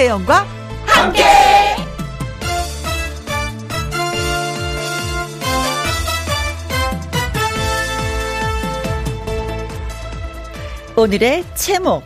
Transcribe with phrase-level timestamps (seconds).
[0.00, 0.46] 김혜영과
[0.86, 1.22] 함께.
[10.96, 12.02] 오늘의 제목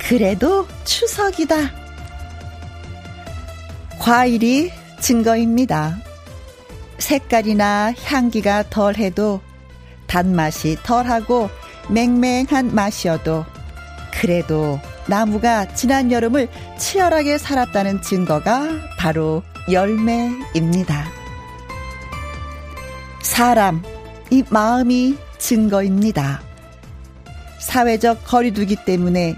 [0.00, 1.56] 그래도 추석이다.
[4.00, 5.96] 과일이 증거입니다.
[6.98, 9.40] 색깔이나 향기가 덜해도
[10.08, 11.48] 단맛이 덜하고
[11.90, 13.44] 맹맹한 맛이어도
[14.12, 18.68] 그래도 나무가 지난 여름을 치열하게 살았다는 증거가
[18.98, 21.06] 바로 열매입니다.
[23.22, 23.82] 사람,
[24.30, 26.42] 이 마음이 증거입니다.
[27.58, 29.36] 사회적 거리두기 때문에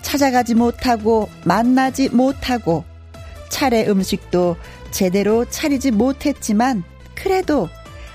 [0.00, 2.84] 찾아가지 못하고 만나지 못하고
[3.48, 4.56] 차례 음식도
[4.90, 6.82] 제대로 차리지 못했지만
[7.14, 7.68] 그래도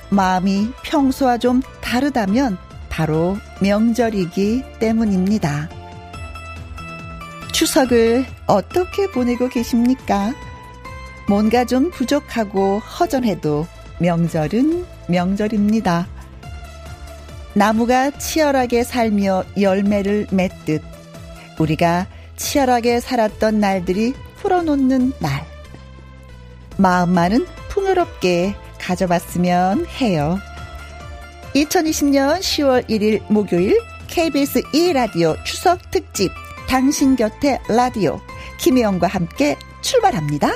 [0.09, 2.57] 마음이 평소와 좀 다르다면
[2.89, 5.76] 바로 명절이기 때문입니다.
[7.57, 10.31] 추석을 어떻게 보내고 계십니까?
[11.27, 13.65] 뭔가 좀 부족하고 허전해도
[13.97, 16.07] 명절은 명절입니다.
[17.55, 20.83] 나무가 치열하게 살며 열매를 맺듯
[21.57, 25.43] 우리가 치열하게 살았던 날들이 풀어놓는 날.
[26.77, 30.37] 마음만은 풍요롭게 가져봤으면 해요.
[31.55, 36.31] 2020년 10월 1일 목요일 KBS 2라디오 추석 특집
[36.67, 38.19] 당신 곁에 라디오
[38.57, 40.51] 김혜영과 함께 출발합니다.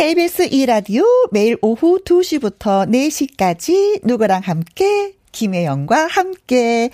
[0.00, 6.88] KBS 2라디오 매일 오후 2시부터 4시까지 누구랑 함께 김혜영과 함께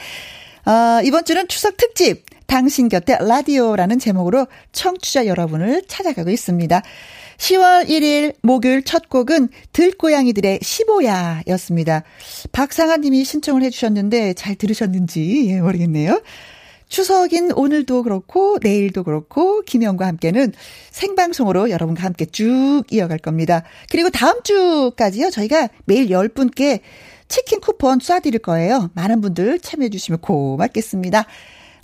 [0.65, 6.83] 어, 이번 주는 추석 특집 당신 곁에 라디오라는 제목으로 청취자 여러분을 찾아가고 있습니다.
[7.37, 12.03] 10월 1일 목요일 첫 곡은 들고양이들의 15야였습니다.
[12.51, 16.21] 박상아 님이 신청을 해주셨는데 잘 들으셨는지 예, 모르겠네요.
[16.89, 20.53] 추석인 오늘도 그렇고 내일도 그렇고 김영과 함께는
[20.91, 23.63] 생방송으로 여러분과 함께 쭉 이어갈 겁니다.
[23.91, 25.31] 그리고 다음 주까지요.
[25.31, 26.81] 저희가 매일 10분께
[27.29, 28.91] 치킨 쿠폰 쏴드릴 거예요.
[28.95, 31.27] 많은 분들 참여해 주시면 고맙겠습니다.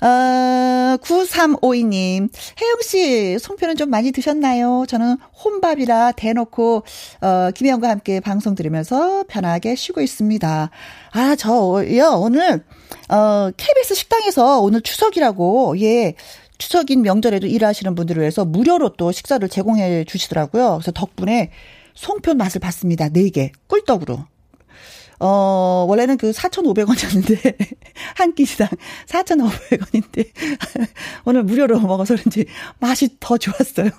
[0.02, 2.28] 어, 9352님,
[2.60, 4.84] 혜영씨, 송편은 좀 많이 드셨나요?
[4.88, 6.82] 저는 혼밥이라 대놓고,
[7.20, 10.70] 어, 김혜영과 함께 방송 들으면서 편하게 쉬고 있습니다.
[11.12, 12.64] 아, 저요, 오늘,
[13.08, 16.14] 어, KBS 식당에서 오늘 추석이라고, 예,
[16.58, 20.78] 추석인 명절에도 일하시는 분들을 위해서 무료로 또 식사를 제공해 주시더라고요.
[20.78, 21.50] 그래서 덕분에
[21.94, 23.08] 송편 맛을 봤습니다.
[23.08, 23.50] 4개.
[23.68, 24.24] 꿀떡으로.
[25.24, 27.54] 어, 원래는 그 4,500원이었는데,
[28.16, 28.68] 한 끼시당
[29.06, 30.28] 4,500원인데,
[31.24, 32.46] 오늘 무료로 먹어서 그런지
[32.80, 33.90] 맛이 더 좋았어요.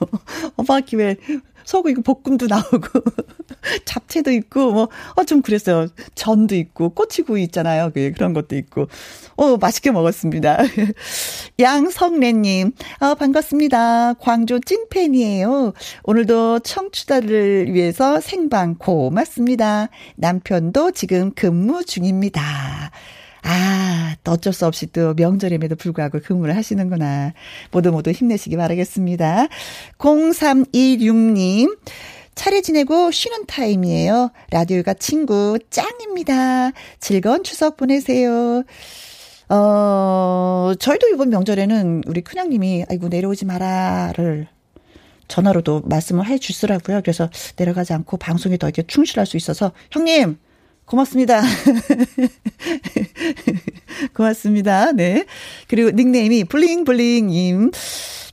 [0.57, 1.16] 엄마 김에
[1.63, 3.00] 소고기 볶음도 나오고,
[3.85, 5.88] 잡채도 있고, 뭐, 어, 좀 그랬어요.
[6.13, 7.91] 전도 있고, 꼬치구이 있잖아요.
[7.94, 8.88] 그, 그런 것도 있고.
[9.36, 10.60] 어, 맛있게 먹었습니다.
[11.60, 14.14] 양성래님, 아, 반갑습니다.
[14.16, 15.74] 광주 찐팬이에요.
[16.04, 19.90] 오늘도 청취자를 위해서 생방 고맙습니다.
[20.16, 22.92] 남편도 지금 근무 중입니다.
[23.46, 27.34] 아, 또 어쩔 수 없이 또 명절임에도 불구하고 근무를 하시는구나.
[27.72, 29.48] 모두 모두 힘내시기 바라겠습니다.
[29.98, 31.78] 0326님.
[32.36, 34.32] 차례 지내고 쉬는 타임이에요.
[34.50, 36.72] 라디오가 친구 짱입니다.
[37.00, 38.64] 즐거운 추석 보내세요.
[39.50, 44.47] 어, 저희도 이번 명절에는 우리 큰형님이 아이고 내려오지 마라를
[45.28, 47.02] 전화로도 말씀을 해 주시더라고요.
[47.02, 50.38] 그래서 내려가지 않고 방송에 더 이렇게 충실할 수 있어서 형님
[50.85, 51.41] 고맙습니다.
[54.14, 54.91] 고맙습니다.
[54.91, 55.26] 네.
[55.67, 57.72] 그리고 닉네임이 블링블링님.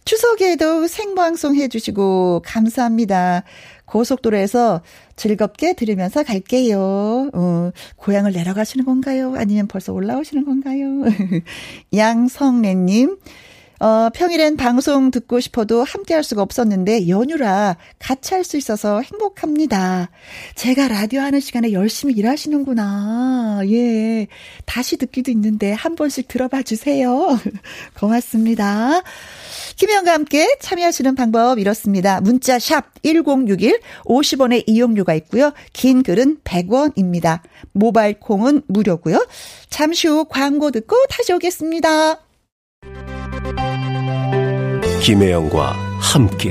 [0.04, 3.44] 추석에도 생방송 해주시고 감사합니다.
[3.84, 4.82] 고속도로에서
[5.20, 7.30] 즐겁게 들으면서 갈게요.
[7.34, 9.34] 어, 고향을 내려가시는 건가요?
[9.36, 11.04] 아니면 벌써 올라오시는 건가요?
[11.94, 13.18] 양성래님,
[13.80, 20.08] 어, 평일엔 방송 듣고 싶어도 함께 할 수가 없었는데 연휴라 같이 할 수 있어서 행복합니다.
[20.54, 23.60] 제가 라디오 하는 시간에 열심히 일하시는구나.
[23.66, 24.26] 예.
[24.64, 27.38] 다시 듣기도 있는데 한 번씩 들어봐 주세요.
[28.00, 29.02] 고맙습니다.
[29.80, 32.20] 김혜영과 함께 참여하시는 방법 이렇습니다.
[32.20, 35.54] 문자 샵 1061, 50원의 이용료가 있고요.
[35.72, 37.40] 긴 글은 100원입니다.
[37.72, 39.26] 모바일 콩은 무료고요.
[39.70, 42.20] 잠시 후 광고 듣고 다시 오겠습니다.
[45.02, 46.50] 김혜영과 함께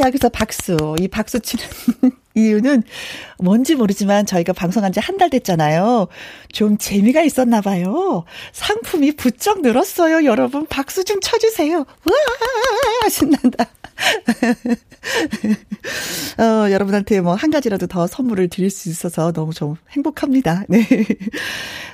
[0.00, 0.96] 여기서 박수.
[1.00, 1.64] 이 박수 치는
[2.34, 2.82] 이유는
[3.38, 6.08] 뭔지 모르지만 저희가 방송한 지 한 달 됐잖아요.
[6.52, 8.24] 좀 재미가 있었나 봐요.
[8.52, 10.24] 상품이 부쩍 늘었어요.
[10.24, 11.78] 여러분 박수 좀 쳐주세요.
[13.02, 13.66] 와 신난다.
[16.38, 20.64] 어, 여러분한테 뭐 한 가지라도 더 선물을 드릴 수 있어서 너무 좀 행복합니다.
[20.68, 20.86] 네.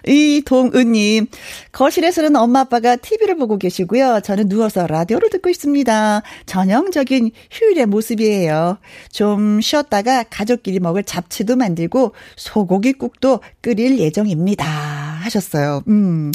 [0.07, 1.27] 이동은님,
[1.73, 4.21] 거실에서는 엄마 아빠가 TV를 보고 계시고요.
[4.25, 6.23] 저는 누워서 라디오를 듣고 있습니다.
[6.47, 8.79] 전형적인 휴일의 모습이에요.
[9.11, 14.92] 좀 쉬었다가 가족끼리 먹을 잡채도 만들고 소고기국도 끓일 예정입니다.
[15.23, 15.83] 하셨어요.
[15.89, 16.33] 음.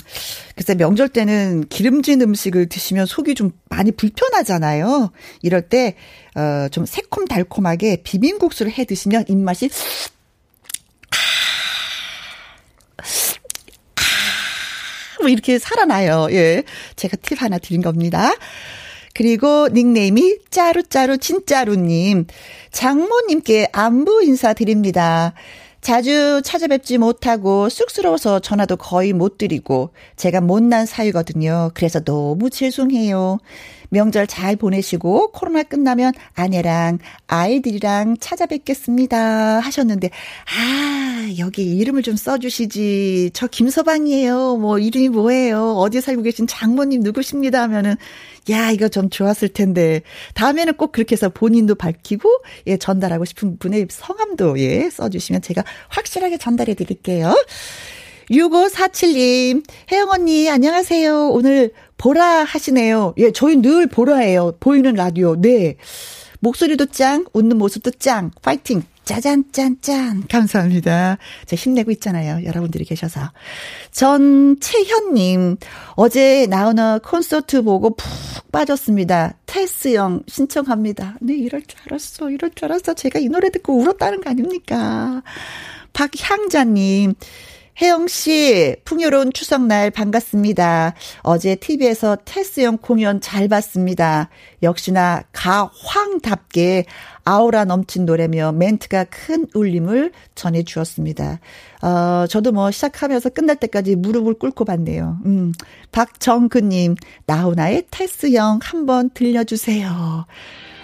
[0.56, 5.12] 글쎄 명절 때는 기름진 음식을 드시면 속이 좀 많이 불편하잖아요.
[5.42, 5.96] 이럴 때,
[6.36, 9.70] 어, 좀 새콤달콤하게 비빔국수를 해 드시면 입맛이
[15.20, 16.28] 뭐 이렇게 살아나요.
[16.32, 16.64] 예.
[16.96, 18.34] 제가 팁 하나 드린 겁니다.
[19.14, 22.28] 그리고 닉네임이 짜루짜루 진짜루님.
[22.72, 25.34] 장모님께 안부 인사드립니다.
[25.88, 31.72] 자주 찾아뵙지 못하고 쑥스러워서 전화도 거의 못 드리고 제가 못난 사유거든요.
[31.76, 33.40] 그래서 너무 죄송해요.
[33.90, 43.48] 명절 잘 보내시고 코로나 끝나면 아내랑 아이들이랑 찾아뵙겠습니다 하셨는데 아 여기 이름을 좀 써주시지 저
[43.48, 47.96] 김서방이에요 뭐 이름이 뭐예요 어디 살고 계신 장모님 누구십니다 하면은
[48.50, 50.02] 야 이거 좀 좋았을 텐데
[50.34, 52.30] 다음에는 꼭 그렇게 해서 본인도 밝히고
[52.68, 57.34] 예 전달하고 싶은 분의 성함도 예 써주시면 제가 확실하게 전달해 드릴게요.
[58.30, 61.30] 6547님, 혜영 언니, 안녕하세요.
[61.30, 63.14] 오늘 보라 하시네요.
[63.18, 64.54] 예, 저희 늘 보라예요.
[64.60, 65.36] 보이는 라디오.
[65.36, 65.78] 네.
[66.40, 68.32] 목소리도 짱, 웃는 모습도 짱.
[68.42, 68.84] 파이팅.
[69.08, 70.24] 짜잔, 짠, 짠.
[70.28, 71.18] 감사합니다.
[71.46, 72.46] 저 힘내고 있잖아요.
[72.46, 73.22] 여러분들이 계셔서.
[73.90, 75.56] 전 채현님,
[75.96, 79.36] 어제 나오는 콘서트 보고 푹 빠졌습니다.
[79.46, 81.16] 테스형 신청합니다.
[81.22, 82.30] 네, 이럴 줄 알았어.
[82.32, 82.96] 이럴 줄 알았어.
[82.96, 85.24] 제가 이 노래 듣고 울었다는 거 아닙니까?
[85.94, 87.14] 박향자님,
[87.80, 90.96] 혜영 씨, 풍요로운 추석날 반갑습니다.
[91.22, 94.30] 어제 TV에서 테스형 공연 잘 봤습니다.
[94.64, 96.86] 역시나 가황답게
[97.24, 101.40] 아우라 넘친 노래며 멘트가 큰 울림을 전해 주었습니다.
[101.84, 105.20] 어, 저도 뭐 시작하면서 끝날 때까지 무릎을 꿇고 봤네요.
[105.26, 105.54] 음,
[105.92, 106.96] 박정근님,
[107.28, 110.26] 나훈아의 테스형 한번 들려주세요.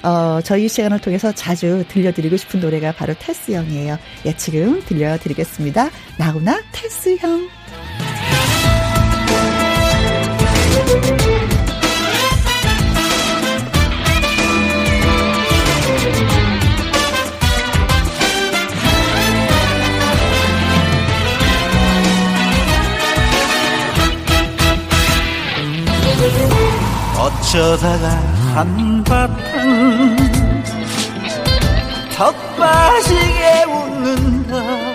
[0.03, 3.97] 어, 저희 시간을 통해서 자주 들려드리고 싶은 노래가 바로 테스 형이에요.
[4.25, 5.89] 예, 지금 들려드리겠습니다.
[6.17, 7.47] 나훈아 테스 형.
[27.17, 30.15] 어쩌다가 한바탕
[32.15, 34.93] 더 빠지게 웃는다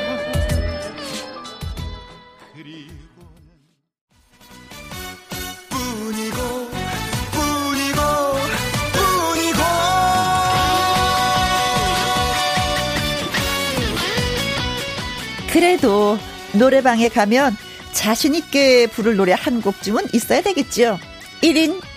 [15.51, 16.17] 그래도
[16.53, 17.57] 노래방에 가면
[17.93, 21.01] 자신있게 부를 노래 한 곡쯤은 있어야 되겠죠.
[21.43, 21.88] 1인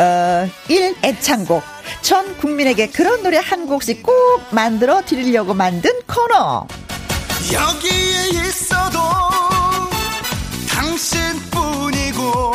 [0.00, 1.62] 어, 1 애창곡.
[2.00, 4.14] 전 국민에게 그런 노래 한 곡씩 꼭
[4.50, 6.66] 만들어 드리려고 만든 코너.
[7.52, 8.98] 여기에 있어도
[10.70, 12.52] 당신뿐이고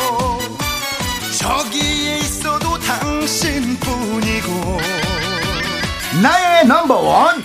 [1.38, 4.50] 저기에 있어도 당신뿐이고
[6.22, 7.44] 나의 넘버원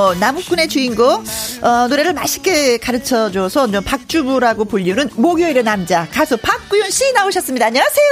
[0.00, 1.22] 뿐이고 나무꾼의 주인공
[1.62, 7.66] 어, 노래를 맛있게 가르쳐줘서 박주부라고 불리는 목요일의 남자 가수 박구윤 씨 나오셨습니다.
[7.66, 8.06] 안녕하세요.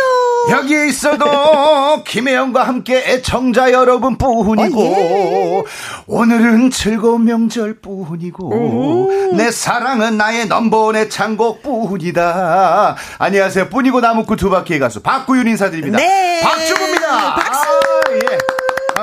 [0.50, 1.24] 여기에 있어도
[2.04, 5.64] 김혜영과 함께 애청자 여러분 뿐이고 어, 예.
[6.06, 12.96] 오늘은 즐거운 명절 뿐이고 내 사랑은 나의 넘버원 애창곡 뿐이다.
[13.18, 13.68] 안녕하세요.
[13.70, 15.98] 뿐이고 나무꾼 두 바퀴의 가수 박구윤 인사드립니다.
[15.98, 16.40] 네.
[16.42, 17.34] 박주부입니다.
[17.34, 17.60] 박수.
[17.60, 18.38] 아, 예.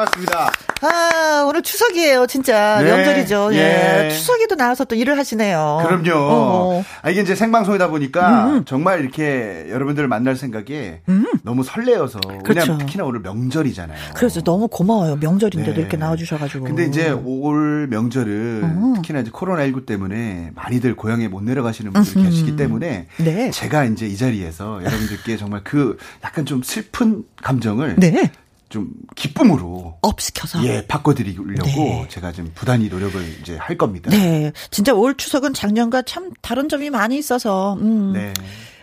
[0.05, 0.51] 반갑습니다.
[0.81, 2.79] 아, 오늘 추석이에요, 진짜.
[2.81, 2.91] 네.
[2.91, 3.49] 명절이죠.
[3.53, 4.05] 예.
[4.05, 4.09] 예.
[4.11, 5.83] 추석에도 나와서 또 일을 하시네요.
[5.85, 6.11] 그럼요.
[6.15, 6.83] 어.
[7.01, 8.65] 아, 이게 이제 생방송이다 보니까 음.
[8.65, 11.25] 정말 이렇게 여러분들을 만날 생각에 음.
[11.43, 12.19] 너무 설레어서.
[12.43, 12.77] 그렇죠.
[12.77, 13.97] 특히나 오늘 명절이잖아요.
[14.15, 15.17] 그래서 너무 고마워요.
[15.17, 15.81] 명절인데도 네.
[15.81, 16.65] 이렇게 나와주셔가지고.
[16.65, 18.31] 근데 이제 올 명절은
[18.63, 18.93] 음.
[18.95, 22.25] 특히나 이제 코로나19 때문에 많이들 고향에 못 내려가시는 분들이 음.
[22.25, 23.07] 계시기 때문에.
[23.17, 23.51] 네.
[23.51, 27.95] 제가 이제 이 자리에서 여러분들께 정말 그 약간 좀 슬픈 감정을.
[27.97, 28.31] 네.
[28.75, 32.05] 좀 기쁨으로 업시켜서 예 바꿔드리려고 네.
[32.09, 34.11] 제가 좀 부단히 노력을 이제 할 겁니다.
[34.11, 38.11] 네, 진짜 올 추석은 작년과 참 다른 점이 많이 있어서 음.
[38.11, 38.33] 네.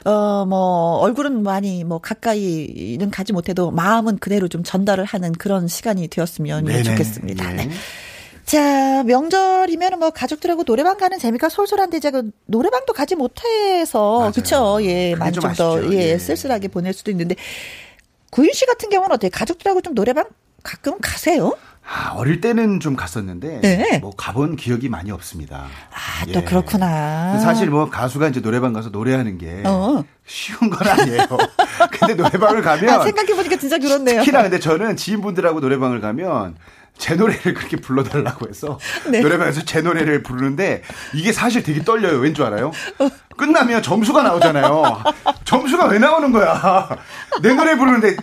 [0.04, 6.08] 어, 뭐, 얼굴은 많이, 뭐, 가까이는 가지 못해도 마음은 그대로 좀 전달을 하는 그런 시간이
[6.08, 6.82] 되었으면 네네.
[6.82, 7.52] 좋겠습니다.
[7.52, 7.54] 예.
[7.54, 7.70] 네.
[8.44, 15.32] 자, 명절이면 뭐 가족들하고 노래방 가는 재미가 솔솔한데 제가 노래방도 가지 못해서 그쵸 예, 많이
[15.32, 17.36] 좀더 예, 예, 쓸쓸하게 보낼 수도 있는데
[18.32, 19.30] 구윤 씨 같은 경우는 어때요?
[19.30, 20.24] 가족들하고 좀 노래방
[20.62, 21.54] 가끔 가세요?
[21.86, 23.98] 아, 어릴 때는 좀 갔었는데 네.
[23.98, 25.66] 뭐 가본 기억이 많이 없습니다.
[25.90, 26.44] 아, 또 예.
[26.44, 27.38] 그렇구나.
[27.40, 30.02] 사실 뭐 가수가 이제 노래방 가서 노래하는 게 어.
[30.26, 31.26] 쉬운 건 아니에요.
[31.98, 34.20] 근데 노래방을 가면 아, 생각해 보니까 진짜 그렇네요.
[34.20, 36.56] 특히나 근데 저는 지인분들하고 노래방을 가면
[36.96, 38.78] 제 노래를 그렇게 불러달라고 해서
[39.10, 39.20] 네.
[39.20, 40.82] 노래방에서 제 노래를 부르는데
[41.14, 42.18] 이게 사실 되게 떨려요.
[42.18, 42.70] 왠 줄 알아요?
[43.36, 45.02] 끝나면 점수가 나오잖아요.
[45.44, 46.88] 점수가 왜 나오는 거야?
[47.42, 48.16] 내 노래 부르는데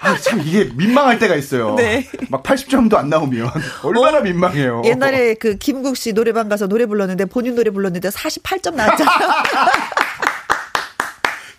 [0.00, 1.74] 아, 참 이게 민망할 때가 있어요.
[1.74, 2.08] 네.
[2.28, 3.50] 막 80점도 안 나오면
[3.82, 4.82] 얼마나 어, 민망해요.
[4.84, 9.18] 옛날에 그 김국 씨 노래방 가서 노래 불렀는데 본인 노래 불렀는데 48점 나왔잖아요.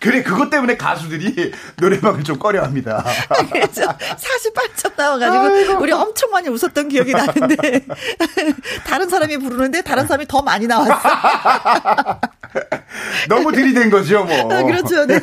[0.00, 3.04] 그래 그것 때문에 가수들이 노래방을 좀 꺼려합니다.
[3.50, 5.82] 그래서 48점 나와가지고 아이고.
[5.82, 7.84] 우리 엄청 많이 웃었던 기억이 나는데
[8.86, 10.94] 다른 사람이 부르는데 다른 사람이 더 많이 나왔어.
[13.28, 14.52] 너무 들이댄 거죠, 뭐.
[14.52, 15.04] 아, 그렇죠.
[15.06, 15.20] 네.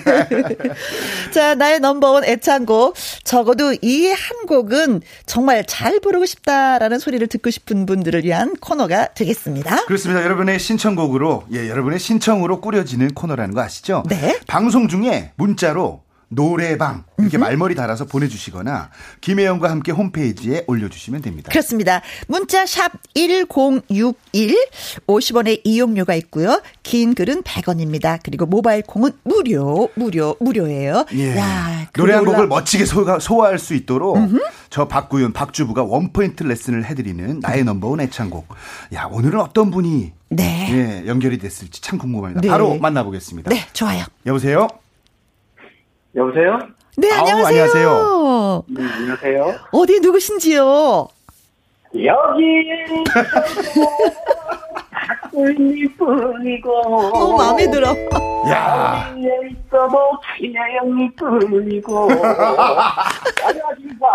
[1.32, 2.96] 자, 나의 넘버원 애창곡.
[3.24, 9.86] 적어도 이 한 곡은 정말 잘 부르고 싶다라는 소리를 듣고 싶은 분들을 위한 코너가 되겠습니다.
[9.86, 10.24] 그렇습니다.
[10.24, 14.04] 여러분의 신청곡으로, 예, 여러분의 신청으로 꾸려지는 코너라는 거 아시죠?
[14.08, 14.40] 네.
[14.48, 17.38] 방송 중에 문자로 노래방 이렇게.
[17.38, 18.90] 말머리 달아서 보내주시거나
[19.22, 21.50] 김혜영과 함께 홈페이지에 올려주시면 됩니다.
[21.52, 22.02] 그렇습니다.
[22.28, 24.56] 문자 샵 1061,
[25.08, 26.62] 50원의 이용료가 있고요.
[26.84, 28.20] 긴 글은 100원입니다.
[28.24, 31.06] 그리고 모바일 콩은 무료, 무료, 무료예요.
[31.14, 31.38] 예.
[31.38, 34.40] 야, 노래 한 곡을 멋지게 소화, 소화할 수 있도록 음흠.
[34.70, 38.48] 저 박구윤, 박주부가 원포인트 레슨을 해드리는 나의 넘버원 애창곡.
[38.94, 41.04] 야 오늘은 어떤 분이 네.
[41.04, 42.42] 예, 연결이 됐을지 참 궁금합니다.
[42.42, 42.48] 네.
[42.48, 43.50] 바로 만나보겠습니다.
[43.52, 44.04] 네, 좋아요.
[44.26, 44.68] 여보세요?
[46.16, 46.60] 여보세요?
[46.98, 47.46] 네, 안녕하세요.
[47.64, 48.64] 안녕하세요.
[48.70, 49.56] 네, 안녕하세요.
[49.72, 51.08] 어디 누구신지요?
[52.04, 53.04] 여기
[54.92, 56.72] 박구님 뿐이고
[57.16, 57.90] 어 마음에 들어.
[58.50, 59.10] 야.
[59.12, 59.98] 여기에 있어도
[60.38, 62.10] 김혜영이 뿐이고
[63.44, 64.08] 안녕하십니까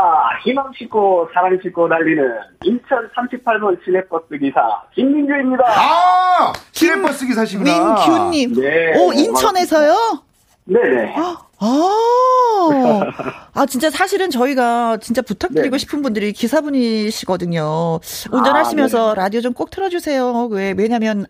[0.42, 2.22] 희망 싣고 사랑 싣고 달리는
[2.64, 4.60] 인천 38번 시내버스 기사
[4.94, 5.64] 김민규입니다.
[5.66, 7.96] 아 시내버스 기사시구나.
[8.06, 8.54] 민규님.
[8.54, 8.98] 네.
[8.98, 10.29] 오 인천에서요?
[10.72, 11.14] 네네.
[11.16, 11.36] 아,
[13.52, 15.78] 아, 진짜 사실은 저희가 진짜 부탁드리고 네.
[15.78, 17.98] 싶은 분들이 기사분이시거든요.
[18.30, 20.46] 운전하시면서 아, 라디오 좀 꼭 틀어주세요.
[20.52, 21.26] 왜, 왜냐면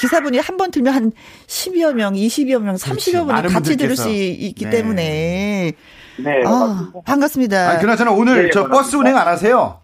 [0.00, 1.12] 기사분이 한 번 들면 한
[1.48, 4.70] 10여 명, 20여 명, 30여 분이 같이 들을 수 있기 네.
[4.70, 5.72] 때문에.
[6.18, 6.42] 네.
[6.46, 7.70] 아, 반갑습니다.
[7.72, 8.68] 아, 그나저나 오늘 네, 저 반갑습니다.
[8.70, 9.80] 버스 운행 안 하세요?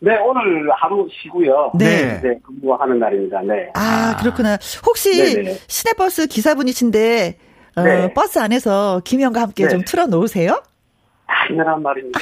[0.00, 1.72] 네, 오늘 하루 쉬고요.
[1.78, 2.20] 네.
[2.22, 3.40] 네, 근무하는 날입니다.
[3.42, 3.70] 네.
[3.74, 4.58] 아, 그렇구나.
[4.86, 5.58] 혹시 네네.
[5.68, 7.38] 시내버스 기사분이신데
[7.76, 8.12] 어, 네.
[8.12, 9.70] 버스 안에서 김영과 함께 네.
[9.70, 10.62] 좀 틀어놓으세요?
[11.26, 12.20] 아, 당연한 말입니다.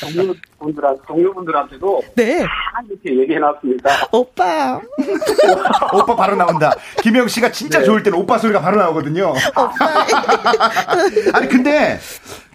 [0.00, 2.40] 동료분들한 동료분들한테도 네.
[2.42, 2.48] 다
[2.88, 3.90] 이렇게 얘기해놨습니다.
[4.10, 4.80] 오빠.
[5.94, 6.72] 오빠 바로 나온다.
[7.02, 7.84] 김영 씨가 진짜 네.
[7.84, 9.30] 좋을 때는 오빠 소리가 바로 나오거든요.
[9.30, 10.06] 오빠.
[11.34, 11.98] 아니 근데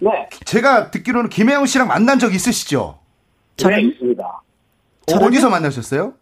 [0.01, 3.00] 네, 제가 듣기로는 김혜영 씨랑 만난 적 있으시죠?
[3.58, 4.24] 네 있습니다.
[4.24, 6.13] 어, 어디서 만나셨어요?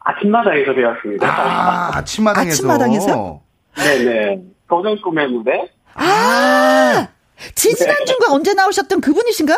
[0.00, 1.26] 아침마당에서 배웠습니다.
[1.28, 2.50] 아, 아침마당에서.
[2.50, 3.40] 아침마당에서?
[3.76, 4.53] 네네.
[4.68, 5.70] 도전 꿈의 무대.
[5.94, 7.08] 아!
[7.54, 9.56] 지지난주가 언제 나오셨던 그분이신가?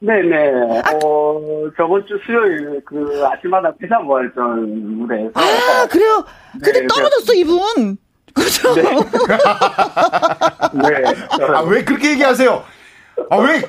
[0.00, 0.80] 네네.
[1.02, 1.40] 어,
[1.76, 5.30] 저번 주 수요일 그 아침마당 피사부활전 무대에서.
[5.34, 6.24] 아, 그래요?
[6.62, 7.96] 근데 네, 떨어졌어, 이분.
[8.34, 8.74] 그죠?
[8.74, 8.82] 네.
[10.74, 11.04] 네.
[11.54, 12.64] 아, 왜 그렇게 얘기하세요?
[13.30, 13.62] 아, 왜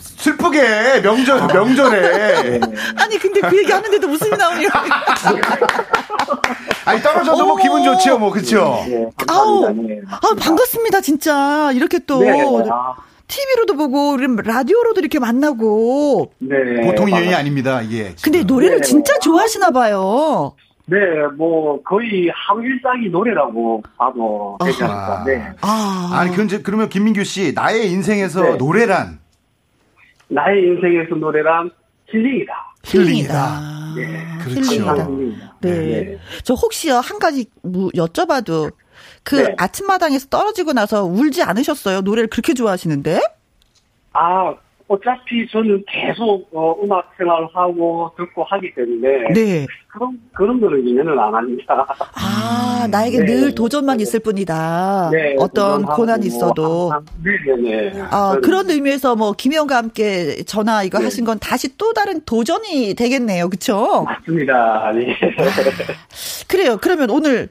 [0.00, 2.60] 슬프게 명절, 명절에.
[2.96, 4.68] 아니, 근데 그 얘기 하는데도 웃음이 나오냐.
[6.84, 7.56] 아니, 떨어져도 뭐.
[7.56, 8.84] 기분 좋지요, 뭐, 그쵸?
[8.86, 9.68] 네, 아우.
[9.72, 10.00] 네.
[10.10, 11.70] 아, 반갑습니다, 진짜.
[11.72, 12.20] 이렇게 또.
[12.20, 12.40] 네.
[12.70, 12.94] 아,
[13.28, 16.32] TV로도 보고, 우리 라디오로도 이렇게 만나고.
[16.38, 16.86] 네.
[16.86, 17.34] 보통 인연이.
[17.34, 18.14] 아닙니다, 이게.
[18.22, 18.46] 근데 지금.
[18.46, 18.82] 노래를 네.
[18.82, 20.54] 진짜 좋아하시나 봐요.
[20.88, 20.98] 네,
[21.36, 24.56] 뭐, 거의 하루 일상이 노래라고 봐도.
[24.60, 25.24] 아.
[25.26, 25.42] 네.
[25.60, 26.10] 아.
[26.12, 28.56] 아니, 그럼, 그러면 김민규 씨, 나의 인생에서 네.
[28.56, 29.18] 노래란
[30.28, 31.70] 나의 인생에서 노래란
[32.06, 32.74] 힐링이다.
[32.84, 33.60] 힐링이다.
[33.96, 34.24] 네.
[34.42, 34.60] 그렇죠.
[34.60, 35.06] 힐링이다.
[35.06, 35.56] 힐링이다.
[35.60, 36.18] 네.
[36.44, 38.72] 저 혹시요, 한 가지 뭐 여쭤봐도
[39.22, 39.54] 그 네.
[39.58, 42.00] 아침마당에서 떨어지고 나서 울지 않으셨어요?
[42.02, 43.20] 노래를 그렇게 좋아하시는데?
[44.12, 44.54] 아,
[44.88, 49.66] 어차피 저는 계속 어, 음악 생활하고 듣고 하기 때문에 네.
[49.88, 51.86] 그런 그런 거는 인연을 안 합니다.
[52.14, 53.24] 아, 나에게 네.
[53.26, 55.10] 늘 도전만 있을 뿐이다.
[55.10, 56.92] 네, 어떤 고난이 뭐 있어도.
[57.24, 58.00] 네네 네.
[58.10, 61.04] 아, 저는 그런 의미에서 뭐 김혜영과 함께 전화 이거 네.
[61.04, 63.48] 하신 건 다시 또 다른 도전이 되겠네요.
[63.48, 64.04] 그쵸?
[64.04, 64.92] 맞습니다.
[64.94, 65.16] 네.
[66.46, 66.78] 그래요.
[66.80, 67.48] 그러면 오늘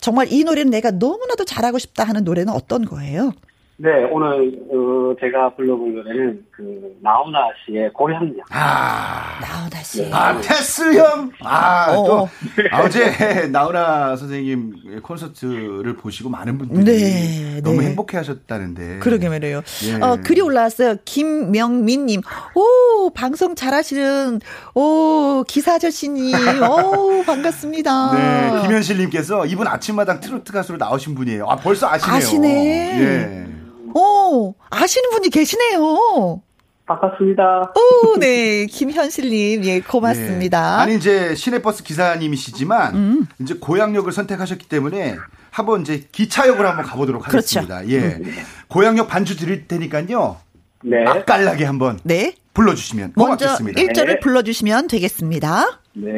[0.00, 3.32] 정말 이 노래는 내가 너무나도 잘하고 싶다 하는 노래는 어떤 거예요?
[3.76, 8.36] 네, 오늘 어, 제가 불러본 노래는 그 나훈아 씨의 고향역.
[8.50, 9.40] 아.
[9.40, 10.08] 나훈아 씨.
[10.12, 11.32] 아, 테스 형!
[11.42, 12.28] 아, 어, 또, 어.
[12.70, 17.88] 아, 어제 나훈아 선생님 콘서트를 보시고 많은 분들이 네, 너무 네.
[17.88, 19.00] 행복해 하셨다는데.
[19.00, 19.62] 그러게 말이에요.
[19.88, 19.94] 예.
[20.00, 20.96] 어, 글이 올라왔어요.
[21.04, 22.20] 김명민님.
[22.54, 24.38] 오, 방송 잘하시는,
[24.76, 26.32] 오, 기사 아저씨님.
[26.62, 28.12] 오, 반갑습니다.
[28.14, 31.46] 네, 김현실님께서 이분 아침마당 트로트 가수로 나오신 분이에요.
[31.48, 32.16] 아, 벌써 아시네요.
[32.16, 33.00] 아시네.
[33.00, 33.63] 예.
[33.94, 36.42] 오, 아시는 분이 계시네요.
[36.86, 37.72] 반갑습니다.
[37.74, 38.66] 오, 네.
[38.66, 39.64] 김현실님.
[39.64, 40.76] 예, 고맙습니다.
[40.76, 40.82] 네.
[40.82, 43.26] 아니, 이제 시내버스 기사님이시지만, 음.
[43.40, 45.16] 이제 고향역을 선택하셨기 때문에,
[45.50, 47.60] 한번 이제 기차역으로 한번 가보도록 그렇죠.
[47.60, 47.88] 하겠습니다.
[47.88, 48.20] 예.
[48.68, 50.36] 고향역 반주 드릴 테니까요.
[50.82, 51.04] 네.
[51.04, 52.34] 맛깔나게 한번 네.
[52.52, 53.80] 불러주시면 먼저 고맙겠습니다.
[53.80, 54.20] 1절을 네.
[54.20, 55.80] 불러주시면 되겠습니다.
[55.94, 56.10] 네.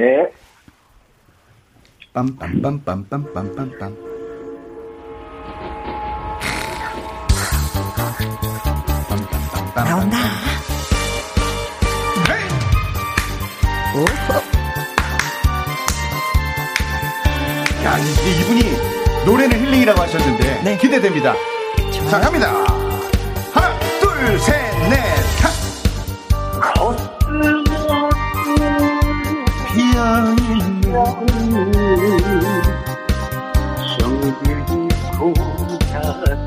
[2.15, 4.16] 빰빰빰빰빰빰빰빰.
[9.85, 10.17] 나온다.
[13.95, 14.05] 오,
[17.85, 20.77] 야, 이- 이분이 노래는 힐링이라고 하셨는데 네.
[20.79, 21.35] 기대됩니다.
[22.11, 22.51] 자, 갑니다.
[23.53, 24.55] 하나, 둘, 셋,
[24.89, 24.99] 넷,
[25.43, 25.51] 하.
[35.75, 36.46] 크게.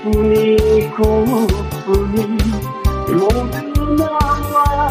[0.00, 2.16] 이뿐이 그뿐이
[3.12, 4.88] 모두 나와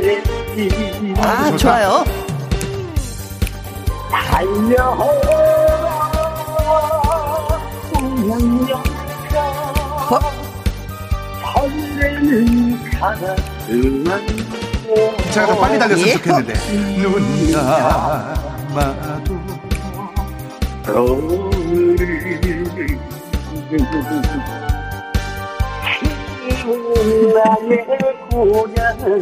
[0.00, 1.54] 주겠지 아.
[1.56, 2.04] 좋아요.
[4.10, 4.94] 달려라
[7.94, 8.82] 운명가
[10.08, 10.20] 어?
[11.42, 14.26] 설레는 가슴만
[15.30, 16.12] 제가 더 빨리 달렸으면 예.
[16.14, 16.52] 좋겠는데.
[17.02, 17.52] 눈
[18.72, 19.35] 감아도
[27.34, 27.86] 나의
[28.30, 29.20] 고향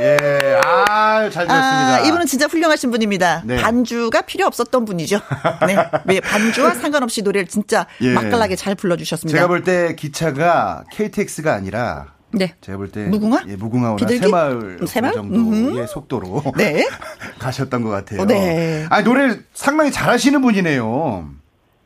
[0.00, 1.94] 예, 아, 잘 들었습니다.
[1.94, 3.42] 아, 이분은 진짜 훌륭하신 분입니다.
[3.44, 3.56] 네.
[3.56, 5.20] 반주가 필요 없었던 분이죠.
[5.66, 5.76] 네.
[6.06, 8.12] 네, 반주와 상관없이 노래를 진짜 예.
[8.14, 9.36] 맛깔나게 잘 불러주셨습니다.
[9.36, 12.54] 제가 볼 때 기차가 KTX가 아니라 네.
[12.60, 13.44] 제가 볼 때 무궁화?
[13.48, 14.22] 예, 무궁화호나 비둘기?
[14.24, 15.12] 새마을 새마을?
[15.14, 15.42] 정도의
[15.72, 15.86] 음흠.
[15.86, 16.86] 속도로 네.
[17.38, 18.22] 가셨던 것 같아요.
[18.22, 18.86] 어, 네.
[18.90, 21.28] 아 노래 상당히 잘하시는 분이네요.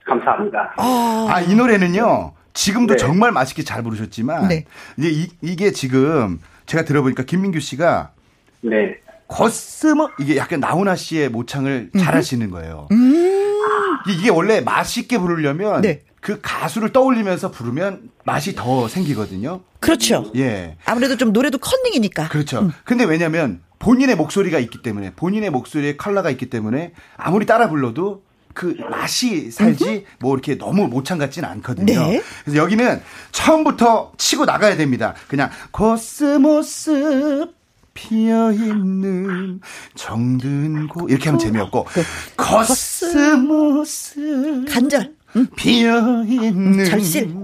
[0.07, 0.75] 감사합니다.
[1.29, 2.99] 아이 노래는요 지금도 네.
[2.99, 4.65] 정말 맛있게 잘 부르셨지만 네.
[4.97, 8.13] 이제 이, 이게 지금 제가 들어보니까 김민규 씨가
[8.63, 8.97] 네.
[9.29, 12.87] 거스머 이게 약간 나훈아 씨의 모창을 잘하시는 거예요.
[12.93, 13.63] 음.
[14.09, 16.03] 이게 원래 맛있게 부르려면 네.
[16.27, 19.61] 그 가수를 떠올리면서 부르면 맛이 더 생기거든요.
[19.79, 20.33] 그렇죠.
[20.35, 20.77] 예.
[20.85, 22.31] 아무래도 좀 노래도 컨닝이니까.
[22.31, 22.69] 그렇죠.
[22.85, 28.75] 근데 왜냐면 본인의 목소리가 있기 때문에 본인의 목소리에 컬러가 있기 때문에 아무리 따라 불러도 그
[28.91, 31.95] 맛이 살지 뭐 이렇게 너무 모창 같지는 않거든요.
[31.95, 32.21] 네.
[32.45, 35.15] 그래서 여기는 처음부터 치고 나가야 됩니다.
[35.29, 37.47] 그냥 코스모스
[37.95, 39.61] 피어 있는
[39.95, 42.03] 정든 곳 이렇게 하면 재미없고 그,
[42.37, 44.17] 코스모스
[44.69, 45.16] 간절
[45.57, 47.35] 피어 있는 절실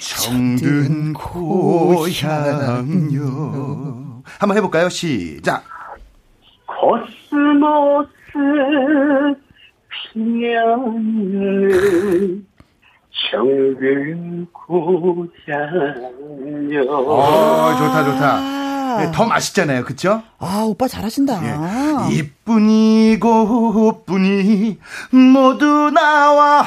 [0.00, 2.22] 정든 고향역
[4.38, 4.88] 한번 해볼까요?
[4.88, 5.62] 시작.
[6.66, 8.08] 코스모스
[10.12, 11.66] 피어있는
[13.30, 15.30] 정든 고향역.
[16.90, 18.58] 어, 좋다, 좋다.
[18.98, 20.22] 네, 더 맛있잖아요, 그쵸?
[20.38, 21.40] 아, 오빠 잘하신다.
[21.44, 21.54] 예.
[22.14, 24.78] 이뿐이 꽃뿐이
[25.10, 26.64] 모두 나와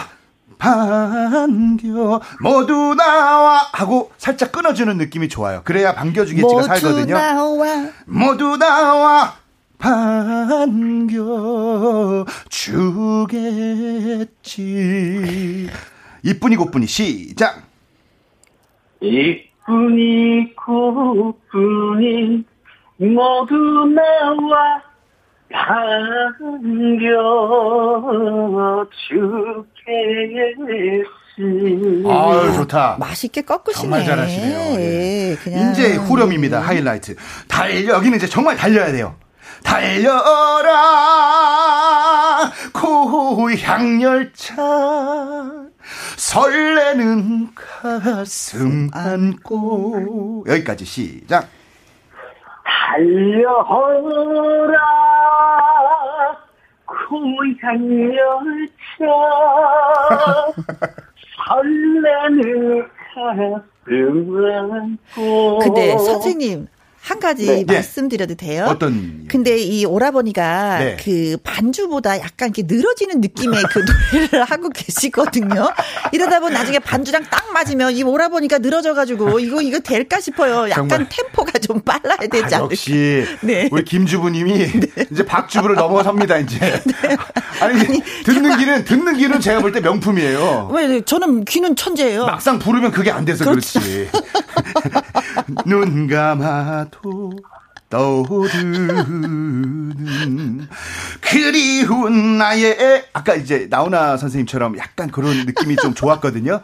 [0.61, 5.63] 반겨 모두 나와 하고 살짝 끊어주는 느낌이 좋아요.
[5.63, 7.15] 그래야 반겨주겠지가 살거든요.
[7.15, 7.65] 나와.
[8.05, 9.33] 모두 나와
[9.79, 11.07] 반겨
[12.47, 13.39] 주겠지.
[16.21, 17.63] 이쁜이 곱분이 시작.
[19.01, 22.43] 이쁜이 곱분이
[22.99, 23.55] 모두
[23.95, 24.83] 나와
[25.49, 26.85] 반겨
[29.07, 29.70] 주겠지.
[32.07, 32.97] 아유, 좋다.
[32.99, 33.81] 맛있게 꺾으시네.
[33.81, 34.59] 정말 잘하시네요.
[34.79, 35.35] 예.
[35.43, 35.71] 그냥.
[35.71, 36.59] 이제 후렴입니다.
[36.59, 37.15] 하이라이트.
[37.47, 39.15] 달려, 여기는 이제 정말 달려야 돼요.
[39.63, 40.11] 달려라
[42.73, 44.55] 고향 열차
[46.17, 51.47] 설레는 가슴 안고 여기까지 시작
[52.63, 53.67] 달려라
[57.09, 59.05] 고향 열차
[61.47, 63.61] 설레는 가슴
[65.17, 65.59] 안고.
[65.59, 66.67] 근데 선생님
[67.01, 67.63] 한 가지 네.
[67.65, 67.73] 네.
[67.73, 68.65] 말씀드려도 돼요?
[68.69, 69.25] 어떤?
[69.27, 70.97] 근데 이 오라버니가 네.
[71.03, 73.79] 그 반주보다 약간 이렇게 늘어지는 느낌의 그
[74.13, 75.71] 노래를 하고 계시거든요.
[76.11, 80.69] 이러다 보면 나중에 반주랑 딱 맞으면 이 오라버니가 늘어져가지고 이거 이거 될까 싶어요.
[80.69, 81.09] 약간 정말.
[81.09, 82.63] 템포가 좀 빨라야 되지 아, 않을까?
[82.65, 83.67] 역시 네.
[83.71, 85.05] 우리 김주부님이 네.
[85.11, 86.59] 이제 박주부를 넘어섭니다 이제.
[86.85, 87.17] 네.
[87.61, 90.69] 아니, 아니 듣는 귀는 듣는 귀는 제가 볼 때 명품이에요.
[90.73, 92.25] 왜 저는 귀는 천재예요.
[92.25, 93.79] 막상 부르면 그게 안 돼서 그렇지.
[93.79, 94.09] 그렇지.
[95.65, 97.31] 눈 감아 도
[99.11, 100.67] 떠오르는
[101.19, 106.61] 그리운 나의 아까 이제 나훈아 선생님처럼 약간 그런 느낌이 좀 좋았거든요.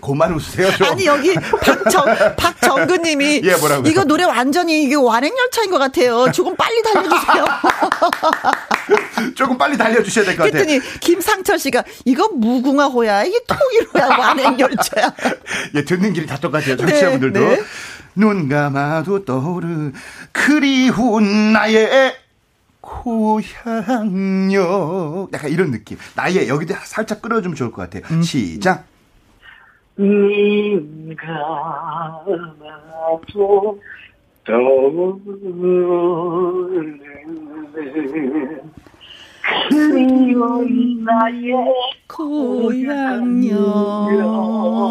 [0.00, 0.70] 고만 웃으세요.
[0.76, 0.86] 좀.
[0.88, 2.04] 아니 여기 박정
[2.36, 6.30] 박정근님이 예 뭐라고 이거 노래 완전히 이게 완행열차인 것 같아요.
[6.32, 7.46] 조금 빨리 달려주세요.
[9.34, 10.64] 조금 빨리 달려주셔야 될 것 같아요.
[10.64, 15.14] 그랬더니 김상철 씨가 이거 무궁화호야 이게 통일호야 완행열차야.
[15.76, 16.76] 예 듣는 길이 다 똑같아요.
[16.76, 17.40] 청취자분들도.
[17.40, 17.62] 네, 네.
[18.14, 19.92] 눈 감아도 떠오르
[20.32, 22.14] 그리운 나의
[22.80, 24.10] 고향역
[25.32, 25.96] 약간 이런 느낌.
[26.16, 28.02] 나의 여기도 살짝 끌어주면 좋을 것 같아요.
[28.10, 28.22] 음.
[28.22, 28.84] 시작.
[29.96, 32.58] 눈 감아도
[34.44, 35.92] 떠오르는
[39.70, 41.52] 그리운 나의
[42.08, 43.58] 고향역.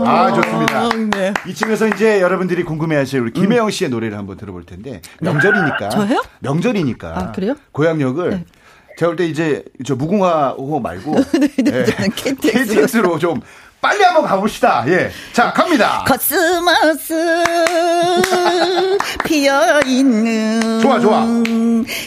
[0.07, 0.89] 아, 좋습니다.
[1.17, 1.33] 네.
[1.47, 5.89] 이쯤에서 이제 여러분들이 궁금해하실 우리 김혜영 씨의 노래를 한번 들어볼 텐데 명절이니까.
[5.89, 6.21] 저요?
[6.39, 7.17] 명절이니까.
[7.17, 7.55] 아, 그래요?
[7.71, 8.45] 고향역을 네.
[8.97, 12.07] 제가 볼 때 이제 저 무궁화호 말고 네, 네, 네.
[12.09, 13.41] KTX로 좀
[13.81, 14.83] 빨리 한번 가봅시다.
[14.87, 15.09] 예.
[15.33, 16.05] 자, 갑니다.
[16.07, 17.43] 코스모스
[19.25, 20.79] 피어 있는.
[20.81, 21.25] 좋아, 좋아.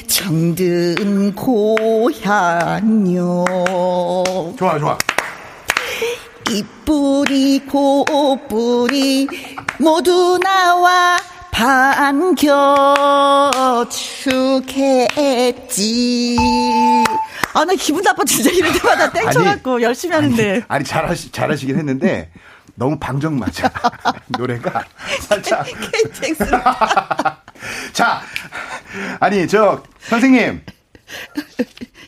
[0.07, 2.15] 정든 고향요.
[4.57, 4.97] 좋아, 좋아.
[6.51, 9.27] 이쁜이 꽃분이
[9.79, 11.17] 모두 나와
[15.45, 16.37] 반겨주겠지.
[17.55, 20.51] 아, 나 기분 나빠, 진짜 이럴 때마다 땡쳐갖고 열심히 하는데.
[20.53, 22.31] 아니, 아니, 잘하시, 잘하시긴 했는데,
[22.75, 23.71] 너무 방정 맞아.
[24.27, 24.85] 노래가.
[25.21, 25.65] 살짝.
[27.93, 28.21] 자,
[29.21, 30.63] 아니, 저, 선생님.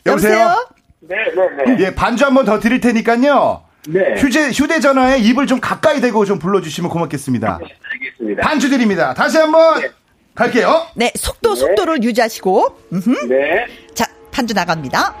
[0.05, 0.67] 여보세요?
[0.99, 1.85] 네, 네, 네.
[1.85, 3.63] 예, 반주 한 번 더 드릴 테니까요.
[3.87, 4.15] 네.
[4.17, 7.59] 휴대, 휴대전화에 입을 좀 가까이 대고 좀 불러주시면 고맙겠습니다.
[7.61, 8.41] 네, 알겠습니다.
[8.41, 9.13] 반주 드립니다.
[9.13, 9.89] 다시 한번 네.
[10.35, 10.87] 갈게요.
[10.93, 11.59] 네, 속도, 네.
[11.61, 12.79] 속도를 유지하시고.
[12.93, 13.27] 음흠.
[13.27, 13.65] 네.
[13.95, 15.15] 자, 반주 나갑니다.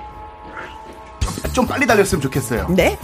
[1.43, 2.67] 좀, 좀 빨리 달렸으면 좋겠어요.
[2.69, 2.97] 네.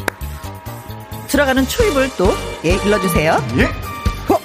[1.27, 2.27] 들어가는 초입을 또,
[2.65, 3.37] 예, 일러주세요.
[3.57, 3.63] 예.
[4.29, 4.39] 호,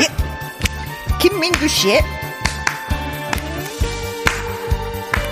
[0.00, 1.18] 예.
[1.20, 2.02] 김민규 씨의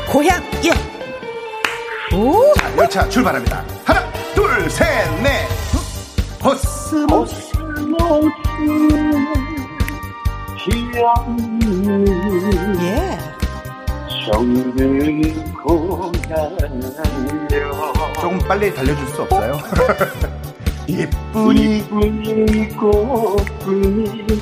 [0.06, 2.14] 고향, 예.
[2.14, 2.54] 오.
[2.54, 3.64] 자, 열차 출발합니다.
[3.84, 4.00] 하나,
[4.38, 4.86] 둘, 셋,
[5.20, 5.48] 넷.
[6.40, 7.58] 코스모스.
[12.80, 13.18] 예.
[15.64, 16.82] 고향여
[18.20, 19.58] 조금 빨리 달려줄 수 없어요?
[20.86, 24.40] 이쁜이 이쁜이 꽃뿐이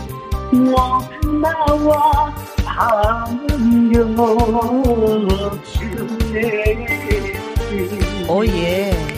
[1.40, 2.34] 나와
[2.66, 4.14] 밤은경
[5.64, 6.86] 주네
[8.28, 9.15] 오예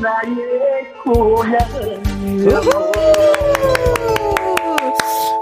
[0.00, 1.58] 나의 고향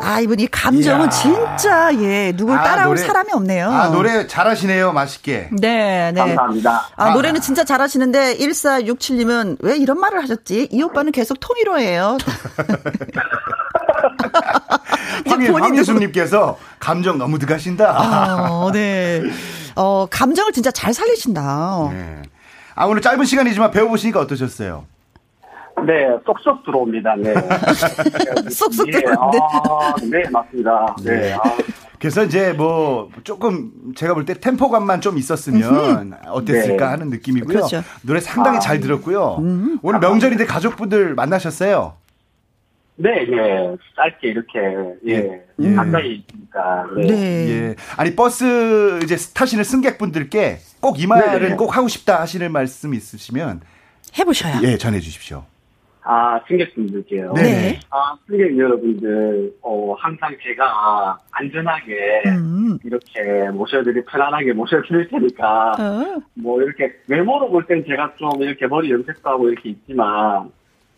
[0.06, 1.10] 아, 이분이 감정은 이야.
[1.10, 3.70] 진짜, 예, 누굴 아, 따라올 노래- 사람이 없네요.
[3.72, 5.48] 아, 노래 잘하시네요, 맛있게.
[5.50, 6.20] 네, 네.
[6.20, 6.88] 감사합니다.
[6.94, 10.68] 아, 노래는 진짜 잘하시는데, 1467님은 왜 이런 말을 하셨지?
[10.70, 12.18] 이 오빠는 계속 통일호예요.
[15.60, 18.50] 황예수님께서 감정 너무 들어가신다.
[18.50, 19.22] 어, 네.
[19.74, 21.88] 어, 감정을 진짜 잘 살리신다.
[21.90, 22.22] 네.
[22.74, 24.84] 아, 오늘 짧은 시간이지만 배워보시니까 어떠셨어요?
[25.86, 27.14] 네, 쏙쏙 들어옵니다.
[27.16, 27.34] 네.
[28.50, 29.38] 쏙쏙 예, 들어오는데.
[29.40, 30.96] 아, 네, 맞습니다.
[31.04, 31.32] 네.
[31.34, 31.40] 아,
[31.98, 36.90] 그래서 이제 뭐 조금 제가 볼 때 템포감만 좀 있었으면 어땠을까 네.
[36.90, 37.56] 하는 느낌이고요.
[37.58, 37.82] 그렇죠.
[38.02, 38.60] 노래 상당히 아.
[38.60, 39.36] 잘 들었고요.
[39.40, 39.78] 음.
[39.82, 41.94] 오늘 명절인데 가족분들 만나셨어요?
[42.98, 43.76] 네, 예.
[43.94, 44.58] 짧게 이렇게,
[45.06, 45.42] 예.
[45.60, 45.74] 예.
[45.74, 46.86] 가까이 있으니까.
[46.96, 47.06] 네.
[47.06, 47.48] 네.
[47.50, 47.74] 예.
[47.96, 51.56] 아니 버스 이제 타시는 승객분들께 꼭 이 말은 네네.
[51.56, 53.60] 꼭 하고 싶다 하시는 말씀 있으시면
[54.18, 54.60] 해보셔요.
[54.62, 55.44] 예 전해 주십시오.
[56.08, 57.32] 아, 승객분들께요.
[57.32, 57.42] 네.
[57.42, 57.80] 네.
[57.90, 62.78] 아, 승객 여러분들, 어, 항상 제가 안전하게 음.
[62.84, 66.22] 이렇게 모셔드리, 편안하게 모셔드릴 테니까, 어.
[66.34, 70.48] 뭐 이렇게 외모로 볼 땐 제가 좀 이렇게 머리 염색도 하고 이렇게 있지만,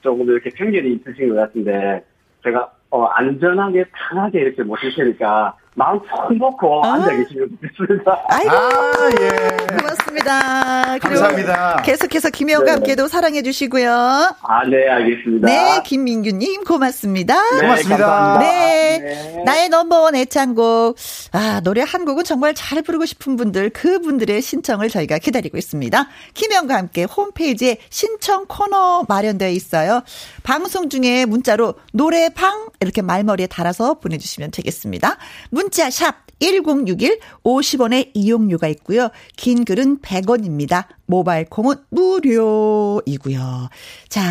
[0.02, 2.04] 조금 이렇게 편견이 있으신 것 같은데,
[2.44, 6.94] 제가 어, 안전하게 편하게 이렇게 모실 테니까, 마음 푹 놓고 아.
[6.94, 8.24] 앉아 계시면 좋겠습니다.
[8.28, 8.50] 아이고.
[8.50, 9.76] 아 예.
[9.76, 10.98] 고맙습니다.
[10.98, 11.82] 그리고 감사합니다.
[11.82, 12.70] 계속해서 김혜영과 네.
[12.72, 13.90] 함께도 사랑해 주시고요.
[13.92, 15.46] 아, 네, 알겠습니다.
[15.46, 17.34] 네, 김민규님 고맙습니다.
[17.52, 18.38] 네, 고맙습니다.
[18.40, 18.98] 네.
[18.98, 19.42] 네.
[19.44, 20.96] 나의 넘버원 애창곡.
[21.32, 26.08] 아, 노래 한 곡은 정말 잘 부르고 싶은 분들, 그분들의 신청을 저희가 기다리고 있습니다.
[26.34, 30.02] 김영과 함께 홈페이지에 신청 코너 마련되어 있어요.
[30.42, 35.18] 방송 중에 문자로 노래방 이렇게 말머리에 달아서 보내주시면 되겠습니다.
[35.50, 39.08] 문자 샵 1061 50원의 이용료가 있고요.
[39.36, 40.86] 긴 글은 100원입니다.
[41.06, 43.68] 모바일 콩은 무료이고요.
[44.08, 44.22] 자,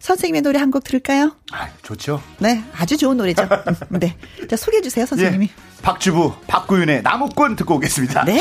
[0.00, 1.36] 선생님의 노래 한 곡 들을까요?
[1.52, 2.20] 아, 좋죠.
[2.38, 3.44] 네, 아주 좋은 노래죠.
[3.44, 4.16] 음, 네.
[4.48, 5.46] 자, 소개해 주세요, 선생님이.
[5.46, 5.82] 예.
[5.82, 8.24] 박주부 박구윤의 나무꾼 듣고 오겠습니다.
[8.24, 8.40] 네.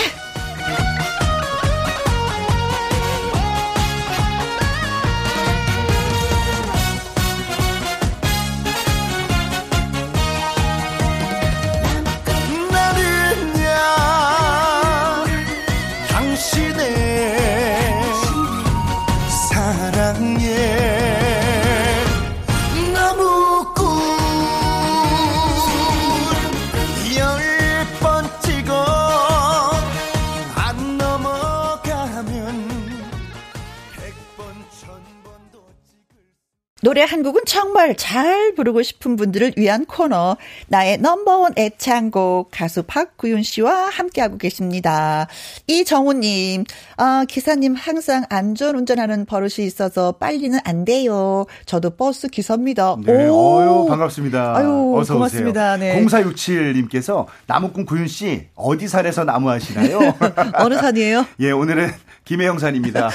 [36.86, 40.38] 노래 한 곡은 정말 잘 부르고 싶은 분들을 위한 코너.
[40.68, 45.26] 나의 넘버원 애창곡 가수 박구윤 씨와 함께하고 계십니다.
[45.66, 46.64] 이정우님,
[46.98, 51.48] 아, 기사님 항상 안전 운전하는 버릇이 있어서 빨리는 안 돼요.
[51.66, 52.98] 저도 버스 기사입니다.
[53.04, 53.56] 네, 오.
[53.56, 54.56] 어유 반갑습니다.
[54.56, 55.78] 아유, 어서 고맙습니다.
[55.78, 55.96] 오세요.
[55.96, 56.06] 네.
[56.06, 60.00] 0467님께서 나무꾼 구윤 씨 어디 산에서 나무하시나요?
[60.62, 61.26] 어느 산이에요?
[61.42, 61.92] 예, 오늘은
[62.26, 63.10] 김해영산입니다.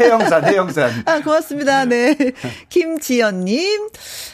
[0.00, 1.02] 해영산, 해영산.
[1.04, 1.84] 아, 고맙습니다.
[1.84, 2.16] 네.
[2.68, 3.88] 김지연님,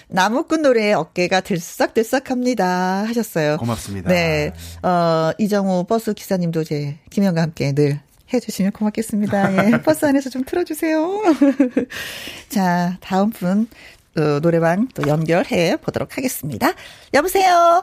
[0.09, 3.05] 나무꾼 노래에 어깨가 들썩들썩합니다.
[3.09, 3.57] 하셨어요.
[3.57, 4.09] 고맙습니다.
[4.11, 4.53] 네.
[4.83, 8.01] 어, 이정우 버스 기사님도 제 김영과 함께 늘
[8.33, 9.73] 해주시면 고맙겠습니다.
[9.73, 9.81] 예.
[9.83, 11.23] 버스 안에서 좀 틀어주세요.
[12.49, 13.67] 자, 다음 분,
[14.17, 16.73] 어, 노래방 또 연결해 보도록 하겠습니다.
[17.15, 17.83] 여보세요?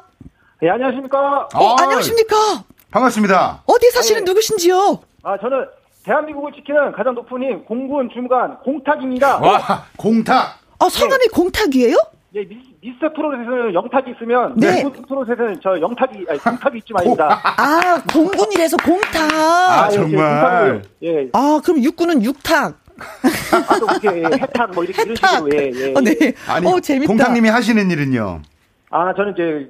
[0.62, 1.48] 네, 안녕하십니까.
[1.54, 2.64] 어, 아, 안녕하십니까?
[2.92, 3.64] 반갑습니다.
[3.66, 5.00] 어디 사시는 누구신지요?
[5.24, 5.66] 아, 저는
[6.06, 9.40] 대한민국을 지키는 가장 높은 힘, 공군 주무관 공탁입니다.
[9.40, 10.60] 와, 공탁.
[10.80, 11.96] 아, 성함이 공탁이에요?
[12.36, 14.84] 예, 미, 미스터 트롯에서는 영탁이 있으면 네.
[14.84, 17.42] 공군 트롯에서는 저 영탁이, 아니, 공탁이 있지 말입니다.
[17.44, 19.34] 아, 공군이라서 공탁.
[19.34, 20.82] 아, 예, 정말.
[21.04, 22.78] 예, 아, 그럼 육군은 육탁.
[23.00, 25.94] 아, 또 그렇게 예, 해탁 뭐 이렇게 이런 식으로 예, 예.
[25.94, 26.34] 어, 네.
[26.48, 27.08] 아니, 어, 재밌다.
[27.08, 28.42] 공탁님이 하시는 일은요?
[28.92, 29.70] 아, 저는 이제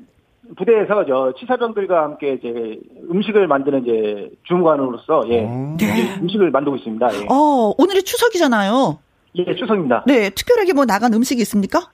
[0.55, 2.79] 부대에서 저 치사병들과 함께 이제
[3.09, 5.75] 음식을 만드는 이제 주무관으로서 예 어.
[5.75, 5.85] 이제
[6.21, 7.07] 음식을 만들고 있습니다.
[7.21, 7.25] 예.
[7.29, 8.99] 어, 오늘이 추석이잖아요.
[9.35, 10.03] 예, 추석입니다.
[10.07, 11.91] 네, 특별하게 뭐 나간 음식이 있습니까?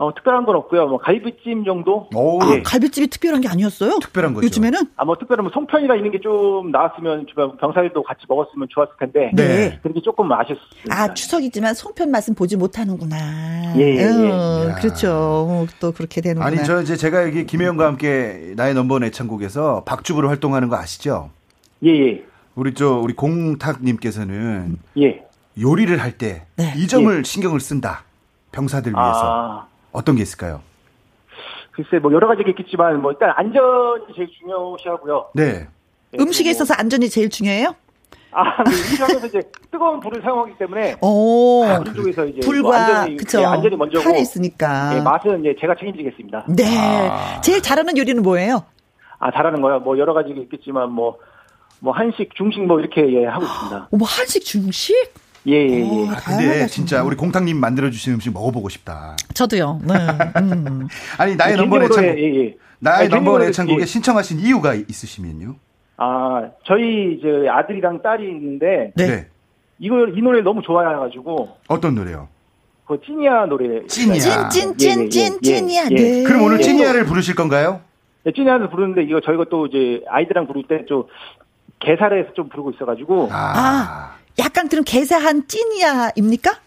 [0.00, 0.86] 어, 특별한 건 없고요.
[0.86, 2.08] 뭐 갈비찜 정도.
[2.14, 2.62] 오, 아, 예.
[2.62, 3.98] 갈비찜이 특별한 게 아니었어요?
[4.00, 4.46] 특별한 거죠.
[4.46, 4.78] 요즘에는?
[4.96, 9.30] 아, 뭐 특별한 뭐 송편이나 이런 게 좀 나왔으면 주변 병사들도 같이 먹었으면 좋았을 텐데.
[9.34, 9.78] 네.
[9.82, 10.88] 그런 게 조금 아쉽습니다.
[10.90, 13.16] 아, 추석이지만 송편 맛은 보지 못하는구나.
[13.76, 14.30] 예, 예, 예.
[14.30, 14.74] 어, 야.
[14.76, 15.10] 그렇죠.
[15.12, 16.46] 어, 또 그렇게 되는구나.
[16.46, 21.30] 아니 저 이제 제가 여기 김혜영과 함께 나의 넘버원 애창곡에서 박주부로 활동하는 거 아시죠?
[21.84, 22.24] 예, 예.
[22.54, 25.24] 우리 저 우리 공탁 님께서는 예.
[25.60, 26.86] 요리를 할 때이 네.
[26.86, 28.04] 점을 신경을 쓴다.
[28.52, 30.60] 병사들 위해서 아, 어떤 게 있을까요?
[31.72, 35.30] 글쎄 뭐 여러 가지가 있겠지만 뭐 일단 안전이 제일 중요시하고요.
[35.34, 35.68] 네.
[36.14, 37.74] 예, 음식에 있어서 안전이 제일 중요해요?
[38.30, 41.62] 아, 네, 음식하면서 이제 뜨거운 불을 사용하기 때문에 오.
[41.66, 43.40] 그런 쪽에서 이제 뭐 불과 안전이, 그쵸.
[43.40, 44.96] 예, 안전이 먼저고 칼이 있으니까.
[44.96, 46.46] 예, 맛은 이제 제가 책임지겠습니다.
[46.48, 46.64] 네.
[47.10, 47.40] 아.
[47.40, 48.64] 제일 잘하는 요리는 뭐예요?
[49.18, 49.80] 아 잘하는 거요.
[49.80, 51.18] 뭐 여러 가지가 있겠지만 뭐
[51.80, 53.88] 뭐 한식, 중식 뭐 이렇게 예, 하고 있습니다.
[53.92, 54.94] 뭐 한식, 중식?
[55.46, 55.82] 예, 예, 예.
[55.82, 59.16] 오, 아, 근데 진짜 우리 공탁님 만들어 주신 음식 먹어보고 싶다.
[59.34, 59.80] 저도요.
[59.84, 59.94] 네.
[60.40, 60.88] 음.
[61.18, 62.54] 아니 나의 예, 넘버원 개인적으로, 애창곡 예, 예.
[62.80, 63.86] 나의 아니, 넘버원 개인적으로, 애창곡에 예.
[63.86, 65.54] 신청하신 이유가 있으시면요?
[65.96, 69.26] 아 저희 이제 아들이랑 딸이 있는데 네.
[69.78, 72.28] 이걸 이 노래 너무 좋아해가지고 어떤 노래요?
[72.86, 73.84] 그 찐이야 노래.
[73.86, 74.48] 찐이야.
[74.48, 75.82] 찐, 찐, 예, 예, 찐, 찐, 예, 찐이야.
[75.90, 75.94] 예.
[75.94, 76.22] 네.
[76.24, 76.62] 그럼 오늘 예.
[76.62, 77.80] 찐이야를 부르실 건가요?
[78.24, 81.04] 네, 찐이야를 부르는데 이거 저희가 또 이제 아이들랑 부를 때 좀
[81.80, 86.58] 개사해서 좀 부르고 있어가지고 아, 아, 약간 그럼 개사한 찐이야입니까?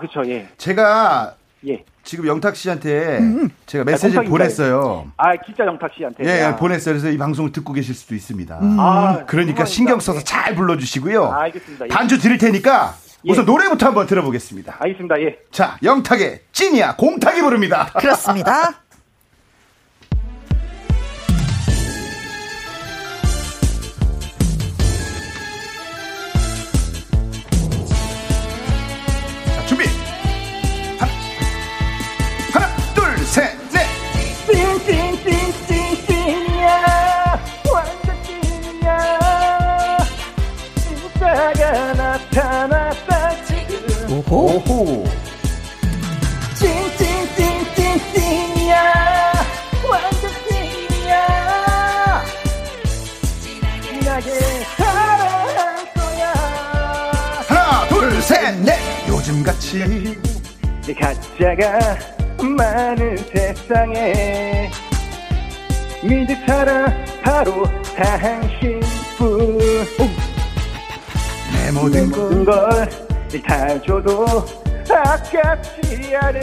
[0.00, 1.34] 그쵸 예 제가
[1.66, 1.84] 예.
[2.04, 5.10] 지금 영탁 씨한테 음, 제가 메시지를 아, 보냈어요.
[5.16, 6.24] 아 기자 영탁 씨한테.
[6.24, 6.94] 예, 아, 보냈어요.
[6.94, 8.58] 그래서 이 방송을 듣고 계실 수도 있습니다.
[8.60, 9.64] 아, 그러니까.
[9.64, 10.24] 신경 써서 예.
[10.24, 11.24] 잘 불러 주시고요.
[11.24, 11.86] 아, 알겠습니다.
[11.86, 11.88] 예.
[11.88, 13.32] 반주 드릴 테니까 예.
[13.32, 14.76] 우선 노래부터 한번 들어보겠습니다.
[14.78, 15.20] 알겠습니다.
[15.20, 15.36] 예.
[15.50, 17.90] 자, 영탁의 찐이야 공탁이 부릅니다.
[17.98, 18.82] 그렇습니다.
[42.36, 45.04] 나타났다 지금 오호.
[46.54, 48.02] 찐찐찐찐찐이야.
[49.90, 52.22] 완전 찐이야.
[53.80, 54.30] 진하게
[54.76, 56.26] 사랑할 거야.
[57.48, 58.78] 하나, 둘, 셋, 넷.
[59.08, 60.18] 요즘같이.
[60.86, 61.96] 내 가짜가
[62.38, 64.70] 많은 세상에
[66.02, 67.64] 믿을 사람 바로
[67.96, 69.58] 당신뿐
[71.66, 73.06] 내내 모든 것 모든 걸
[73.44, 74.24] 다 줘도
[74.88, 76.40] 아깝지 않은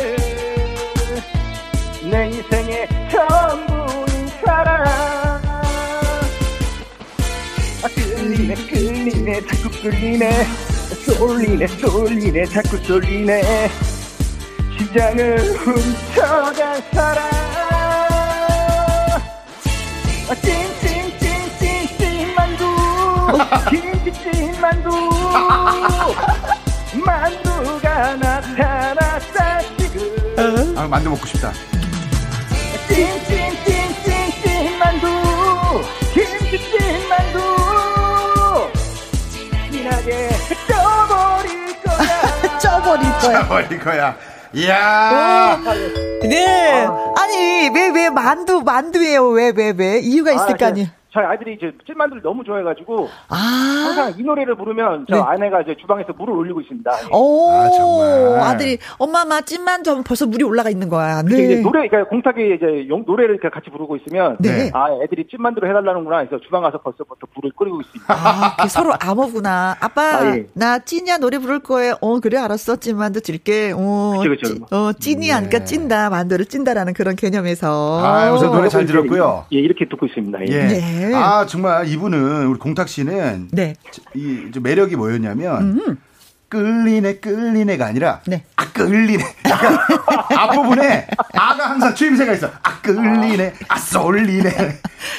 [2.12, 4.84] 내 인생의 전부인 사랑.
[7.82, 10.46] 아, 끌리네 끌리네 자꾸 끌리네.
[11.06, 13.70] 쏠리네 쏠리네 자꾸 쏠리네.
[14.78, 17.30] 심장을 훔쳐간 사랑.
[20.30, 22.66] 아, 찐찐찐찐찐 만두.
[23.72, 25.12] 김치찜 만두
[27.06, 31.52] 만두가 나타났다 지금 아, 만두 먹고 싶다.
[32.88, 35.08] 찐찐찐찐찐 만두
[36.13, 37.39] 김치찜 만두
[39.72, 40.30] 진하게
[40.67, 43.48] 떠버릴 거야 쪄버릴 거야.
[43.48, 44.15] 버릴 거야.
[44.56, 45.60] 이야.
[46.22, 46.86] 네.
[47.17, 49.30] 아니, 왜, 왜 만두, 만두예요?
[49.30, 49.98] 왜, 왜, 왜?
[50.00, 50.89] 이유가 있을 거 아니에요?
[51.13, 53.36] 저희 아이들이 이제 찐만두를 너무 좋아해가지고 아.
[53.36, 55.21] 항상 이 노래를 부르면 저 네.
[55.21, 56.91] 아내가 이제 주방에서 물을 올리고 있습니다.
[57.12, 58.39] 오, 아, 정말.
[58.39, 61.21] 아들이, 엄마, 마, 찐만두 하면 벌써 물이 올라가 있는 거야.
[61.28, 61.62] 이제 네.
[61.62, 64.71] 노래, 그러니까 공탁이 이제 용, 노래를 이렇게 같이 부르고 있으면 네.
[64.73, 68.13] 아 애들이 찐만두를 해달라는구나 해서 주방 가서 벌써부터 불을 끓이고 있습니다.
[68.13, 69.78] 아, 그 서로 암호구나.
[69.82, 70.47] 아빠, 아, 예.
[70.54, 71.93] 나 찐이야 노래 부를 거예요.
[72.02, 72.78] 어, 그래, 알았어.
[72.78, 73.74] 찐만두 찔게.
[73.76, 74.53] 어, 그쵸, 그쵸.
[74.55, 75.64] 찐, 어, 찐이 네.
[75.64, 76.09] 찐다.
[76.09, 78.03] 만두를 찐다라는 그런 개념에서.
[78.03, 79.45] 아, 우선 노래 잘 들었고요.
[79.53, 80.39] 예, 이렇게 듣고 있습니다.
[80.49, 80.53] 예.
[80.53, 81.03] 예.
[81.10, 81.16] 네.
[81.16, 83.76] 아, 정말 이분은 우리 공탁 씨는 네.
[84.16, 85.97] 이 매력이 뭐였냐면
[86.54, 88.43] 끌리네 끌리네가 아니라 네.
[88.58, 89.24] 아 끌리네
[90.38, 94.49] 앞부분에 아가 항상 추임새가 있어 아 끌리네 아 쏠리네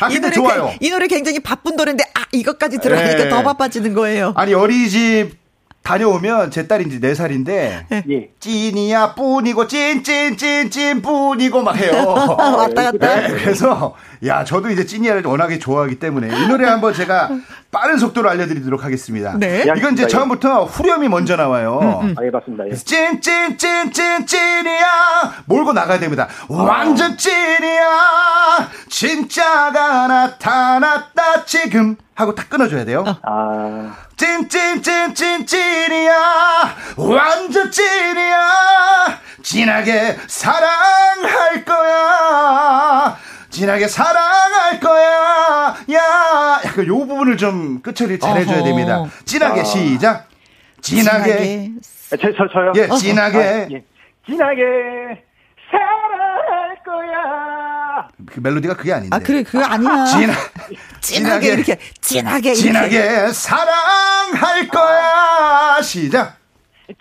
[0.00, 3.28] 아이 근데 노래, 좋아요 이 노래 굉장히 바쁜 노래인데, 아, 이것까지 들어가니까 예.
[3.28, 4.32] 더 바빠지는 거예요.
[4.36, 5.43] 아니 어린이집
[5.84, 8.30] 다녀오면 제 딸이 이제 4살인데 예.
[8.40, 11.92] 찐이야 뿐이고 찐찐찐찐 뿐이고 막 해요.
[12.08, 13.20] 왔다 갔다.
[13.20, 17.28] 네, 그래서 야 저도 이제 찐이야를 워낙에 좋아하기 때문에 이 노래 한번 제가
[17.70, 19.36] 빠른 속도로 알려드리도록 하겠습니다.
[19.38, 19.64] 네.
[19.76, 22.00] 이건 이제 처음부터 후렴이 먼저 나와요.
[22.16, 22.66] 아, 예, 맞습니다.
[22.66, 22.74] 예.
[22.74, 26.28] 찐찐찐찐 찐이야 몰고 나가야 됩니다.
[26.48, 33.04] 완전 찐이야 진짜가 나타났다 지금 하고 딱 끊어줘야 돼요.
[33.22, 43.16] 아, 찐찐찐찐 찐이야 완전 찐이야 진하게 사랑할 거야
[43.50, 48.64] 진하게 사랑할 거야 야 약간 요 부분을 좀 끝처리 잘해줘야 어허.
[48.64, 49.04] 됩니다.
[49.24, 50.28] 진하게 시작
[50.80, 51.70] 진하게
[52.12, 52.72] 아, 저, 저, 저요?
[52.76, 53.84] 예 진하게 아, 예.
[54.26, 54.62] 진하게
[55.70, 58.08] 사랑할 거야.
[58.26, 60.04] 그 멜로디가 그게 아닌데 아, 그래, 그거 아니야.
[60.04, 60.34] 진하,
[61.04, 62.62] 진하게 이렇게, 진하게 이렇게.
[62.62, 66.38] 진하게 사랑할 거야 시작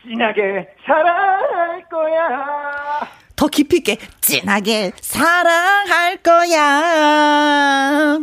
[0.05, 3.07] 진하게 사랑할 거야.
[3.35, 8.19] 더 깊이 있게, 진하게 사랑할 거야.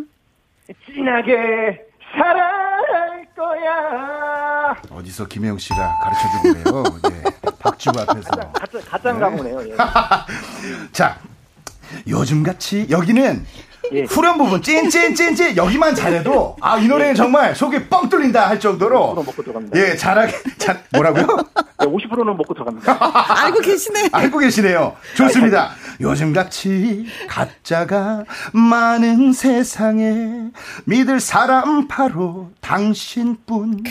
[0.86, 1.80] 진하게
[2.16, 4.76] 사랑할 거야.
[4.90, 7.22] 어디서 김혜영 씨가 가르쳐주고 그래요 예,
[7.58, 9.68] 박주부 앞에서 가짜, 가짜 가문이에요.
[9.70, 9.76] 예.
[10.92, 11.18] 자,
[12.08, 13.44] 요즘같이 여기는
[13.92, 14.04] 예.
[14.04, 19.24] 후렴 부분 찐찐찐찐 여기만 잘해도 아 이 노래는 정말 속이 뻥 뚫린다 할 정도로 50%
[19.26, 19.78] 먹고 들어갑니다.
[19.78, 21.26] 예 잘하게 잘 뭐라고요?
[21.82, 22.98] 예, 50%는 먹고 들어갑니다.
[23.44, 24.08] 알고 계시네.
[24.12, 24.96] 알고 계시네요.
[25.16, 25.70] 좋습니다.
[26.00, 30.50] 요즘같이 가짜가 많은 세상에
[30.84, 33.82] 믿을 사람 바로 당신뿐.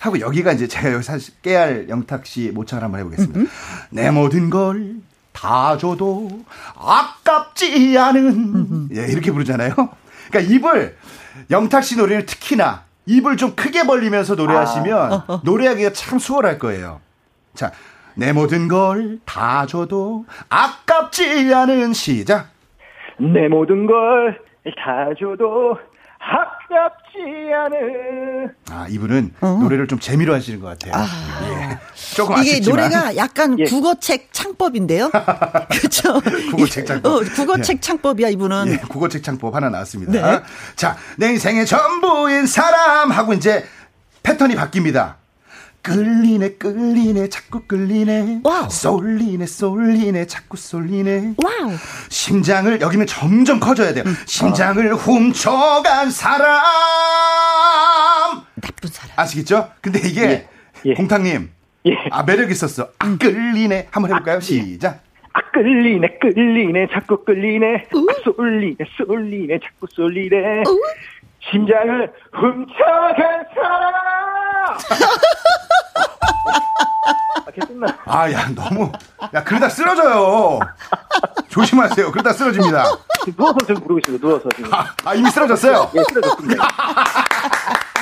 [0.00, 3.50] 하고 여기가 이제 제가 여기 사실 깨알 영탁 씨 모창을 한번 해보겠습니다.
[3.90, 4.96] 내 모든 걸
[5.36, 6.28] 다 줘도
[6.78, 9.74] 아깝지 않은 예 이렇게 부르잖아요.
[10.30, 10.96] 그러니까 입을
[11.50, 17.00] 영탁 씨 노래는 특히나 입을 좀 크게 벌리면서 노래하시면 노래하기가 참 수월할 거예요.
[17.54, 17.70] 자,
[18.14, 22.48] 내 모든 걸 다 줘도 아깝지 않은 시작.
[23.18, 24.40] 내 모든 걸
[24.82, 25.78] 다 줘도
[26.18, 27.05] 아깝지
[27.52, 28.54] 않은.
[28.70, 31.04] 아, 이분은 노래를 좀 재미로 하시는 것 같아요.
[31.44, 31.78] 예.
[32.14, 32.38] 조금 어.
[32.40, 32.90] 이게 아쉽지만.
[32.90, 33.64] 노래가 약간 예.
[33.64, 35.10] 국어책 창법인데요.
[35.70, 36.20] 그렇죠.
[36.50, 37.12] 국어책 창법.
[37.12, 38.72] 어, 국어책 창법이야 이분은.
[38.72, 40.12] 예, 국어책 창법 하나 나왔습니다.
[40.12, 40.42] 네.
[40.76, 43.64] 자, 내 인생의 전부인 사람 하고 이제
[44.22, 45.14] 패턴이 바뀝니다.
[45.86, 48.40] 끌리네, 끌리네, 자꾸 끌리네.
[48.42, 48.68] 와우.
[48.68, 51.34] 쏠리네, 쏠리네, 자꾸 쏠리네.
[51.42, 51.72] 와우.
[52.08, 54.02] 심장을 여기면 점점 커져야 돼요.
[54.06, 54.16] 음.
[54.26, 56.60] 심장을 훔쳐간 사람
[58.60, 59.12] 나쁜 사람.
[59.16, 59.70] 아시겠죠?
[59.80, 60.48] 근데 이게 예.
[60.86, 60.94] 예.
[60.94, 61.50] 공탁님
[61.86, 61.92] 예.
[62.10, 62.88] 아 매력 있었어.
[62.98, 63.88] 아, 끌리네.
[63.92, 64.40] 한번 해볼까요?
[64.40, 65.02] 시작.
[65.32, 67.74] 아, 끌리네, 끌리네, 자꾸 끌리네.
[67.92, 70.64] 아, 쏠리네, 쏠리네, 자꾸 쏠리네.
[71.50, 74.78] 심장을 훔쳐간 사람!
[78.04, 78.22] 아?
[78.22, 78.90] 아, 야 너무
[79.34, 80.60] 야 그러다 쓰러져요.
[81.48, 82.10] 조심하세요.
[82.12, 82.84] 그러다 쓰러집니다.
[83.36, 84.72] 누워서 지금 부르고 있습니다, 누워서 지금.
[84.72, 85.90] 아, 아, 이미 쓰러졌어요.
[85.94, 86.68] 예, 쓰러졌습니다.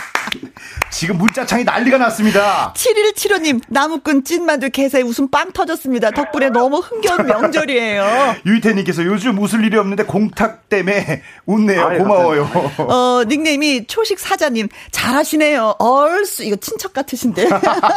[1.05, 2.73] 지금 문자창이 난리가 났습니다.
[2.75, 6.13] 7175님, 나무꾼 찐만두 개사에 웃음 빵 터졌습니다.
[6.13, 8.37] 덕분에 너무 흥겨운 명절이에요.
[8.47, 11.87] 유희태님께서 요즘 웃을 일이 없는데 공탁 때문에 웃네요.
[11.87, 12.51] 아유, 고마워요.
[12.79, 15.75] 어, 닉네임이 초식 사자님, 잘하시네요.
[15.79, 17.51] 얼쑤, 이거 친척 같으신데.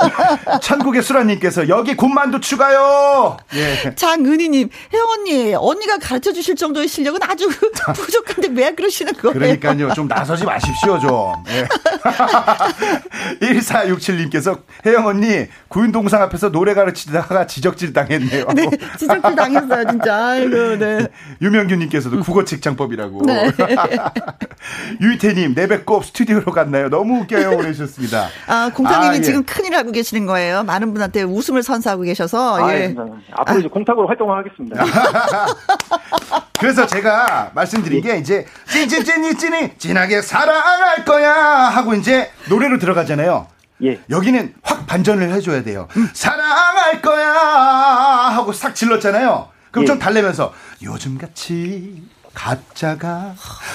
[0.62, 3.38] 천국의 수라님께서 여기 군만두 추가요.
[3.53, 3.95] 예.
[3.95, 7.47] 장은희님, 혜영 언니, 언니가 가르쳐 주실 정도의 실력은 아주
[7.95, 9.34] 부족한데 왜 그러시는 거예요?
[9.34, 9.93] 그러니까요.
[9.93, 11.34] 좀 나서지 마십시오, 좀.
[11.47, 11.66] 예.
[13.41, 18.45] 1467님께서 혜영 언니 구윤동상 앞에서 노래 가르치다가 지적질 당했네요.
[18.56, 18.68] 네,
[18.98, 20.28] 지적질 당했어요, 진짜.
[20.28, 21.08] 아이고, 네.
[21.41, 23.22] 유명규님께서도 국어 책 장법이라고.
[23.26, 23.52] 네.
[25.02, 26.89] 유희태님, 내 배꼽 스튜디오로 갔나요?
[26.89, 27.58] 너무 웃겨요.
[27.58, 28.28] 그러셨습니다.
[28.48, 29.22] 아, 공탁님이 아, 예.
[29.22, 30.64] 지금 큰일 하고 계시는 거예요.
[30.64, 32.66] 많은 분한테 웃음을 선사하고 계셔서.
[32.66, 32.82] 아, 예.
[32.84, 32.95] 예.
[33.32, 34.84] 앞으로 이제 공탁으로 활동을 하겠습니다.
[36.60, 43.47] 그래서 제가 말씀드린 게 이제 찐찐찐이 찐이 진하게 사랑할 거야 하고 이제 노래로 들 어가잖아요.
[43.83, 43.99] 예.
[44.09, 45.88] 여기는 확 반전을 해줘야 돼요.
[46.13, 49.49] 사랑할 거야 하고 싹 질렀잖아요.
[49.71, 49.88] 그럼 예.
[49.88, 53.33] 좀 달래면서 요즘같이 가짜가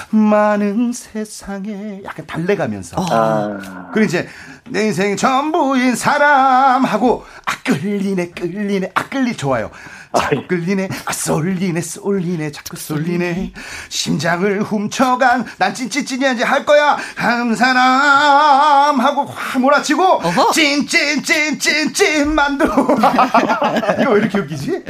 [0.09, 4.27] 많은 세상에 약간 달래가면서 아, 그리고 이제
[4.69, 9.69] 내 인생 전부인 사람 하고 아 끌리네 끌리네 아 끌리 좋아요
[10.17, 13.51] 자꾸 끌리네 아 쏠리네 쏠리네 자꾸 쏠리네
[13.89, 20.21] 심장을 훔쳐간 난 찐찐찐이야지 할 거야 한 사람 하고 확 몰아치고
[20.53, 22.65] 찐찐찐찐찐 만두
[24.01, 24.83] 이거 왜 이렇게 웃기지?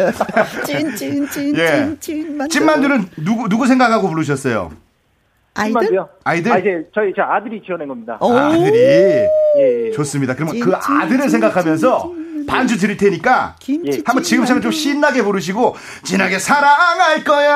[0.65, 1.67] 찐, 찐, 찐, 예.
[1.67, 2.53] 찐, 찐, 만두.
[2.53, 4.71] 찐만두는 누구 누구 생각하고 부르셨어요?
[5.55, 5.99] 아이들?
[6.23, 6.51] 아이들?
[6.51, 8.17] 아, 이제 저희 제 아들이 지어낸 겁니다.
[8.19, 8.35] 오.
[8.35, 9.27] 아들이 예,
[9.59, 9.91] 예.
[9.91, 10.33] 좋습니다.
[10.35, 14.71] 그러면 찐, 그 찐, 아들을 찐, 생각하면서 찐, 반주 드릴 테니까 김치 한번 지금처럼 좀
[14.71, 17.53] 신나게 부르시고 진하게 사랑할 거야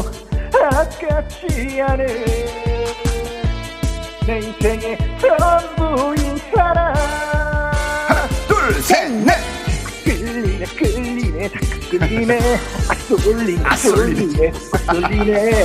[0.54, 2.06] 아깝지 않은
[4.28, 6.94] 내 인생의 전부인 사람
[8.08, 9.34] 하나, 둘, 셋, 넷.
[10.04, 12.40] 끌리네 끌리네 다 끌리네
[12.90, 13.76] 아 쏠리네 아.
[13.76, 14.52] 쏠리네
[14.88, 15.64] 아, 쏠리네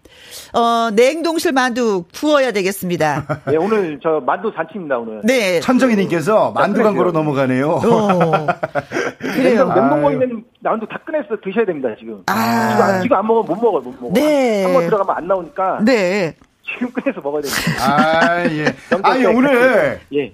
[0.52, 3.26] 어, 냉동실 만두 구워야 되겠습니다.
[3.52, 5.20] 예, 오늘 저 만두 잔치입니다, 오늘.
[5.24, 5.60] 네.
[5.60, 7.68] 천정희님께서 만두 광고로 넘어가네요.
[7.70, 7.80] 어,
[9.18, 9.66] 그래요.
[9.66, 10.12] 냉동, 냉동고에 아유.
[10.22, 12.22] 있는 만두 다 꺼내서 드셔야 됩니다, 지금.
[12.26, 12.70] 아.
[12.70, 14.14] 지금, 안, 지금 안 먹으면 못 먹어요, 못 먹어.
[14.14, 14.64] 네.
[14.64, 16.34] 한 번 들어가면 안 나오니까 네.
[16.64, 17.72] 지금 꺼내서 먹어야 됩니다.
[17.80, 18.64] 아, 예.
[19.02, 20.32] 아니, 때 오늘 예.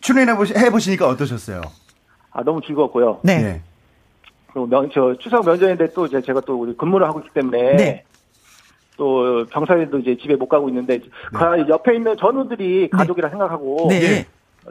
[0.00, 1.60] 출연해 해보시니까 어떠셨어요?
[2.32, 3.20] 아, 너무 즐거웠고요.
[3.22, 3.32] 네.
[3.42, 3.60] 예.
[4.52, 8.04] 그리고 면, 저 추석 면접인데 또 이제 제가 또 우리 근무를 하고 있기 때문에 네.
[9.02, 11.00] 또 병사들도 이제 집에 못 가고 있는데
[11.32, 14.02] 그 옆에 있는 전우들이 가족이라 생각하고 네.
[14.02, 14.26] 예.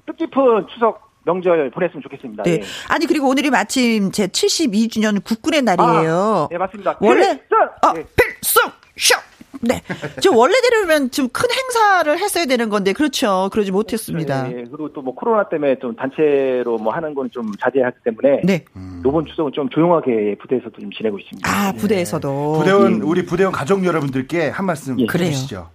[0.05, 2.43] 뜻깊은 추석 명절 보냈으면 좋겠습니다.
[2.43, 2.51] 네.
[2.51, 2.61] 예.
[2.87, 6.13] 아니, 그리고 오늘이 마침 제 72주년 국군의 날이에요.
[6.13, 6.97] 아, 네 맞습니다.
[7.01, 7.57] 원래 필승!
[7.81, 8.05] 아, 예.
[8.15, 9.19] 필승 쇼.
[9.61, 9.81] 네.
[10.21, 13.49] 저 원래대로면 좀 큰 행사를 했어야 되는 건데 그렇죠.
[13.51, 14.47] 그러지 못했습니다.
[14.51, 14.63] 예, 예.
[14.63, 18.65] 그리고 또 뭐 코로나 때문에 좀 단체로 뭐 하는 건 좀 자제하기 때문에 네.
[19.05, 21.49] 이번 추석은 좀 조용하게 부대에서도 좀 지내고 있습니다.
[21.49, 25.03] 아, 부대에서도 부대원, 우리 부대원 가족 여러분들께 한 말씀 예.
[25.11, 25.69] 해주시죠.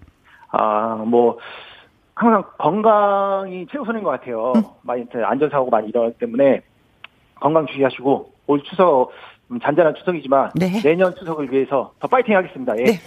[0.50, 1.38] 아, 뭐
[2.14, 4.52] 항상 건강이 최우선인 것 같아요.
[4.56, 4.62] 음.
[4.82, 6.62] 많이 이제 안전사고가 많이 일어나기 때문에
[7.40, 9.10] 건강 주의하시고 올 추석
[9.50, 10.80] 음, 잔잔한 추석이지만 네.
[10.82, 12.74] 내년 추석을 위해서 더 파이팅 하겠습니다.
[12.78, 12.84] 예.
[12.84, 13.00] 네.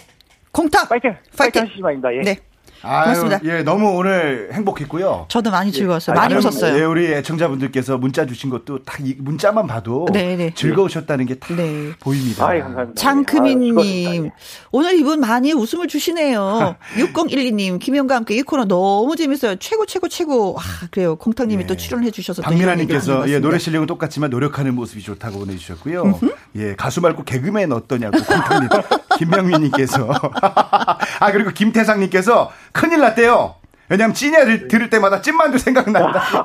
[0.52, 1.62] 공탁 파이팅, 파이팅.
[1.62, 2.08] 하시기 바랍니다.
[2.14, 2.20] 예.
[2.22, 2.38] 네.
[2.82, 3.40] 아유, 고맙습니다.
[3.44, 5.26] 예, 너무 오늘 행복했고요.
[5.28, 6.16] 저도 많이 즐거웠어요.
[6.16, 6.78] 아, 많이 많은, 웃었어요.
[6.80, 10.54] 예, 우리 애청자분들께서 문자 주신 것도 다 이 문자만 봐도 네, 네.
[10.54, 11.92] 즐거우셨다는 게다 네.
[12.00, 12.46] 보입니다.
[12.48, 12.92] 아이, 감사합니다.
[12.92, 14.34] 아, 장크민님, 즐거웠습니다.
[14.72, 16.76] 오늘 이분 많이 웃음을 주시네요.
[16.96, 19.56] 6012님, 김영과 함께 이 코너 너무 재밌어요.
[19.56, 20.56] 최고, 최고, 최고.
[20.58, 21.16] 아, 그래요.
[21.16, 21.66] 공탁님이 예.
[21.66, 22.40] 또 출연해 주셔서.
[22.40, 23.40] 박민아님께서 예.
[23.40, 26.18] 노래 실력은 똑같지만 노력하는 모습이 좋다고 보내주셨고요.
[26.56, 28.68] 예, 가수 말고 개그맨 어떠냐고 공탁님,
[29.20, 30.08] 김명민님께서
[31.20, 33.54] 아 그리고 김태상님께서 큰일 났대요.
[33.88, 36.22] 왜냐면 찐이야를 들을 때마다 찐만두 생각난다.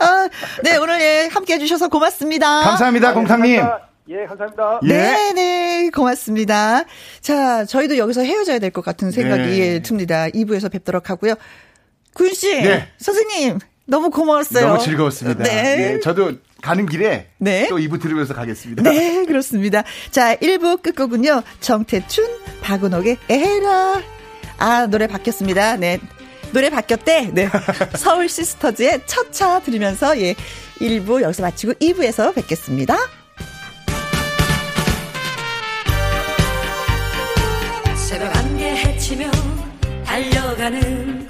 [0.00, 0.28] 아,
[0.62, 2.60] 네, 오늘 예, 함께 해주셔서 고맙습니다.
[2.62, 3.56] 감사합니다, 공탁님.
[3.60, 3.88] 감사합니다.
[4.10, 4.80] 예, 감사합니다.
[4.84, 4.88] 예.
[4.88, 6.84] 네, 네, 고맙습니다.
[7.22, 9.58] 자, 저희도 여기서 헤어져야 될 것 같은 생각이 네.
[9.58, 10.26] 예, 듭니다.
[10.28, 11.34] 2부에서 뵙도록 하고요.
[12.14, 12.88] 국 씨, 네.
[12.98, 14.66] 선생님, 너무 고마웠어요.
[14.68, 15.44] 너무 즐거웠습니다.
[15.44, 15.94] 네.
[15.94, 16.32] 예, 저도
[16.62, 17.68] 가는 길에 네.
[17.68, 18.82] 또 2부 들으면서 가겠습니다.
[18.82, 19.84] 네, 그렇습니다.
[20.10, 21.42] 자, 1부 끝곡은요.
[21.60, 22.26] 정태춘,
[22.62, 24.02] 박은옥의 에라.
[24.58, 25.76] 아, 노래 바뀌었습니다.
[25.76, 25.98] 네.
[26.52, 27.30] 노래 바뀌었대.
[27.32, 27.48] 네.
[27.96, 30.34] 서울 시스터즈의 첫차 들으면서 예.
[30.80, 32.96] 1부 여기서 마치고 2부에서 뵙겠습니다.
[37.94, 39.30] 새벽 안개 헤치며
[40.04, 41.28] 달려가는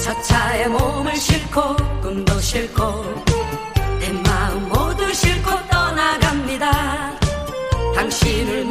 [0.00, 3.27] 첫 차에 몸을 싣고 꿈도 싣고
[8.46, 8.67] 당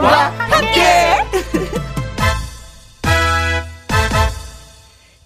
[0.00, 0.80] 김혜영과 함께.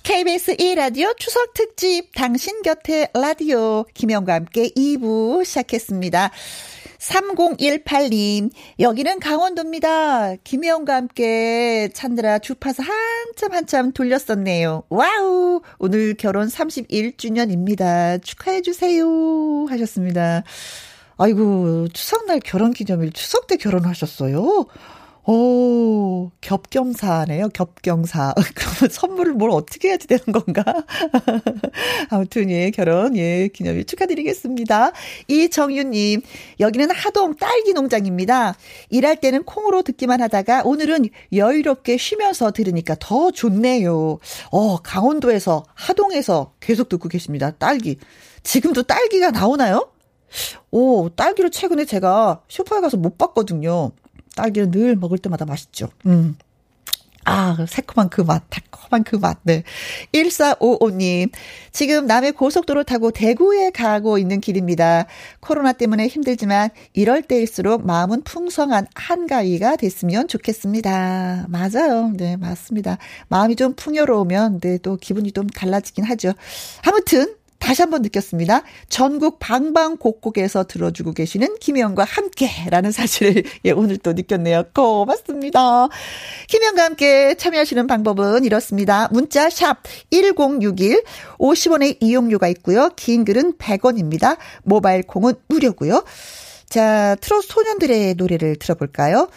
[0.02, 6.30] KBS 1라디오 추석 특집 당신 곁에 라디오 김혜영과 함께 2부 시작했습니다.
[6.98, 8.50] 3018님,
[8.80, 10.36] 여기는 강원도입니다.
[10.42, 14.84] 김혜영과 함께 찾느라 주파수 한참 한참 돌렸었네요.
[14.88, 15.60] 와우!
[15.78, 18.22] 오늘 결혼 31주년입니다.
[18.24, 19.66] 축하해주세요.
[19.68, 20.42] 하셨습니다.
[21.16, 24.66] 아이고, 추석날 결혼 기념일, 추석 때 결혼하셨어요?
[25.26, 28.34] 오, 겹경사네요, 겹경사.
[28.54, 30.62] 그러면 선물을 뭘 어떻게 해야지 되는 건가?
[32.10, 34.92] 아무튼, 예, 결혼, 예, 기념일 축하드리겠습니다.
[35.28, 36.20] 이정유님,
[36.60, 38.54] 여기는 하동 딸기 농장입니다.
[38.90, 44.18] 일할 때는 콩으로 듣기만 하다가 오늘은 여유롭게 쉬면서 들으니까 더 좋네요.
[44.50, 47.52] 어, 강원도에서, 하동에서 계속 듣고 계십니다.
[47.52, 47.96] 딸기.
[48.42, 49.93] 지금도 딸기가 나오나요?
[50.70, 53.92] 오, 딸기를 최근에 제가 슈퍼에 가서 못 봤거든요.
[54.36, 55.88] 딸기를 늘 먹을 때마다 맛있죠.
[56.06, 56.36] 음.
[57.26, 59.62] 아, 새콤한 그 맛, 달콤한 그 맛, 네.
[60.12, 61.30] 1455님,
[61.72, 65.06] 지금 남해 고속도로 타고 대구에 가고 있는 길입니다.
[65.40, 71.46] 코로나 때문에 힘들지만 이럴 때일수록 마음은 풍성한 한가위가 됐으면 좋겠습니다.
[71.48, 72.12] 맞아요.
[72.14, 72.98] 네, 맞습니다.
[73.28, 76.34] 마음이 좀 풍요로우면, 네, 또 기분이 좀 달라지긴 하죠.
[76.82, 78.62] 아무튼, 다시 한번 느꼈습니다.
[78.88, 84.64] 전국 방방곡곡에서 들어주고 계시는 김혜영과 함께라는 사실을 예, 오늘 또 느꼈네요.
[84.74, 85.88] 고맙습니다.
[86.48, 89.08] 김혜영과 함께 참여하시는 방법은 이렇습니다.
[89.12, 89.78] 문자 샵
[90.10, 91.02] 1061,
[91.38, 92.90] 50원의 이용료가 있고요.
[92.96, 94.36] 긴 글은 100원입니다.
[94.62, 96.04] 모바일 콩은 무료고요.
[96.68, 99.28] 자, 트롯 소년들의 노래를 들어볼까요?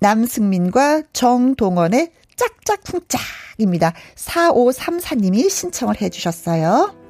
[0.00, 3.92] 남승민과 정동원의 짝짝쿵짝입니다.
[4.16, 7.03] 4534님이 신청을 해주셨어요.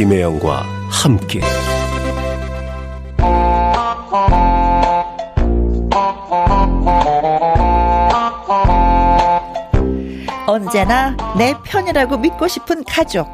[0.00, 1.42] 김혜영과 함께
[10.46, 13.28] 언제나 내 편이라고 믿고 싶은 가족.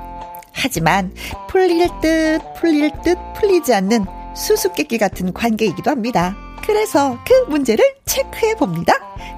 [0.52, 1.14] 하지만
[1.46, 4.04] 풀릴 듯 풀릴 듯 풀리지 않는
[4.34, 6.34] 수수께끼 같은 관계이기도 합니다.
[6.66, 8.94] 그래서 그 문제를 체크해 봅니다.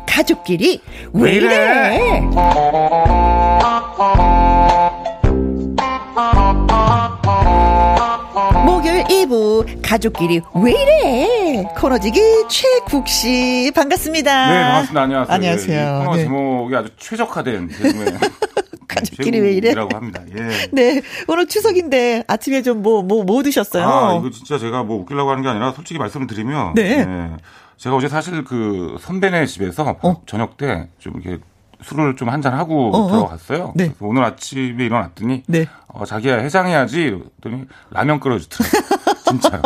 [0.07, 0.81] 가족끼리
[1.13, 2.21] 왜 이래?
[2.21, 2.39] 목요일
[9.59, 11.65] 2부 가족끼리 왜 이래?
[11.77, 14.51] 코너지기 최국 씨 반갑습니다.
[14.53, 15.03] 네, 반갑습니다.
[15.03, 15.35] 안녕하세요.
[15.35, 15.79] 안녕하세요.
[15.79, 16.23] 예, 이 코너 네.
[16.25, 18.19] 제목이 아주 최적화된 제목의
[18.89, 19.75] 가족끼리 왜 이래?
[19.75, 20.23] 라고 합니다.
[20.37, 20.69] 예.
[20.73, 23.85] 네, 오늘 추석인데 아침에 좀 뭐 뭐 뭐 드셨어요?
[23.87, 26.83] 아, 이거 진짜 제가 뭐 웃기려고 하는 게 아니라 솔직히 말씀을 드리면 네.
[27.01, 27.31] 예,
[27.77, 30.23] 제가 어제 사실 그 선배네 집에서 어.
[30.27, 31.43] 저녁 때 좀 이렇게
[31.81, 33.09] 술을 좀 한잔 하고 어, 어.
[33.09, 33.73] 들어갔어요.
[33.77, 33.85] 네.
[33.87, 35.67] 그래서 오늘 아침에 일어났더니 네.
[35.87, 38.99] 어, 자기야 해장해야지 그랬더니 라면 끓여주더라고요.
[39.29, 39.63] 진짜요.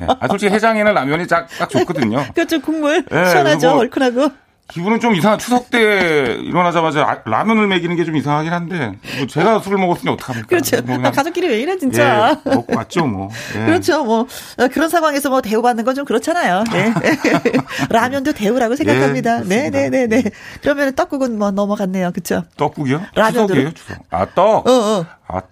[0.00, 0.06] 예.
[0.20, 2.24] 아, 솔직히 해장에는 라면이 딱, 딱 좋거든요.
[2.34, 4.30] 그렇죠 국물 네, 시원하죠 얼큰하고.
[4.68, 9.60] 기분은 좀 이상한 추석 때 일어나자마자 아- 라면을 먹이는 게 좀 이상하긴 한데 뭐 제가
[9.60, 10.48] 술을 먹었으니 어떡합니까?
[10.48, 10.82] 그렇죠.
[10.82, 12.36] 뭐 아, 가족끼리 왜 이래 진짜.
[12.44, 13.28] 예, 먹고 왔죠 뭐.
[13.54, 13.64] 예.
[13.64, 14.02] 그렇죠.
[14.04, 14.26] 뭐
[14.58, 16.64] 어, 그런 상황에서 뭐 대우받는 건 좀 그렇잖아요.
[16.72, 16.92] 네.
[17.90, 19.38] 라면도 대우라고 생각합니다.
[19.38, 19.78] 예, 네, 그렇습니다.
[19.78, 20.30] 네, 네, 네.
[20.62, 22.10] 그러면 떡국은 뭐 넘어갔네요.
[22.10, 22.42] 그렇죠?
[22.56, 23.02] 떡국이요?
[23.14, 23.46] 라면으로?
[23.46, 23.98] 추석이에요, 추석.
[24.10, 24.66] 아 떡.
[24.66, 25.06] 어, 어.
[25.28, 25.42] 아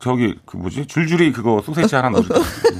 [0.00, 2.40] 저기 그 뭐지 줄줄이 그거 소세지 하나 넣어주세요.
[2.40, 2.78] 예.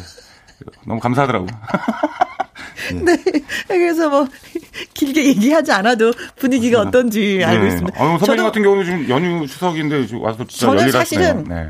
[0.87, 1.47] 너무 감사하더라고.
[3.05, 3.17] 네.
[3.69, 4.27] 그래서 뭐
[4.95, 7.97] 길게 얘기하지 않아도 분위기가 어떤지 알고 있습니다.
[7.97, 10.91] 아, 선배님 저도 같은 경우는 지금 연휴 추석인데 와서 진짜 저는.
[10.91, 11.69] 사실은 네.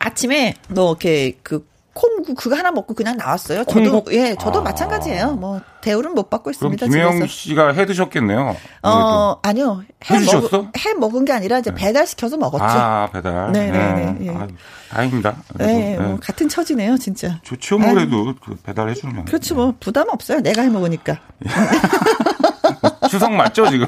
[0.00, 1.66] 아침에 뭐 이렇게 그
[2.00, 3.64] 콩국 그거 하나 먹고 그냥 나왔어요.
[3.64, 4.04] 저도?
[4.12, 4.62] 예, 저도 아.
[4.62, 5.32] 마찬가지예요.
[5.32, 6.86] 뭐 대우는 못 받고 그럼 있습니다.
[6.86, 7.26] 김혜영 집에서.
[7.26, 8.56] 씨가 해 드셨겠네요.
[8.84, 9.82] 어, 아니요.
[10.10, 10.62] 해, 해주셨어?
[10.62, 12.64] 먹, 해 먹은 게 아니라 이제 배달 시켜서 먹었죠.
[12.64, 13.52] 아 배달.
[13.52, 14.30] 네 네네, 예.
[14.30, 14.48] 아유,
[14.90, 15.36] 다행입니다.
[15.52, 16.16] 그래도, 네, 뭐 네.
[16.22, 17.38] 같은 처지네요, 진짜.
[17.42, 19.26] 좋죠, 뭐 그래도 그 배달해 주면.
[19.26, 20.40] 그렇지 뭐 부담 없어요.
[20.40, 21.18] 내가 해 먹으니까.
[23.10, 23.84] 추석 맞죠 지금?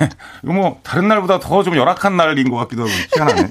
[0.42, 3.50] 이거 뭐 다른 날보다 더 좀 열악한 날인 것 같기도 하고 희한하네.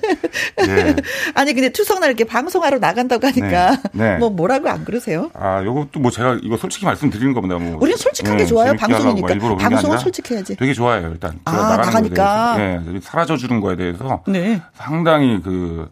[0.67, 0.95] 예.
[1.35, 4.17] 아니 근데 추석날 이렇게 방송하러 나간다고 하니까 네, 네.
[4.17, 5.29] 뭐 뭐라고 안 그러세요?
[5.35, 7.57] 아, 요것도 뭐 제가 이거 솔직히 말씀드리는 겁니다.
[7.57, 7.77] 뭐.
[7.79, 8.69] 우리는 솔직한 게 예, 좋아요.
[8.69, 9.35] 하려고 방송이니까.
[9.35, 10.55] 뭐 방송은 솔직해야지.
[10.55, 11.39] 되게 좋아요, 일단.
[11.45, 12.55] 아, 나가니까.
[12.57, 12.83] 대해서.
[12.95, 14.59] 예, 사라져 주는 거에 대해서 네.
[14.75, 15.91] 상당히 그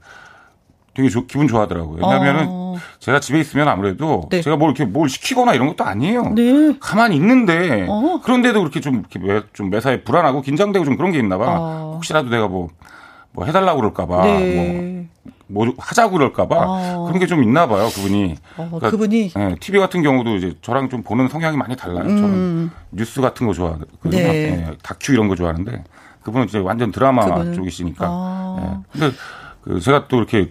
[0.98, 2.00] 되게 좋- 기분 좋아하더라고요.
[2.02, 2.76] 왜냐면은 어.
[3.00, 4.42] 제가 집에 있으면 아무래도 네.
[4.42, 6.34] 제가 뭘 이렇게 뭘 시키거나 이런 것도 아니에요.
[6.34, 6.74] 네.
[6.80, 8.20] 가만히 있는데 어.
[8.24, 11.46] 그런데도 그렇게 좀 이렇게 매, 좀 매사에 불안하고 긴장되고 좀 그런 게 있나 봐.
[11.60, 11.92] 어.
[11.96, 12.70] 혹시라도 내가 뭐
[13.34, 14.24] 뭐 해달라고 그럴까 봐.
[14.24, 15.06] 네.
[15.46, 16.56] 뭐, 뭐 하자고 그럴까 봐.
[16.68, 17.04] 어.
[17.06, 18.36] 그런 게 좀 있나 봐요, 그분이.
[18.58, 19.32] 어, 그분이?
[19.38, 22.08] 예, TV 같은 경우도 이제 저랑 좀 보는 성향이 많이 달라요.
[22.08, 23.92] 저는 뉴스 같은 거 좋아하거든요.
[24.06, 24.10] 음.
[24.10, 24.66] 네.
[24.72, 25.84] 예, 다큐 이런 거 좋아하는데
[26.24, 27.54] 그분은 이제 완전 드라마 그분은?
[27.54, 28.06] 쪽이시니까.
[28.10, 28.58] 아.
[28.96, 29.00] 예.
[29.00, 29.16] 근데
[29.62, 30.50] 그 제가 또 이렇게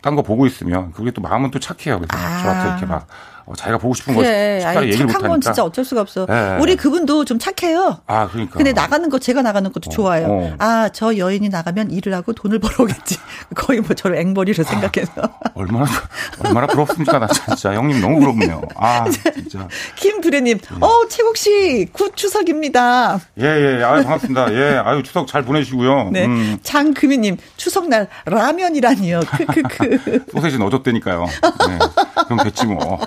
[0.00, 1.98] 딴 거 보고 있으면 그게 또 마음은 또 착해요.
[1.98, 2.42] 그래서 아.
[2.42, 4.60] 저한테 이렇게 막 어, 자기가 보고 싶은 거 그래.
[4.60, 5.40] 쉽사리 아니, 얘기를 못 착한 건.
[5.40, 6.26] 진짜 어쩔 수가 없어.
[6.26, 6.58] 네.
[6.60, 7.98] 우리 그분도 좀 착해요.
[8.06, 8.56] 아, 그러니까.
[8.56, 10.26] 근데 나가는 거 제가 나가는 것도 좋아요.
[10.28, 10.54] 어.
[10.58, 13.16] 아, 저 여인이 나가면 일을 하고 돈을 벌어오겠지.
[13.54, 15.12] 거의 뭐 저를 앵벌이로 생각해서.
[15.54, 15.86] 얼마나
[16.44, 17.18] 얼마나 부럽습니까?
[17.18, 18.62] 나 진짜 형님 너무 부럽네요.
[18.76, 19.66] 아, 진짜.
[19.96, 23.18] 김두래님, 어, 최국 씨, good 추석입니다.
[23.40, 23.82] 예, 예.
[23.82, 24.52] 아유, 반갑습니다.
[24.54, 24.76] 예.
[24.84, 26.10] 아유, 추석 잘 보내시고요.
[26.12, 26.26] 네.
[26.26, 29.20] 음, 장금희님, 추석 날 라면이라니요.
[29.20, 30.24] 크크크.
[30.32, 31.24] 소세지 넣어줬다니까요.
[31.26, 31.78] 네.
[32.26, 32.98] 그럼 됐지 뭐.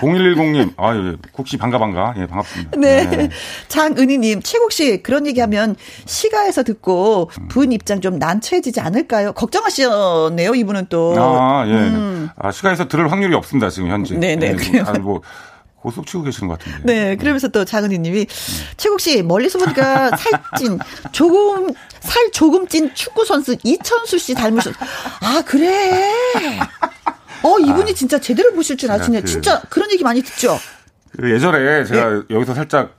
[0.00, 2.14] 0110님, 아유, 국씨 반가 반가.
[2.16, 2.78] 예, 반갑습니다.
[2.78, 3.28] 네.
[3.68, 9.32] 장은희님, 최국 씨, 그런 얘기하면 시가에서 듣고 부인 입장 좀 난처해지지 않을까요?
[9.32, 11.14] 걱정하시네요, 이분은 또.
[11.18, 11.72] 아, 예.
[11.72, 12.28] 음.
[12.36, 14.14] 아, 시가에서 들을 확률이 없습니다, 지금 현재.
[14.14, 14.84] 네네, 예, 그래요.
[14.86, 15.22] 아, 뭐,
[15.80, 16.80] 고스톱 치고 계시는 것 같은데.
[16.84, 18.26] 네, 그러면서 또 장은희 님이
[18.76, 20.78] 최국 씨 멀리서 보니까 살찐
[21.10, 24.74] 조금 살 조금 찐 축구 선수 이천수 씨 닮으셨.
[25.22, 26.12] 아, 그래.
[27.42, 29.20] 어, 이분이 진짜 제대로 보실 줄 아시네.
[29.22, 30.58] 그- 진짜 그런 얘기 많이 듣죠.
[31.18, 32.96] 그 예전에 제가 여기서 살짝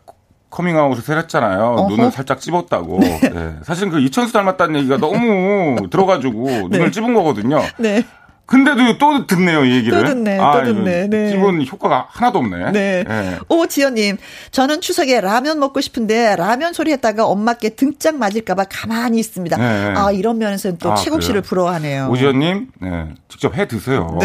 [0.49, 1.57] 커밍아웃을 했잖아요.
[1.57, 1.63] 네.
[1.81, 1.89] 어허.
[1.89, 1.95] 네.
[1.95, 2.99] 눈을 살짝 찝었다고.
[3.03, 3.55] 예.
[3.63, 7.61] 사실은 그 이천수 닮았다는 얘기가 너무 들어가지고 눈을 찝은 거거든요.
[7.77, 8.03] 네.
[8.51, 9.97] 근데도 또 듣네요, 이 얘기를.
[9.97, 11.29] 또 듣네, 또 아, 듣네, 이거 네.
[11.31, 12.71] 찝은 효과가 하나도 없네.
[12.73, 13.05] 네.
[13.09, 13.39] 예.
[13.47, 14.17] 오지연님,
[14.51, 19.55] 저는 추석에 라면 먹고 싶은데 라면 소리 했다가 엄마께 등짝 맞을까봐 가만히 있습니다.
[19.55, 19.93] 네.
[19.95, 21.41] 아, 이런 면에서는 또 아, 최국 씨를?
[21.41, 22.09] 부러워하네요.
[22.11, 24.19] 오지연님, 네, 직접 해 드세요.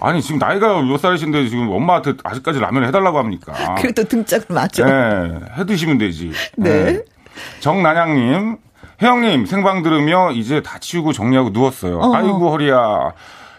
[0.00, 3.76] 아니, 지금 나이가 몇 살이신데 지금 엄마한테 아직까지 라면을 해달라고 합니까?
[3.78, 4.84] 그래도 등짝을 맞죠.
[4.84, 4.92] 네,
[5.56, 6.32] 해 드시면 되지.
[6.56, 7.00] 네.
[7.60, 8.56] 정난양님,
[9.00, 11.98] 혜영님, 생방 들으며 이제 다 치우고 정리하고 누웠어요.
[11.98, 12.14] 어.
[12.14, 13.12] 아이고, 허리야.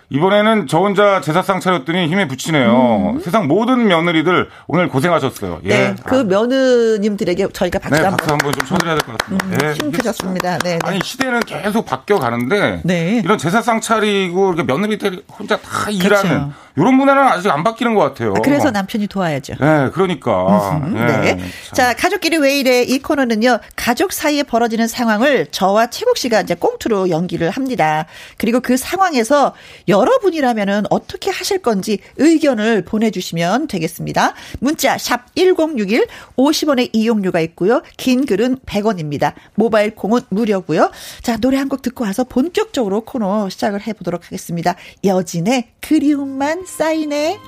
[0.10, 3.18] 이번에는 저 혼자 제사상 차렸더니 힘에 붙이네요.
[3.24, 5.62] 세상 모든 며느리들 오늘 고생하셨어요.
[5.66, 5.68] 예.
[5.89, 5.95] 음.
[5.95, 9.58] 네, 그 아, 며느님들에게 저희가 박수 네, 한번 박수 한번 좀 쳐드려야 될 것 같습니다.
[9.58, 9.68] 네.
[9.68, 10.58] 음, 힘드셨습니다.
[10.60, 10.80] 네, 네.
[10.84, 13.22] 아니 시대는 계속 바뀌어 가는데 네.
[13.24, 16.06] 이런 제사상 차리고 이렇게 며느리들이 혼자 다 그렇죠.
[16.06, 18.34] 일하는 이런 문화는 아직 안 바뀌는 것 같아요.
[18.38, 19.55] 아, 그래서 남편이 도와야죠.
[19.59, 20.82] 네, 그러니까.
[20.93, 21.36] 네.
[21.36, 21.43] 네.
[21.74, 22.84] 자, 가족끼리 왜 이래?
[22.84, 28.05] 이 코너는요, 가족 사이에 벌어지는 상황을 저와 최국 씨가 이제 꽁투로 연기를 합니다.
[28.38, 29.53] 그리고 그 상황에서
[29.88, 34.34] 여러분이라면은 어떻게 하실 건지 의견을 보내주시면 되겠습니다.
[34.59, 36.07] 문자, 샵 1061,
[36.38, 37.82] 50원의 이용료가 있고요.
[37.97, 39.34] 긴 글은 100원입니다.
[39.55, 40.91] 모바일 콩은 무료고요.
[41.21, 44.76] 자, 노래 한 곡 듣고 와서 본격적으로 코너 시작을 해보도록 하겠습니다.
[45.03, 47.39] 여진의 그리움만 쌓이네.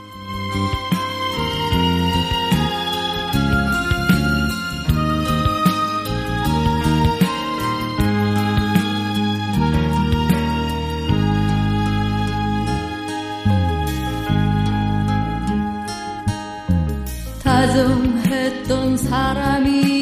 [17.43, 19.94] 다정했던 사람이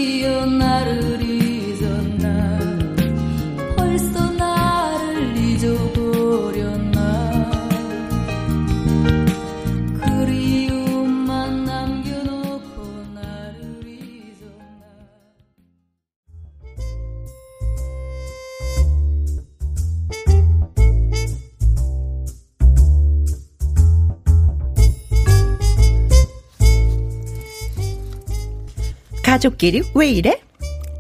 [29.34, 30.40] 가족끼리 왜 이래?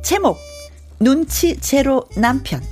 [0.01, 0.39] 제목
[0.99, 2.63] 눈치 제로 남편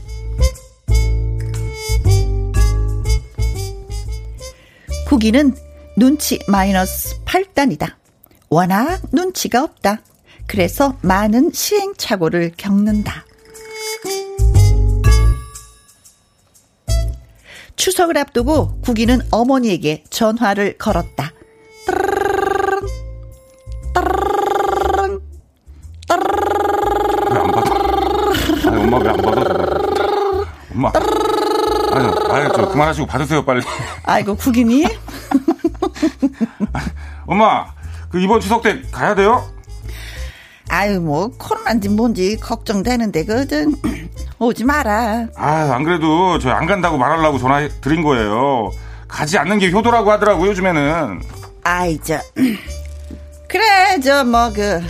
[5.07, 5.55] 국기는
[5.95, 7.93] 눈치 마이너스 8단이다.
[8.49, 10.01] 워낙 눈치가 없다.
[10.47, 13.23] 그래서 많은 시행착오를 겪는다.
[17.75, 21.33] 추석을 앞두고 구기는 어머니에게 전화를 걸었다.
[30.73, 30.91] 엄마.
[31.93, 33.61] 아니, 아니, 저 그만하시고 받으세요, 빨리.
[34.03, 34.85] 아이고 구기니
[37.27, 37.65] 엄마,
[38.09, 39.43] 그 이번 추석 때 가야 돼요?
[40.69, 43.75] 아유 뭐 코로나인지 뭔지 걱정되는데 그든
[44.39, 45.27] 오지 마라.
[45.35, 48.71] 아, 안 그래도 저 안 간다고 말하려고 전화 드린 거예요.
[49.07, 51.21] 가지 않는 게 효도라고 하더라고, 요즘에는.
[51.63, 52.19] 아이 저
[53.49, 54.81] 그래 저 뭐 그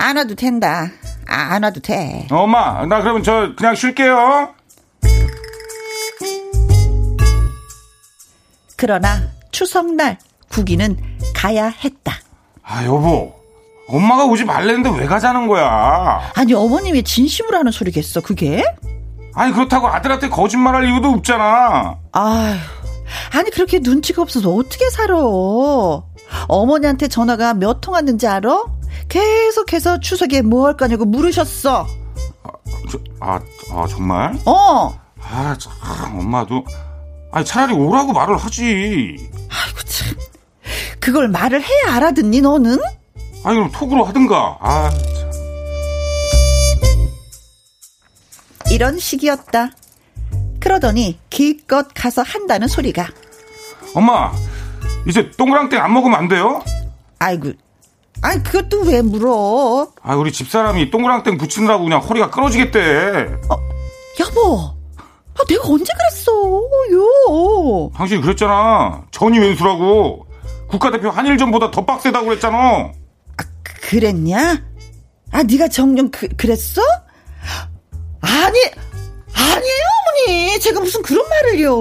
[0.00, 0.88] 안 와도 된다.
[1.28, 2.26] 아, 안 와도 돼.
[2.30, 4.54] 어, 엄마, 나 그러면 저 그냥 쉴게요.
[8.76, 10.18] 그러나 추석날
[10.50, 10.96] 구기는
[11.34, 12.14] 가야 했다.
[12.62, 13.34] 아, 여보.
[13.88, 16.20] 엄마가 오지 말랬는데 왜 가자는 거야?
[16.34, 18.62] 아니 어머님이 진심으로 하는 소리겠어 그게?
[19.34, 21.96] 아니, 그렇다고 아들한테 거짓말할 이유도 없잖아.
[22.12, 22.56] 아휴
[23.32, 25.16] 아니 그렇게 눈치가 없어서 어떻게 살아?
[26.48, 28.64] 어머니한테 전화가 몇 통 왔는지 알아?
[29.08, 31.86] 계속해서 추석에 뭐 할 거냐고 물으셨어.
[32.90, 33.40] 저, 아,
[33.72, 34.38] 아, 정말?
[34.44, 34.98] 어.
[35.20, 36.64] 아, 참, 엄마도.
[37.32, 39.16] 아니, 차라리 오라고 말을 하지.
[39.50, 40.16] 아이고 참.
[41.00, 42.78] 그걸 말을 해야 알아듣니 너는?
[43.44, 44.58] 아니, 그럼 톡으로 하든가.
[44.60, 45.28] 아, 참.
[48.70, 49.70] 이런 식이었다.
[50.60, 53.08] 그러더니 기껏 가서 한다는 소리가.
[53.94, 54.32] 엄마,
[55.06, 56.62] 이제 동그랑땡 안 먹으면 안 돼요?
[57.18, 57.52] 아이고.
[58.22, 59.88] 아이 그것도 왜 물어?
[60.02, 62.78] 아, 우리 집사람이 동그랑땡 붙이느라고 그냥 허리가 끊어지겠대.
[64.20, 64.74] 여보.
[65.38, 66.32] 아, 내가 언제 그랬어?
[66.92, 67.90] 요.
[67.94, 69.04] 당신이 그랬잖아.
[69.12, 70.26] 전이 왼수라고.
[70.68, 72.90] 국가대표 한일전보다 더 빡세다고 그랬잖아.
[73.82, 74.60] 그랬냐?
[75.30, 76.82] 아, 네가 정녕 그, 그랬어?
[78.20, 78.58] 아니,
[79.34, 79.74] 아니에요,
[80.26, 80.60] 어머니.
[80.60, 81.74] 제가 무슨 그런 말을요.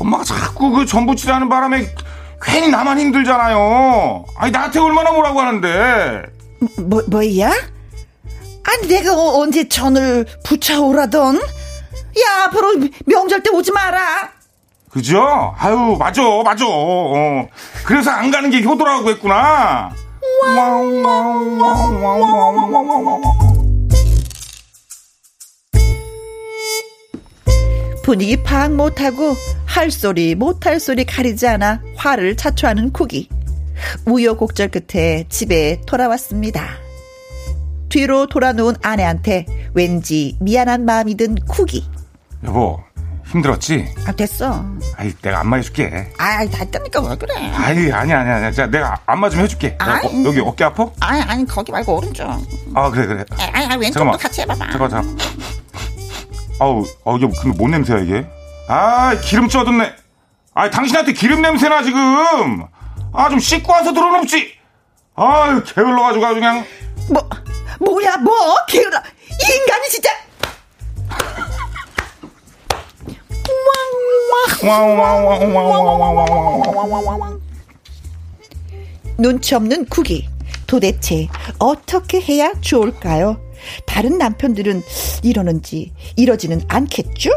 [0.00, 1.92] 엄마가 자꾸 그 전부치라는 바람에
[2.42, 4.24] 괜히 나만 힘들잖아요.
[4.36, 6.22] 아니, 나한테 얼마나 뭐라고 하는데.
[6.78, 7.50] 뭐, 뭐야?
[8.64, 11.36] 아니, 내가 어- 언제 전을 붙여오라던?
[11.36, 12.74] 야, 앞으로
[13.06, 14.30] 명절 때 오지 마라.
[14.90, 15.54] 그죠?
[15.58, 16.64] 아유, 맞아, 맞아.
[16.66, 17.46] 어.
[17.84, 19.90] 그래서 안 가는 게 효도라고 했구나.
[28.06, 29.34] 분위기 파악 못하고
[29.64, 33.28] 할 소리 못할 소리 가리지 않아 화를 자초하는 쿠기.
[34.06, 36.68] 우여곡절 끝에 집에 돌아왔습니다.
[37.88, 39.44] 뒤로 돌아놓은 아내한테
[39.74, 41.84] 왠지 미안한 마음이 든 쿠기.
[42.44, 42.78] 여보,
[43.26, 43.92] 힘들었지?
[44.06, 44.64] 아 됐어.
[44.96, 46.08] 아이, 내가 안마 해줄게.
[46.16, 47.34] 아이 됐다니까 왜 그래?
[47.34, 48.52] 아이, 아니야, 아니야, 아니야.
[48.52, 49.76] 자, 내가 안마 좀 해줄게.
[49.80, 50.24] 어, 아이.
[50.24, 50.88] 여기 어깨 아파?
[51.00, 52.28] 아니 아니 거기 말고 오른쪽.
[52.72, 53.24] 아, 그래, 그래.
[53.52, 54.18] 아니 아니 왼쪽도 잠깐만.
[54.20, 54.70] 같이 해봐봐.
[54.70, 55.18] 잠깐, 잠깐.
[56.58, 58.26] 아우, 어, 이게 근데 뭔 냄새야, 이게?
[58.68, 59.94] 아, 기름 쪄졌네.
[60.54, 62.64] 아, 당신한테 기름 냄새나, 지금.
[63.12, 64.52] 아, 좀 씻고 와서 들어놓지.
[65.14, 66.64] 아, 게을러가지고 아주 그냥.
[67.10, 67.28] 뭐
[67.78, 68.34] 뭐야 뭐
[68.68, 70.10] 게을러 이 인간이 진짜.
[79.18, 80.28] 눈치 없는 쿠기.
[80.66, 83.40] 도대체 어떻게 해야 좋을까요?
[83.86, 84.82] 다른 남편들은
[85.22, 87.30] 이러는지 이러지는 않겠죠?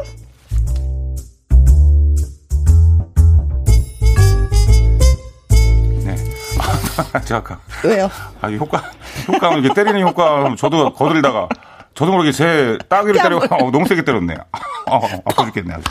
[6.04, 6.16] 네.
[7.26, 7.60] 제가.
[7.84, 8.10] 왜요?
[8.42, 8.84] 아, 이 효과,
[9.28, 11.48] 효과, 이렇게 때리는 효과, 저도 거들다가,
[11.94, 14.36] 저도 모르게 제 따귀를 때려, 어, 너무 세게 때렸네.
[14.90, 15.84] 어, 아파 죽겠네, 아주.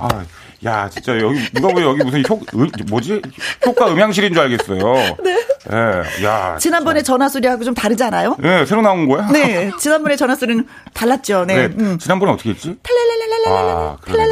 [0.00, 0.24] 아,
[0.64, 3.22] 야, 진짜 여기, 누가 보면 여기 무슨 효, 음, 뭐지?
[3.64, 5.16] 효과 음향실인 줄 알겠어요.
[5.22, 5.38] 네.
[5.70, 6.56] 예, 야.
[6.58, 8.36] 지난번에 전화 소리하고 좀 다르잖아요.
[8.42, 9.28] 예, 새로 나온 거야?
[9.28, 11.44] 네, 지난번에 전화 소리는 달랐죠.
[11.46, 11.68] 네.
[11.68, 11.74] 네.
[11.78, 11.98] 음.
[11.98, 12.76] 지난번에 어떻게 했지?
[13.50, 14.22] 아, 그러네.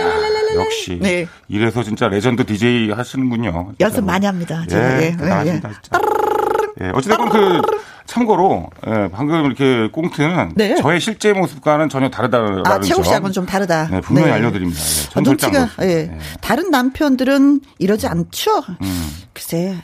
[0.00, 0.98] 야, 역시.
[1.00, 1.26] 네.
[1.48, 3.72] 이래서 진짜 레전드 DJ 하시는군요.
[3.80, 4.04] 연습.
[4.04, 4.64] 많이 합니다.
[4.72, 4.76] 예.
[4.76, 5.16] 예,
[5.46, 5.60] 예.
[6.80, 7.60] 예, 어찌됐건 그,
[8.06, 10.76] 참고로, 예, 방금 이렇게 꽁트는 네.
[10.76, 13.04] 저의 실제 모습과는 전혀 다르다라는 아, 최욱 점.
[13.04, 13.88] 씨하고는 좀 다르다.
[13.88, 14.34] 네, 분명히 네.
[14.34, 14.80] 알려드립니다.
[14.80, 15.68] 예, 아, 전안 눈치가.
[15.82, 15.86] 예.
[15.86, 16.18] 예.
[16.40, 18.50] 다른 남편들은 이러지 않죠?
[18.80, 19.10] 음.
[19.34, 19.76] 글쎄.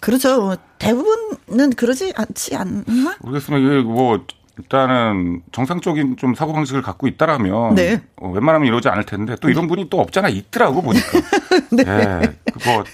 [0.00, 0.56] 그렇죠.
[0.78, 3.16] 대부분은 그러지 않지 않나?
[3.20, 4.24] 모르겠으면 이게 뭐,
[4.58, 8.02] 일단은 정상적인 좀 사고 방식을 갖고 있다라면 네.
[8.16, 11.06] 어, 웬만하면 이러지 않을 텐데 또 이런 분이 또 없잖아 있더라고 보니까
[11.72, 11.84] 네.
[11.86, 12.20] 예,
[12.52, 12.84] 그거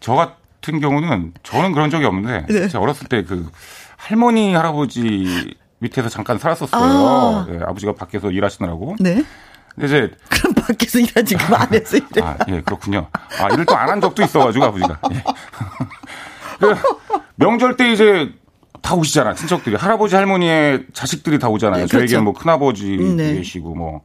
[0.00, 0.34] 저 같은
[0.80, 2.68] 경우는 저는 그런 적이 없는데 네.
[2.68, 3.48] 제가 어렸을 때 그
[3.96, 7.46] 할머니 할아버지 밑에서 잠깐 살았었어요 아.
[7.50, 9.24] 예, 아버지가 밖에서 일하시느라고 네.
[9.74, 12.22] 근데 이제 그럼 밖에서 일하지 그럼 안에서 일해.
[12.22, 13.08] 아, 예, 그렇군요.
[13.40, 14.98] 아, 일을 또 안 한 적도 있어가지고, 아버지가.
[15.12, 15.22] 예.
[16.58, 16.74] 그,
[17.36, 18.30] 명절 때 이제
[18.80, 19.76] 다 오시잖아, 친척들이.
[19.76, 21.82] 할아버지, 할머니의 자식들이 다 오잖아요.
[21.82, 21.98] 네, 그렇죠.
[21.98, 23.34] 저에게는 뭐 큰아버지 네.
[23.34, 24.00] 계시고, 뭐,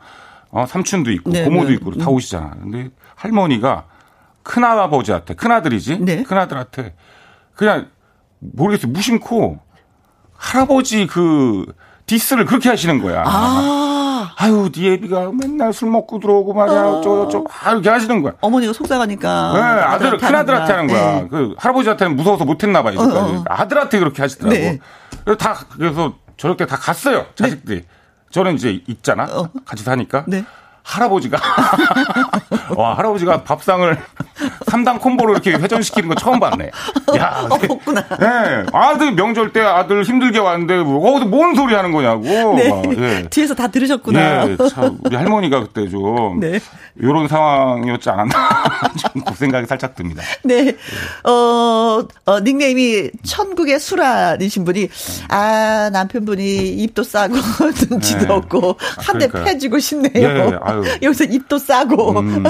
[0.50, 1.74] 어, 삼촌도 있고, 네, 고모도 네.
[1.76, 2.50] 있고, 다 오시잖아.
[2.62, 3.86] 근데 할머니가
[4.44, 6.00] 큰아버지한테, 큰아들이지?
[6.00, 6.24] 네.
[6.24, 6.96] 큰아들한테
[7.56, 7.88] 그냥
[8.40, 8.92] 모르겠어요.
[8.92, 9.60] 무심코
[10.36, 11.66] 할아버지 그
[12.08, 13.24] 디스를 그렇게 하시는 거야.
[13.26, 16.84] 아, 아유, 네 애비가 맨날 술 먹고 들어오고 말이야.
[16.84, 16.98] 어.
[16.98, 17.48] 어쩌고 저쩌고.
[17.64, 18.34] 아, 이렇게 하시는 거야.
[18.42, 19.54] 어머니가 속상하니까.
[19.54, 21.12] 네, 아들, 큰 아들한테 하는 거야.
[21.22, 21.28] 네.
[21.30, 22.96] 그 할아버지한테는 무서워서 못했나 봐요.
[22.96, 23.18] 이제까지.
[23.18, 23.44] 어, 어.
[23.48, 24.56] 아들한테 그렇게 하시더라고.
[24.56, 24.80] 네.
[25.24, 26.16] 그래서 다 그래서
[26.58, 27.28] 때다 갔어요.
[27.36, 27.84] 자식들이.
[28.32, 29.26] 저는 이제 있잖아.
[29.26, 29.50] 어.
[29.66, 30.26] 같이 사니까.
[30.28, 30.44] 네.
[30.84, 31.38] 할아버지가
[32.76, 33.98] 와 할아버지가 밥상을
[34.66, 36.72] 3단 콤보로 이렇게 회전시키는 거 처음 봤네.
[37.18, 38.04] 야, 어, 먹구나.
[38.20, 42.24] 네, 아들 명절 때 아들 힘들게 왔는데 뭐 거기서 뭔 소리 하는 거냐고.
[42.56, 42.70] 네.
[42.70, 43.28] 막, 예.
[43.30, 44.48] 뒤에서 다 들으셨구나.
[44.50, 46.60] 예, 참 우리 할머니가 그때 좀 네.
[46.96, 48.34] 이런 상황이었지 않았나
[49.14, 50.24] 좀그 생각이 살짝 듭니다.
[50.44, 50.76] 네.
[51.24, 54.90] 어, 어, 닉네임이 천국의 수란이신 분이,
[55.30, 57.36] 아, 남편분이 입도 싸고,
[57.90, 58.34] 눈치도 네.
[58.34, 59.44] 없고, 한대 그러니까요.
[59.46, 60.60] 패주고 싶네요.
[60.84, 60.98] 예, 아유.
[61.04, 62.20] 여기서 입도 싸고.
[62.20, 62.44] 음,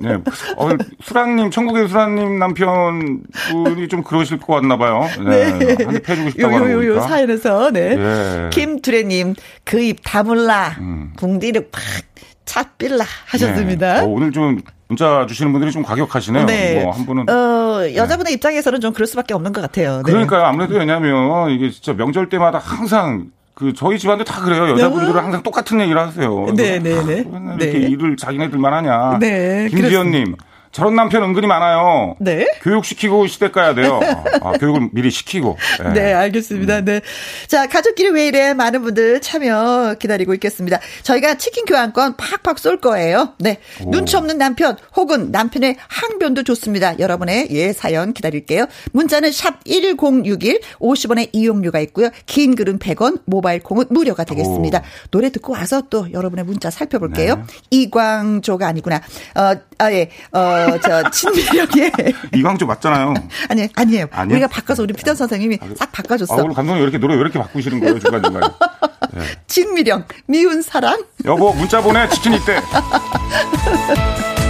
[0.00, 0.14] 네.
[0.56, 0.68] 어,
[1.02, 5.02] 수란님, 천국의 수란님 남편분이 좀 그러실 것 같나 봐요.
[5.26, 5.50] 네.
[5.50, 7.08] 한대 패주고 싶다고 요, 하는 요, 요, 요 거니까.
[7.08, 7.96] 사연에서, 네.
[7.98, 8.50] 예.
[8.50, 11.12] 김두래님, 그 입 다물라, 음.
[11.16, 11.82] 붕디를 팍,
[12.46, 13.94] 차빌라 하셨습니다.
[13.94, 14.00] 네.
[14.00, 16.46] 어, 오늘 좀 문자 주시는 분들이 좀 과격하시네요.
[16.46, 16.82] 네.
[16.82, 17.28] 뭐한 분은.
[17.28, 19.96] 어, 여자분의 입장에서는 좀 그럴 수밖에 없는 것 같아요.
[19.98, 20.02] 네.
[20.12, 20.42] 그러니까요.
[20.44, 24.68] 아무래도 왜냐면 이게 진짜 명절 때마다 항상 그 저희 집안도 다 그래요.
[24.70, 26.46] 여자분들은 항상 똑같은 얘기를 하세요.
[26.56, 27.24] 네, 네, 네.
[27.32, 27.86] 아, 맨날 이렇게 네.
[27.88, 29.18] 일을 자기네들만 하냐.
[29.20, 30.34] 네, 김지연님.
[30.74, 32.16] 저런 남편 은근히 많아요.
[32.18, 32.46] 네.
[32.62, 34.00] 교육시키고 시댁 가야 돼요.
[34.42, 35.56] 아, 교육을 미리 시키고.
[35.84, 35.88] 예.
[35.90, 36.80] 네, 알겠습니다.
[36.80, 37.00] 네.
[37.46, 40.80] 자, 가족끼리 왜 이래 많은 분들 참여 기다리고 있겠습니다.
[41.04, 43.34] 저희가 치킨 교환권 팍팍 쏠 거예요.
[43.38, 43.60] 네.
[43.84, 43.90] 오.
[43.92, 46.98] 눈치 없는 남편 혹은 남편의 항변도 좋습니다.
[46.98, 48.66] 여러분의 예 사연 기다릴게요.
[48.90, 52.10] 문자는 샵 1061, 50원의 이용료가 있고요.
[52.26, 54.82] 긴 글은 100원, 모바일 콩은 무료가 되겠습니다.
[55.12, 57.36] 노래 듣고 와서 또 여러분의 문자 살펴볼게요.
[57.36, 57.42] 네.
[57.70, 58.96] 이광조가 아니구나.
[59.36, 60.10] 어, 아, 예.
[60.32, 61.92] 어, 저, 친미력의.
[62.34, 63.14] 이광조 맞잖아요.
[63.48, 64.06] 아니, 아니에요.
[64.10, 64.34] 아니요?
[64.34, 66.34] 우리가 바꿔서 우리 피던 선생님이 싹 바꿔줬어.
[66.34, 68.46] 아, 오늘 감독님 왜 이렇게 노래 왜 이렇게 바꾸시는 거예요, 중간 중간에.
[69.46, 71.04] 진미령, 미운 사랑.
[71.24, 72.60] 여보, 문자 보내, 치킨 있대.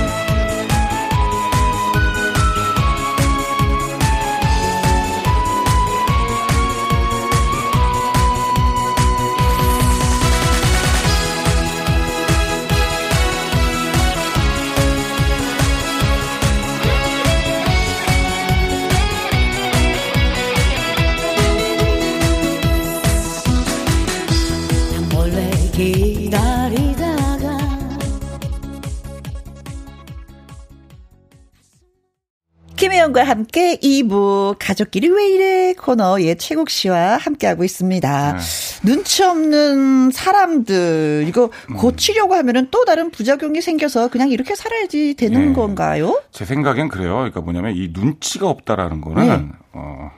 [32.85, 38.33] 김혜영과 함께 2부 가족끼리 왜 이래 코너의 최국 씨와 함께하고 있습니다.
[38.35, 38.39] 네.
[38.87, 45.53] 눈치 없는 사람들 이거 고치려고 하면은 또 다른 부작용이 생겨서 그냥 이렇게 살아야지 되는 네.
[45.55, 46.21] 건가요?
[46.31, 47.15] 제 생각엔 그래요.
[47.15, 49.49] 그러니까 뭐냐면 이 눈치가 없다라는 거는 네.
[49.73, 50.11] 어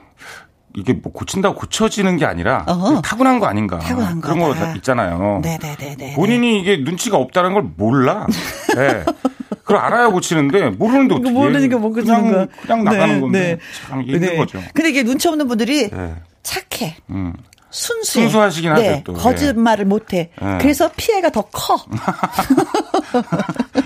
[0.75, 3.01] 이게 뭐 고친다고 고쳐지는 게 아니라 어허.
[3.01, 3.79] 타고난 거 아닌가.
[3.79, 4.71] 타고난 그런 거다.
[4.71, 5.39] 거 있잖아요.
[5.41, 6.15] 네네네네.
[6.15, 8.27] 본인이 이게 눈치가 없다는 걸 몰라.
[8.75, 9.05] 네.
[9.49, 11.31] 그걸 알아야 고치는데 모르는데 어떻게?
[11.31, 12.47] 모르니까 못 고치는 그냥, 거야.
[12.61, 13.59] 그냥 나가는 네, 건데 네.
[13.87, 14.35] 참 힘든 네.
[14.37, 14.61] 거죠.
[14.73, 16.15] 근데 이게 눈치 없는 분들이 네.
[16.43, 16.97] 착해.
[17.09, 17.33] 음.
[17.69, 18.23] 순수해.
[18.25, 19.13] 순수하시긴 하죠, 네, 또.
[19.13, 20.31] 거짓말을 못해.
[20.41, 20.57] 네.
[20.61, 21.77] 그래서 피해가 더 커.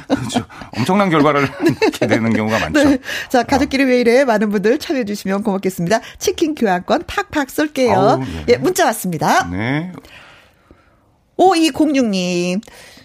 [0.07, 0.45] 그렇죠.
[0.77, 1.41] 엄청난 결과를
[1.81, 2.83] 낳게 되는 경우가 많죠.
[2.83, 2.97] 네.
[3.29, 4.23] 자, 가족끼리 왜 이래?
[4.23, 5.99] 많은 분들 참여해 주시면 고맙겠습니다.
[6.19, 7.91] 치킨 교환권 팍팍 쏠게요.
[7.93, 8.45] 아우, 네.
[8.49, 9.49] 예, 문자 왔습니다.
[9.49, 9.91] 네.
[11.37, 12.61] 5206님.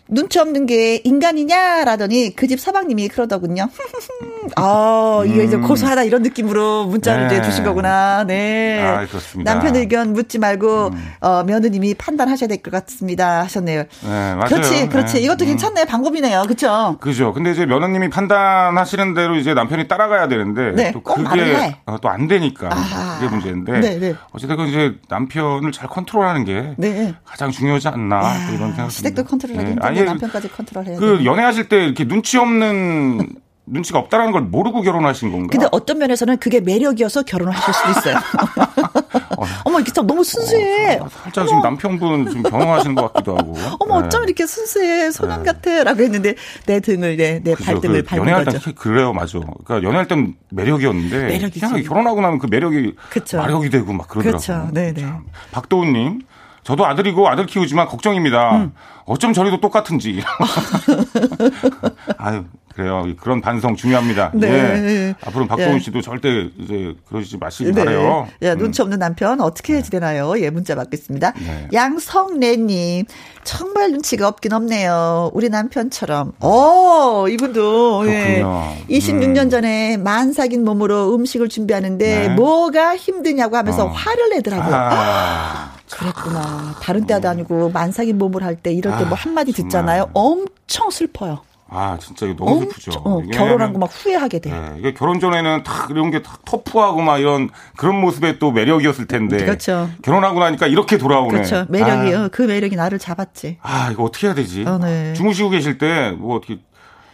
[0.09, 3.69] 눈치 없는 게 인간이냐라더니 그 집 서방님이 그러더군요.
[4.55, 7.29] 아, 이게 이제 고소하다 이런 느낌으로 문자를 음.
[7.29, 7.35] 네.
[7.39, 8.23] 이제 주신 거구나.
[8.25, 8.81] 네.
[8.81, 9.53] 아, 그렇습니다.
[9.53, 9.55] 음.
[9.59, 13.41] 남편 의견 묻지 말고 어, 며느님이 판단하셔야 될 것 같습니다.
[13.43, 13.83] 하셨네요.
[13.83, 14.45] 네, 맞아요.
[14.49, 15.15] 그렇지, 그렇지.
[15.15, 15.21] 네.
[15.23, 15.47] 이것도 음.
[15.47, 15.85] 괜찮네요.
[15.87, 16.43] 방법이네요.
[16.45, 16.97] 그렇죠?
[17.01, 17.33] 그죠.
[17.33, 21.77] 근데 이제 며느님이 판단하시는 대로 이제 남편이 따라가야 되는데 네, 또 그게 해.
[22.01, 23.19] 또안 되니까 아하.
[23.19, 24.15] 그게 문제인데 네, 네.
[24.33, 27.15] 어쨌든 이제 남편을 잘 컨트롤하는 게 네.
[27.25, 28.91] 가장 중요하지 않나 아, 또 이런 생각.
[28.91, 29.71] 시댁도 컨트롤하기 네.
[29.73, 31.25] 힘든데 아니, 남편까지 컨트롤해야 그 돼.
[31.25, 33.27] 연애하실 때 이렇게 눈치 없는
[33.69, 35.49] 눈치가 없다라는 걸 모르고 결혼하신 건가?
[35.51, 38.17] 근데 어떤 면에서는 그게 매력이어서 결혼을 하실 수도 있어요.
[39.65, 40.99] 어머, 이렇게 참 너무 순수해.
[40.99, 43.55] 어, 살짝 지금 남편분 좀 변호하시는 것 같기도 하고.
[43.81, 44.07] 어머, 네.
[44.07, 45.11] 어쩜 이렇게 순수해.
[45.11, 45.83] 소년 같아.
[45.83, 46.35] 라고 했는데,
[46.67, 47.65] 내 등을, 내, 내 그죠.
[47.73, 48.73] 발등을 그 밟은 연애할 땐 거죠.
[48.75, 49.41] 그래요, 맞아.
[49.41, 51.61] 그러니까 연애할 땐 매력이었는데 매력이지.
[51.61, 53.39] 그냥 결혼하고 나면 그 매력이 그쵸.
[53.39, 54.41] 마력이 되고 막 그러더라고요.
[54.41, 54.71] 그렇죠.
[54.73, 55.01] 네네.
[55.01, 55.25] 참.
[55.51, 56.21] 박도훈님.
[56.67, 58.57] 저도 아들이고 아들 키우지만 걱정입니다.
[58.57, 58.73] 음.
[59.05, 60.21] 어쩜 저리도 똑같은지.
[62.19, 62.43] 아유,
[62.75, 63.07] 그래요.
[63.21, 64.33] 그런 반성 중요합니다.
[64.35, 64.49] 네.
[64.49, 65.15] 예.
[65.25, 65.79] 앞으로 박동훈 예.
[65.79, 67.85] 씨도 절대 이제 그러시지 마시기 네.
[67.85, 68.27] 바래요.
[68.43, 70.35] 야, 눈치 없는 남편 어떻게 해야 되나요?
[70.41, 71.35] 예, 문자 받겠습니다.
[71.39, 71.69] 네.
[71.73, 73.05] 양성래님,
[73.45, 75.31] 정말 눈치가 없긴 없네요.
[75.35, 76.33] 우리 남편처럼.
[76.41, 78.39] 어, 이분도, 예.
[78.41, 78.75] 그렇군요.
[78.91, 82.35] 26년 전에 만삭인 몸으로 음식을 준비하는데 네.
[82.35, 83.89] 뭐가 힘드냐고 하면서 어.
[83.89, 84.75] 화를 내더라고요.
[84.75, 86.75] 아, 그랬구나.
[86.83, 89.69] 다른 때도 아니고 만삭인 몸을 할 때 이럴 때뭐 아, 한마디 정말.
[89.71, 90.11] 듣잖아요.
[90.15, 91.41] 엄청 슬퍼요.
[91.69, 92.93] 아, 진짜 이거 너무 슬프죠.
[93.05, 94.51] 어, 결혼한 거 막 후회하게 돼.
[94.53, 99.39] 예, 이게 결혼 전에는 다 이런 게다 터프하고 막 이런 그런 모습의 또 매력이었을 텐데.
[99.39, 99.91] 그렇죠.
[100.03, 101.29] 결혼하고 나니까 이렇게 돌아오네.
[101.31, 101.67] 그렇죠.
[101.69, 102.29] 매력이요.
[102.31, 103.59] 그 매력이 나를 잡았지.
[103.63, 104.65] 아, 아, 이거 어떻게 해야 되지?
[104.65, 105.13] 어, 네.
[105.15, 106.59] 주무시고 계실 때 뭐 어떻게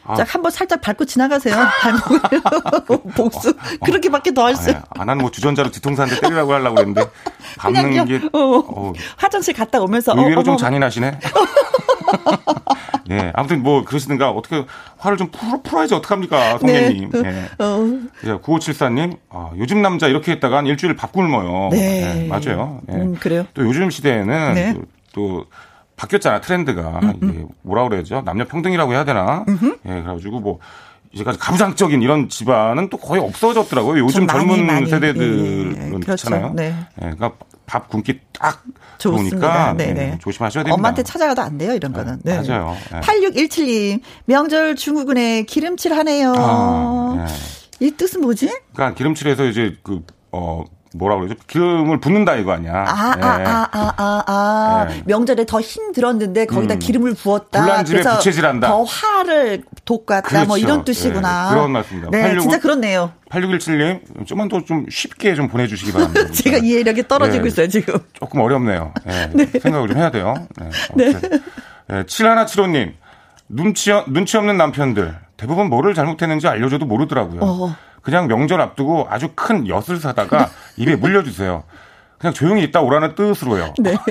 [0.05, 1.55] 아, 짝 한번 살짝 밟고 지나가세요.
[1.81, 2.21] 발목을
[3.15, 3.55] 복수.
[3.85, 4.71] 그렇게밖에 더 할 수.
[4.73, 7.05] 아, 아, 나는 뭐 주전자로 뒤통수 한 대 때리라고 하려고 그랬는데
[7.59, 8.05] 밟는.
[8.07, 8.39] 게 어.
[8.67, 11.19] 어, 화장실 갔다 오면서 의외로 어, 좀 어머, 잔인하시네.
[13.11, 14.65] 예, 아무튼 뭐 그러시든가 어떻게
[14.99, 17.11] 화를 좀 풀어, 풀어야지 어떡합니까, 성녀님.
[17.11, 17.23] 네.
[17.25, 17.49] 예.
[17.65, 21.69] 어, 9574님, 아, 요즘 남자 이렇게 했다간 일주일 밥 굶어요.
[21.71, 22.25] 네.
[22.25, 22.81] 예, 맞아요.
[22.91, 22.95] 예.
[22.95, 23.47] 음, 그래요.
[23.55, 24.75] 또 요즘 시대에는 네.
[24.75, 24.83] 또,
[25.13, 25.45] 또
[26.03, 27.01] 바뀌었잖아, 트렌드가.
[27.23, 28.23] 이게 뭐라 그래야죠?
[28.25, 29.45] 남녀 평등이라고 해야 되나?
[29.87, 30.59] 예, 그래가지고 뭐,
[31.13, 34.03] 이제까지 가부장적인 이런 집안은 또 거의 없어졌더라고요.
[34.05, 34.87] 요즘 좀 많이, 젊은 많이.
[34.87, 35.89] 세대들은 예, 예.
[35.91, 36.01] 그렇죠.
[36.07, 36.53] 그렇잖아요.
[36.55, 36.75] 네.
[37.03, 37.33] 예, 그러니까
[37.67, 38.63] 밥 굶기 딱.
[38.99, 40.19] 좋으니까 네, 예, 네.
[40.21, 40.75] 조심하셔야 됩니다.
[40.77, 42.21] 엄마한테 찾아가도 안 돼요, 이런 거는.
[42.23, 42.37] 네.
[42.37, 42.77] 맞아요.
[42.95, 43.01] 예.
[43.01, 46.33] 8617님, 명절 중국은에 기름칠 하네요.
[46.37, 47.27] 아,
[47.81, 47.87] 예.
[47.87, 48.49] 이 뜻은 뭐지?
[48.75, 51.35] 그러니까 기름칠해서 이제 그, 어, 뭐라 그러죠?
[51.47, 52.85] 기름을 붓는다 이거 아니야.
[52.87, 53.23] 아, 예.
[53.23, 54.87] 아, 아, 아, 아, 아.
[54.91, 55.03] 예.
[55.07, 56.79] 명절에 더 힘들었는데 거기다 음.
[56.79, 57.61] 기름을 부었다.
[57.61, 58.69] 불난집에 그래서 부채질한다.
[58.69, 60.45] 더 화를 돋갔다.
[60.45, 60.59] 뭐 그렇죠.
[60.59, 61.49] 이런 뜻이구나.
[61.51, 62.11] 예, 그런 말씀입니다.
[62.11, 63.13] 네, 86 진짜 그렇네요.
[63.31, 66.27] 8617님, 좀만 더 좀 쉽게 좀 보내주시기 바랍니다.
[66.33, 67.49] 제가 이해력이 떨어지고 예.
[67.49, 67.99] 있어요, 지금.
[68.13, 68.93] 조금 어렵네요.
[69.09, 70.35] 예, 생각을 좀 해야 돼요.
[70.95, 71.13] 네.
[71.13, 71.41] 아무튼.
[71.91, 72.93] 예, 7175님,
[73.49, 75.17] 눈치, 눈치 없는 남편들.
[75.37, 77.41] 대부분 뭐를 잘못했는지 알려줘도 모르더라고요.
[77.43, 77.77] 어.
[78.03, 81.63] 그냥 명절 앞두고 아주 큰 엿을 사다가 입에 물려주세요.
[82.19, 83.75] 그냥 조용히 있다 오라는 뜻으로요.
[83.79, 83.97] 네.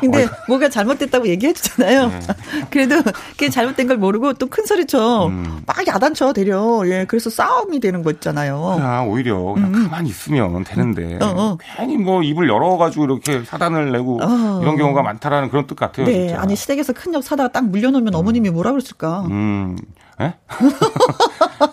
[0.00, 2.08] 근데 뭐가 잘못됐다고 얘기해 주잖아요.
[2.08, 2.20] 네.
[2.68, 5.28] 그래도 그게 잘못된 걸 모르고 또 큰 소리 쳐.
[5.28, 5.62] 음.
[5.66, 6.82] 막 야단쳐 대려.
[6.86, 7.06] 예.
[7.08, 8.74] 그래서 싸움이 되는 거 있잖아요.
[8.76, 11.56] 그냥 오히려 그냥 가만히 있으면 되는데 어, 어.
[11.78, 14.58] 괜히 뭐 입을 열어 가지고 이렇게 사단을 내고 어.
[14.60, 16.04] 이런 경우가 많다라는 그런 뜻 같아요.
[16.06, 16.26] 네.
[16.26, 16.42] 진짜.
[16.42, 19.22] 아니 시댁에서 큰 역 사다가 딱 물려 놓으면 어머님이 뭐라 그랬을까?
[19.30, 19.78] 음,
[20.20, 20.34] 에?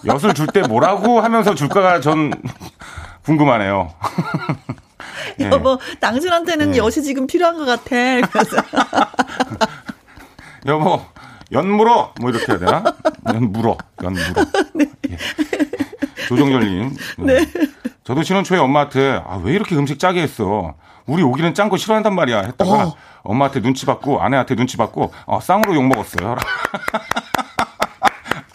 [0.06, 2.32] 엿을 줄 때 뭐라고 하면서 줄까가 전
[3.24, 3.94] 궁금하네요.
[5.40, 5.46] 예.
[5.52, 6.78] 여보, 당신한테는 네.
[6.78, 7.96] 엿이 지금 필요한 것 같아.
[8.32, 8.58] 그래서
[10.66, 11.02] 여보,
[11.52, 12.14] 연물어!
[12.20, 12.84] 뭐 이렇게 해야 되나?
[13.34, 14.46] 연물어, 연물어.
[15.10, 15.18] 예.
[16.28, 16.96] 조정열님.
[17.20, 17.46] 네.
[18.04, 20.76] 저도 신혼 초에 엄마한테, 아, 왜 이렇게 음식 짜게 했어?
[21.06, 22.42] 우리 오기는 짠 거 싫어한단 말이야.
[22.42, 22.96] 했다가 어.
[23.24, 26.36] 엄마한테 눈치 받고, 아내한테 눈치 받고, 어, 쌍으로 욕 먹었어요.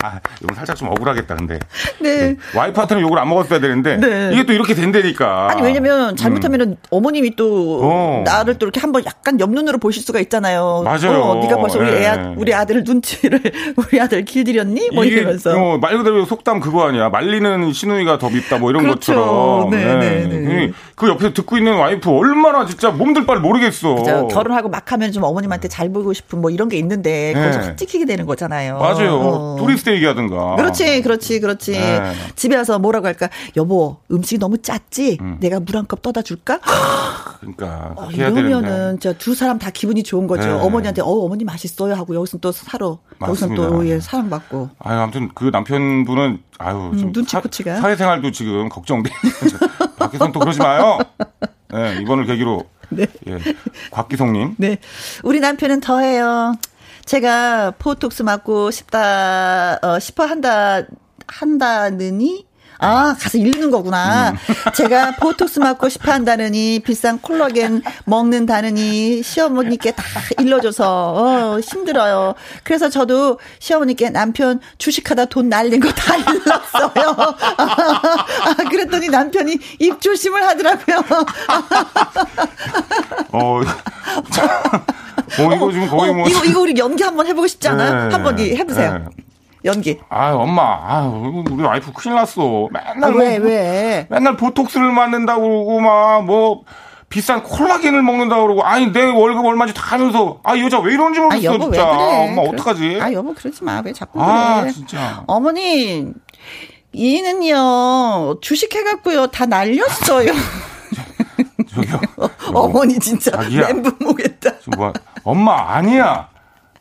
[0.04, 1.58] 아, 이건 살짝 좀 억울하겠다, 근데.
[1.98, 2.36] 네.
[2.54, 4.30] 와이프한테는 욕을 안 먹었어야 되는데, 네.
[4.34, 5.48] 이게 또 이렇게 된다니까.
[5.50, 8.22] 아니 왜냐면 잘못하면은 어머님이 또 어.
[8.26, 10.82] 나를 또 이렇게 한번 약간 옆눈으로 보실 수가 있잖아요.
[10.84, 11.22] 맞아요.
[11.22, 12.34] 어, 네가 벌써 우리 애 예.
[12.36, 13.40] 우리 아들 눈치를
[13.76, 14.90] 우리 아들 길들였니?
[14.90, 15.56] 뭐 이게 이러면서.
[15.56, 17.08] 어, 말 그대로 속담 그거 아니야.
[17.08, 19.14] 말리는 시누이가 더 밉다 뭐 이런 그렇죠.
[19.14, 19.70] 것처럼.
[19.70, 20.72] 네, 네, 네.
[20.96, 24.02] 그 옆에서 듣고 있는 와이프 얼마나 진짜 몸들 바를 모르겠어.
[24.04, 27.66] 저 결혼하고 막 하면 좀 어머님한테 잘 보이고 싶은 뭐 이런 게 있는데 거기서 네.
[27.66, 28.78] 확 찍히게 되는 거잖아요.
[28.78, 29.14] 맞아요.
[29.16, 29.56] 어.
[29.58, 30.56] 토리스트 얘기하든가.
[30.56, 31.72] 그렇지, 그렇지, 그렇지.
[31.72, 32.12] 네.
[32.36, 33.28] 집에 와서 뭐라고 할까?
[33.56, 35.18] 여보, 음식이 너무 짰지?
[35.40, 36.60] 내가 물 한 컵 떠다 줄까?
[37.40, 38.08] 그러니까 어.
[38.10, 40.46] 이러면은 진짜 두 사람 다 기분이 좋은 거죠.
[40.46, 40.52] 네.
[40.52, 43.54] 어머니한테 어 어머니 맛있어요 하고 여기서 또 사러 여기서.
[43.54, 44.70] 또 예, 사랑받고.
[44.78, 47.76] 아유, 아무튼 그 남편분은 아유, 좀 음, 눈치 사- 코치가.
[47.80, 49.10] 사회생활도 지금 걱정돼.
[49.98, 50.98] 밖에선 또 그러지 마요.
[51.72, 53.06] 네, 이번을 계기로 네.
[53.28, 53.38] 예.
[53.90, 54.54] 곽기성님.
[54.58, 54.78] 네.
[55.22, 56.54] 우리 남편은 더해요.
[57.04, 60.82] 제가 포톡스 맞고 싶다, 어, 싶어 한다,
[61.26, 62.46] 한다느니?
[62.78, 64.30] 아, 가서 읽는 거구나.
[64.30, 64.36] 음.
[64.74, 70.02] 제가 보톡스 맞고 싶어 한다느니, 비싼 콜라겐 먹는다느니, 시어머니께 다
[70.40, 72.34] 일러줘서, 어, 힘들어요.
[72.64, 77.14] 그래서 저도 시어머니께 남편 주식하다 돈 날린 거 다 일렀어요.
[77.56, 81.02] 아, 그랬더니 남편이 입 조심을 하더라고요.
[83.32, 83.60] 어,
[85.38, 86.28] 어, 이거 지금 거의 어, 뭐.
[86.28, 88.08] 이거, 이거 우리 연기 한번 해보고 싶지 않아요?
[88.08, 88.14] 네.
[88.14, 88.98] 한번 이 해보세요.
[88.98, 89.04] 네.
[89.64, 89.98] 연기.
[90.10, 92.68] 아, 엄마, 아, 우리 와이프 큰일 났어.
[92.70, 94.06] 맨날 아, 뭐, 왜, 왜?
[94.10, 96.64] 맨날 보톡스를 맞는다고 그러고 막 뭐
[97.08, 101.22] 비싼 콜라겐을 먹는다고 그러고 아니 내 월급 얼마인지 다 하면서 아이 여자 왜 이런지 아,
[101.24, 101.86] 모르겠어 여보, 왜 진짜.
[101.86, 102.28] 그래?
[102.28, 102.98] 엄마 그러- 어떡하지?
[103.00, 103.80] 아, 여보, 그러지 마.
[103.84, 104.72] 왜 자꾸 아, 그래.
[104.72, 105.22] 진짜.
[105.28, 106.06] 어머니,
[106.92, 110.32] 이는요, 주식 해갖고요, 다 날렸어요.
[111.74, 112.00] 저기요.
[112.52, 113.66] 어머니 진짜 자기야.
[113.68, 114.58] 멘붕 오겠다.
[114.60, 114.92] 좀 뭐,
[115.22, 116.28] 엄마, 아니야.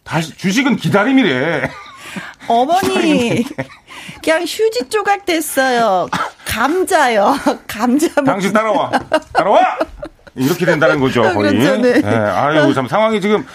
[0.03, 1.69] 다시, 주식은 기다림이래.
[2.47, 3.45] 어머니
[4.23, 6.07] 그냥 휴지 조각 됐어요.
[6.45, 7.35] 감자요.
[7.67, 8.25] 감자 먹.
[8.25, 8.91] 당신 따라와.
[9.31, 9.77] 따라와!
[10.35, 11.57] 이렇게 된다는 거죠, 거의.
[11.57, 12.01] 그렇죠, 네.
[12.05, 13.45] 아유, 참 상황이 지금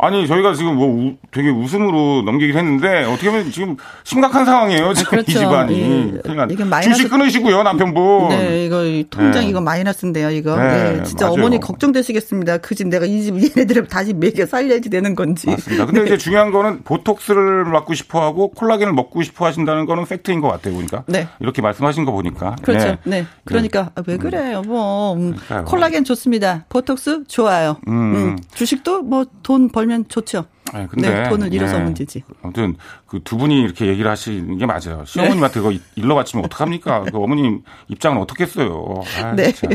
[0.00, 4.94] 아니 저희가 지금 뭐 우- 되게 웃음으로 넘기긴 했는데 어떻게 보면 지금 심각한 상황이에요.
[4.94, 5.38] 지금 이 그렇죠.
[5.40, 5.80] 집안이.
[5.80, 6.46] 예.
[6.50, 8.28] 이게 마이너스- 주식 끊으시고요, 남편분.
[8.30, 9.48] 네, 이거 이 통장 네.
[9.50, 10.56] 이거 마이너스인데요, 이거.
[10.56, 11.38] 네, 네, 진짜 맞아요.
[11.40, 12.58] 어머니 걱정되시겠습니다.
[12.58, 15.48] 그 집 내가 이 집 얘네들을 다시 매겨 살려야지 되는 건지.
[15.48, 15.86] 맞습니다.
[15.86, 20.48] 근데 이제 중요한 거는 보톡스를 맞고 싶어 하고 콜라겐을 먹고 싶어 하신다는 거는 팩트인 것
[20.48, 21.02] 같아요, 보니까.
[21.06, 21.26] 네.
[21.40, 22.54] 이렇게 말씀하신 거 보니까.
[22.62, 22.86] 그렇죠.
[22.86, 22.98] 네.
[23.22, 23.26] 네.
[23.44, 25.14] 그러니까 아, 왜 그래, 여보.
[25.14, 25.64] 음, 그러니까요.
[25.64, 26.64] 콜라겐 좋습니다.
[26.68, 27.78] 보톡스 좋아요.
[27.88, 27.92] 음.
[28.14, 30.44] 음, 주식도 뭐 돈 벌면 좋죠.
[30.72, 31.84] 네, 근데 네, 돈을 잃어서 네.
[31.84, 32.22] 문제지.
[32.42, 35.04] 아무튼 그 두 분이 이렇게 얘기를 하시는 게 맞아요.
[35.06, 37.04] 시어머님한테 그거 일러 바치면 어떡합니까?
[37.04, 39.02] 그 어머님 입장은 어떻겠어요.
[39.22, 39.52] 아, 네.
[39.52, 39.70] 참.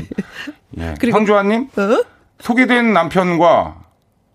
[0.77, 0.93] 예.
[0.99, 2.03] 그리고- 황조아님 어?
[2.39, 3.81] 소개된 남편과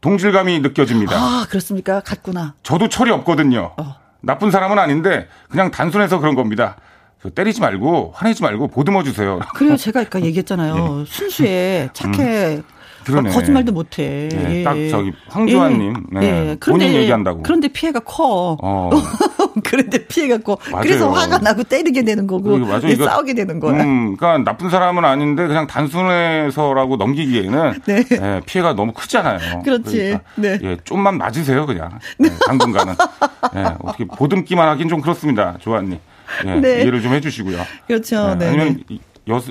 [0.00, 1.16] 동질감이 느껴집니다.
[1.16, 2.00] 아, 그렇습니까?
[2.00, 2.54] 같구나.
[2.62, 3.72] 저도 철이 없거든요.
[3.76, 3.96] 어.
[4.20, 6.76] 나쁜 사람은 아닌데 그냥 단순해서 그런 겁니다.
[7.22, 9.40] 저 때리지 말고 화내지 말고 보듬어 주세요.
[9.54, 11.04] 그래요, 제가 아까 얘기했잖아요.
[11.06, 12.22] 순수해, 착해.
[12.22, 12.56] 예.
[12.56, 12.62] 음.
[13.12, 13.28] 그러네.
[13.30, 14.28] 막 거짓말도 못해.
[14.30, 14.62] 네, 예.
[14.64, 16.18] 딱 저기 황조아님, 예.
[16.20, 16.56] 네, 예.
[16.60, 17.42] 본인 얘기한다고.
[17.42, 18.56] 그런데 피해가 커.
[18.62, 18.90] 어.
[19.64, 20.58] 그런데 피해가 커.
[20.70, 20.82] 맞아요.
[20.82, 22.82] 그래서 화가 나고 때리게 되는 거고 이거 맞아요.
[22.84, 23.82] 예, 이거- 싸우게 되는 거야.
[23.82, 28.04] 음, 그러니까 나쁜 사람은 아닌데 그냥 단순해서라고 넘기기에는 네.
[28.12, 29.62] 예, 피해가 너무 크잖아요.
[29.62, 30.18] 그렇지.
[30.36, 30.58] 네.
[30.62, 32.94] 예, 좀만 맞으세요 그냥 예, 당분간은
[33.56, 35.98] 예, 어떻게 보듬기만 하긴 좀 그렇습니다, 조아님.
[36.46, 36.82] 예, 네.
[36.82, 37.58] 이해를 좀 해주시고요.
[37.86, 38.30] 그렇죠.
[38.32, 38.46] 예, 네.
[38.48, 39.50] 아니면 이- 여수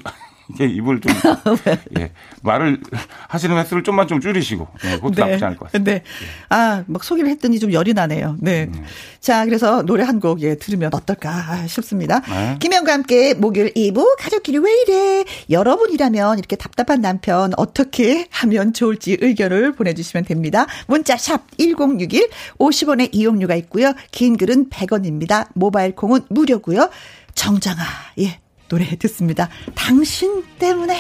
[0.54, 1.12] 이게 입을 좀
[2.00, 2.12] 예,
[2.42, 2.80] 말을
[3.28, 5.92] 하시는 횟수를 좀만 좀 줄이시고 예, 그것도 나쁘지 않을 것 같습니다.
[5.92, 6.04] 네.
[6.50, 8.38] 아, 막 소개를 했더니 좀 열이 나네요.
[8.40, 8.64] 네.
[8.70, 8.84] 음.
[9.20, 12.22] 자, 그래서 노래 한 곡 예, 들으면 어떨까 싶습니다.
[12.22, 12.58] 네.
[12.60, 15.26] 김현과 함께 목요일 2부 가족끼리 왜 이래?
[15.50, 20.66] 여러분이라면 이렇게 답답한 남편 어떻게 하면 좋을지 의견을 보내주시면 됩니다.
[20.88, 23.94] 문자 샵 1061, 50원의 이용료가 있고요.
[24.12, 25.48] 긴 글은 100원입니다.
[25.54, 26.90] 모바일 콩은 무료고요.
[27.36, 27.84] 정장아,
[28.20, 29.50] 예, 노래 듣습니다.
[29.76, 31.00] 당신 때문에.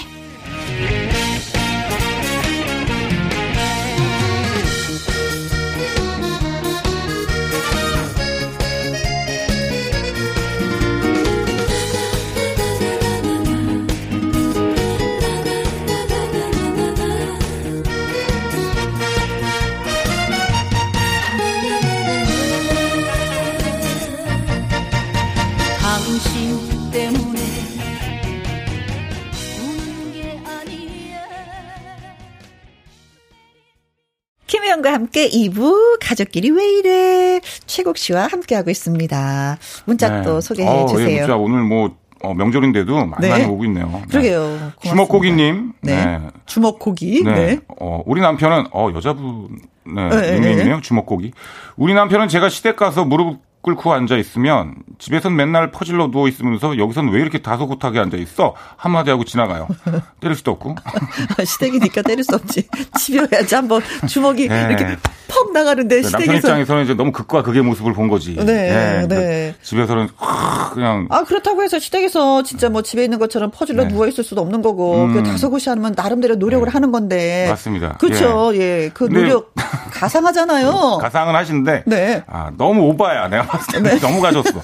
[34.47, 39.57] 김혜영과 함께 2부 가족끼리 왜 이래 최국 씨와 함께하고 있습니다.
[39.85, 40.41] 문자 또 네.
[40.41, 41.19] 소개해 어, 예, 주세요.
[41.19, 43.29] 문자 오늘 뭐 어, 명절인데도 많이 네.
[43.29, 43.87] 많이 오고 있네요.
[43.87, 44.01] 네.
[44.09, 44.39] 그러게요.
[44.41, 44.81] 고맙습니다.
[44.81, 46.05] 주먹고기님, 네.
[46.05, 46.19] 네.
[46.45, 47.23] 주먹고기.
[47.23, 47.31] 네.
[47.33, 47.59] 네.
[47.79, 50.81] 어, 우리 남편은, 어, 여자분, 네, 네, 닉네임이네요.
[50.81, 51.31] 주먹고기.
[51.75, 57.09] 우리 남편은 제가 시댁 가서 무릎 꿇고 앉아 있으면 집에선 맨날 퍼질러 누워 있으면서 여기선
[57.09, 58.53] 왜 이렇게 다소곳하게 앉아 있어?
[58.77, 59.67] 한마디 하고 지나가요.
[60.21, 60.75] 때릴 수도 없고.
[61.45, 62.65] 시댁이니까 때릴 수 없지.
[62.97, 64.67] 집이어야지 한번 주먹이 네.
[64.69, 64.95] 이렇게
[65.27, 66.37] 퍽 나가는데 남편 시댁에서.
[66.47, 68.35] 입장에서는 이제 너무 극과 극의 모습을 본 거지.
[68.37, 69.55] 네, 그러니까 네.
[69.61, 73.89] 집에서는 확 그냥 아 그렇다고 해서 시댁에서 진짜 뭐 집에 있는 것처럼 퍼질러 네.
[73.89, 75.13] 누워 있을 수도 없는 거고 음.
[75.13, 77.97] 그 다소곳이 하면 나름대로 노력을 하는 건데 맞습니다.
[77.97, 79.51] 그렇죠 예그 근데- 노력
[79.91, 82.23] 가상하잖아요 가상은 하시는데 네.
[82.27, 84.61] 아 너무 오바야 내가 봤을 때 너무 가졌어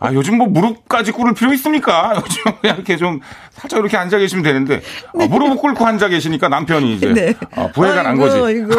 [0.00, 3.20] 아 요즘 뭐 무릎까지 꿇을 필요 있습니까 요즘 그냥 이렇게 좀
[3.52, 4.82] 살짝 이렇게 앉아 계시면 되는데
[5.18, 7.34] 아, 무릎을 꿇고 앉아 계시니까 남편이 이제 네.
[7.56, 8.72] 아, 부해가 난 아이고, 거지 아이고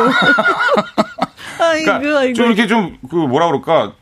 [1.60, 3.94] 아이고 그러니까 아이고 좀 이렇게 좀 그 뭐라 그럴까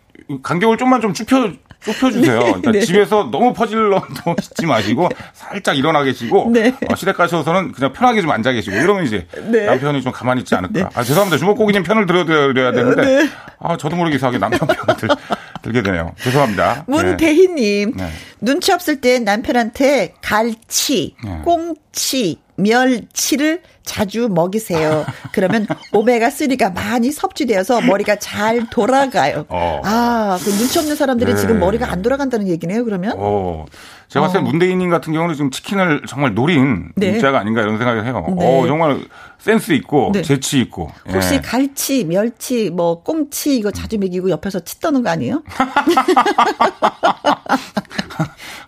[0.41, 2.40] 간격을 좀만 좀 좁혀 좁혀주세요.
[2.40, 2.80] 그러니까 네.
[2.80, 6.73] 집에서 너무 퍼질러 놓지 마시고 살짝 일어나 계시고 네.
[6.90, 9.65] 어, 시댁 가셔서는 그냥 편하게 좀 앉아 계시고 이러면 이제 네.
[9.65, 10.90] 남편이 좀 가만히 있지 않을까.
[10.94, 11.38] 아 죄송합니다.
[11.38, 13.30] 주먹고기님 편을 들어드려야 되는데 네.
[13.60, 15.18] 아 저도 모르게 이상하게 남편 편을
[15.64, 16.14] 들, 들게 되네요.
[16.22, 16.85] 죄송합니다.
[16.88, 16.95] 네.
[16.95, 18.10] 문대희님 네.
[18.41, 21.41] 눈치 없을 땐 남편한테 갈치, 네.
[21.44, 25.06] 꽁치, 멸치를 자주 먹이세요.
[25.34, 29.45] 그러면 오메가 3가 많이 섭취되어서 머리가 잘 돌아가요.
[29.49, 29.81] 어.
[29.84, 31.40] 아, 그 눈치 없는 사람들이 네.
[31.40, 32.85] 지금 머리가 안 돌아간다는 얘기네요.
[32.85, 33.65] 그러면 어,
[34.14, 34.48] 제가 봤을 때 어.
[34.48, 37.14] 문대인님 같은 경우는 지금 치킨을 정말 노린 네.
[37.14, 38.23] 문자가 아닌가 이런 생각을 해요.
[38.38, 38.45] 네.
[38.45, 38.99] 어, 정말
[39.40, 40.22] 센스 있고 네.
[40.22, 40.91] 재치 있고.
[41.11, 41.41] 혹시 예.
[41.41, 45.41] 갈치, 멸치, 뭐 꽁치 이거 자주 먹이고 옆에서 치 떠는 거 아니에요?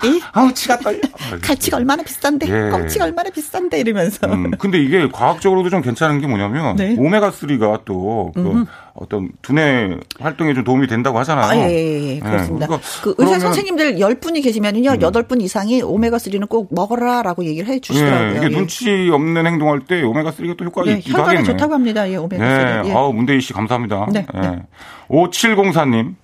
[0.05, 0.99] 이 아우 치가 떨려.
[1.41, 2.69] 갈치가 얼마나 비싼데 예.
[2.69, 6.95] 꽁치가 얼마나 비싼데 이러면서 음, 근데 이게 과학적으로도 좀 괜찮은 게 뭐냐면 네.
[6.97, 11.45] 오메가 3가 또 그 어떤 두뇌 활동에 좀 도움이 된다고 하잖아요.
[11.45, 12.67] 아, 예, 예, 예, 그렇습니다.
[12.67, 13.39] 그러니까 그 의사 음.
[13.41, 18.37] 선생님들 10분이 계시면은요, 여덟 분 이상이 오메가 3는 꼭 먹어라라고 얘기를 해 예, 주시더라고요.
[18.43, 21.53] 이게 눈치 없는 행동할 때 오메가 3가 또 효과가 예, 있기도 혈관에 하겠네.
[21.57, 22.09] 좋다고 합니다.
[22.09, 22.85] 예, 오메가3.
[22.85, 22.93] 예, 예.
[22.93, 24.07] 아우 문대희 씨 감사합니다.
[24.13, 24.39] 네, 예.
[24.39, 24.63] 네.
[25.09, 26.15] 5704님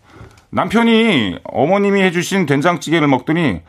[0.51, 3.61] 남편이 어머님이 해주신 된장찌개를 먹더니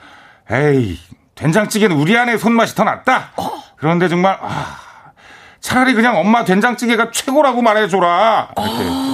[0.50, 0.98] 에이
[1.34, 3.30] 된장찌개는 우리 아내 손맛이 더 낫다.
[3.36, 3.50] 어.
[3.76, 4.76] 그런데 정말 아,
[5.60, 8.50] 차라리 그냥 엄마 된장찌개가 최고라고 말해줘라.
[8.56, 9.12] 이렇게.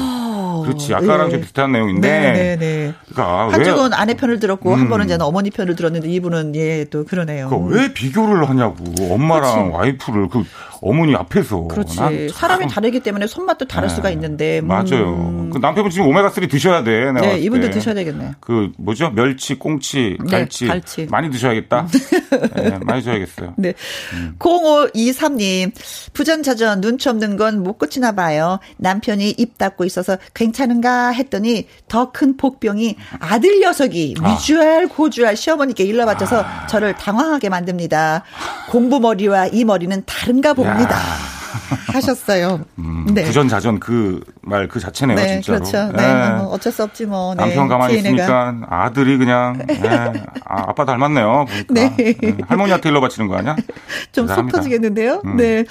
[0.64, 1.30] 그렇지 아까랑 예.
[1.30, 2.08] 좀 비슷한 내용인데.
[2.08, 2.94] 네, 네, 네.
[3.10, 4.80] 그러니까 왜- 한쪽은 아내 편을 들었고 음.
[4.80, 7.48] 한 번은 이제 어머니 편을 들었는데 이분은 예 또 그러네요.
[7.48, 8.76] 그러니까 왜 비교를 하냐고
[9.14, 9.70] 엄마랑 그렇지.
[9.76, 10.44] 와이프를 그
[10.82, 12.28] 어머니 앞에서 그렇지.
[12.30, 13.94] 사람이 다르기 때문에 손맛도 다를 네.
[13.94, 14.60] 수가 있는데.
[14.60, 14.66] 음.
[14.68, 15.48] 맞아요.
[15.52, 17.12] 그 남편분 지금 오메가 3 드셔야 돼.
[17.12, 17.72] 내가 네, 이분도 때.
[17.74, 18.32] 드셔야 되겠네.
[18.40, 19.10] 그 뭐죠?
[19.10, 21.06] 멸치, 꽁치, 네, 갈치, 갈치.
[21.10, 21.86] 많이 드셔야겠다.
[22.56, 23.54] 네, 많이 드셔야겠어요.
[23.56, 23.74] 네.
[24.14, 24.34] 음.
[24.38, 25.72] 0523님,
[26.12, 28.60] 부전자전 눈치 없는 건 못 고치나 봐요.
[28.76, 34.32] 남편이 입 닫고 있어서 괜찮은가 했더니 더 큰 복병이 아들 녀석이 아.
[34.32, 38.24] 위주알 고주알 시어머니께 일러 바쳐서 저를 당황하게 만듭니다.
[38.70, 40.96] 공부 머리와 이 머리는 다른가 봅니다.
[41.92, 42.60] 하셨어요.
[42.78, 43.24] 음, 네.
[43.24, 45.58] 부전자전 그 말 그 자체네요, 네, 진짜로.
[45.60, 45.92] 그렇죠.
[45.96, 46.30] 네, 네.
[46.36, 47.34] 뭐 어쩔 수 없지 뭐.
[47.34, 48.16] 네, 남편 가만히 DNA가.
[48.16, 49.78] 있으니까 아들이 그냥 네.
[50.44, 51.46] 아, 아빠 닮았네요.
[51.48, 51.74] 보니까.
[51.96, 52.14] 네.
[52.20, 53.56] 네, 할머니한테 일러 바치는 거 아니야?
[54.12, 54.50] 좀 속.
[54.50, 55.22] 터지겠는데요?
[55.24, 55.36] 음.
[55.36, 55.64] 네.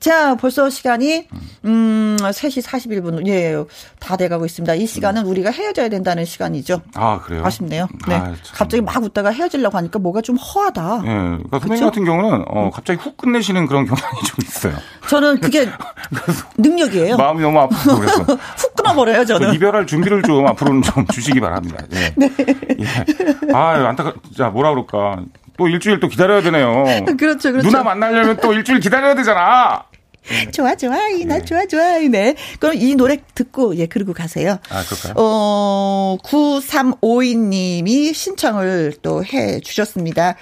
[0.00, 1.26] 자, 벌써 시간이,
[1.64, 3.56] 음, 3시 41분, 예,
[3.98, 4.74] 다 돼가고 있습니다.
[4.74, 6.82] 이 시간은 우리가 헤어져야 된다는 시간이죠.
[6.94, 7.42] 아, 그래요?
[7.44, 7.88] 아쉽네요.
[8.06, 8.14] 네.
[8.14, 8.36] 아, 참.
[8.54, 11.02] 갑자기 막 웃다가 헤어지려고 하니까 뭐가 좀 허하다.
[11.04, 11.84] 예, 그러니까 선생님?
[11.84, 14.74] 같은 경우는 어, 갑자기 훅 끝내시는 그런 경향이 좀 있어요.
[15.08, 15.66] 저는 그게
[16.58, 17.16] 능력이에요.
[17.16, 18.22] 마음이 너무 아프고 그래서
[18.56, 19.52] 훅 끊어버려요, 그 저는.
[19.54, 21.82] 이별할 준비를 좀 앞으로는 좀 주시기 바랍니다.
[21.94, 22.14] 예.
[22.16, 22.30] 네.
[22.78, 23.52] 예.
[23.52, 25.24] 아, 안타까, 자, 뭐라 그럴까.
[25.58, 26.84] 또 일주일 또 기다려야 되네요.
[27.18, 27.68] 그렇죠, 그렇죠.
[27.68, 29.84] 누나 만나려면 또 일주일 기다려야 되잖아.
[30.52, 31.24] 좋아, 좋아, 이, 예.
[31.24, 32.34] 나 좋아, 좋아, 이, 네.
[32.58, 34.58] 그럼 이 노래 듣고, 예, 그러고 가세요.
[34.68, 35.14] 아, 그럴까요?
[35.16, 40.36] 어, 9352님이 신청을 또 해 주셨습니다.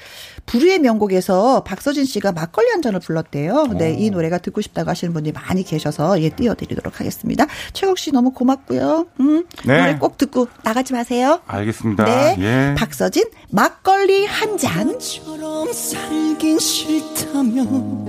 [0.46, 3.66] 불후의 명곡에서 박서진 씨가 막걸리 한 잔을 불렀대요.
[3.78, 7.46] 네, 이 노래가 듣고 싶다고 하시는 분들이 많이 계셔서 예, 띄워드리도록 하겠습니다.
[7.72, 9.06] 최국 씨 너무 고맙고요.
[9.20, 9.80] 음, 네.
[9.80, 11.40] 노래 꼭 듣고 나가지 마세요.
[11.46, 12.04] 알겠습니다.
[12.04, 12.74] 네, 예.
[12.78, 14.98] 박서진 막걸리 한 잔.
[14.98, 18.06] 처럼 살긴 싫다면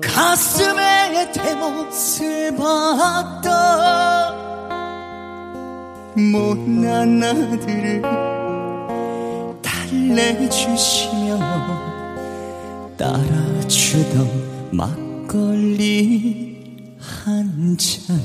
[0.00, 4.32] 가슴에 대못을 박다
[6.16, 8.47] 못난 아들을
[9.88, 11.38] 달래주시며
[12.98, 16.58] 따라주던 막걸리
[17.00, 18.18] 한 잔.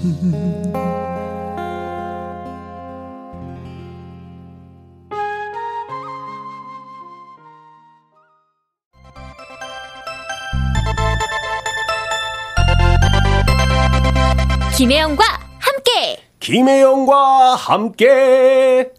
[14.75, 15.23] 김혜영과
[15.59, 18.91] 함께 김혜영과 함께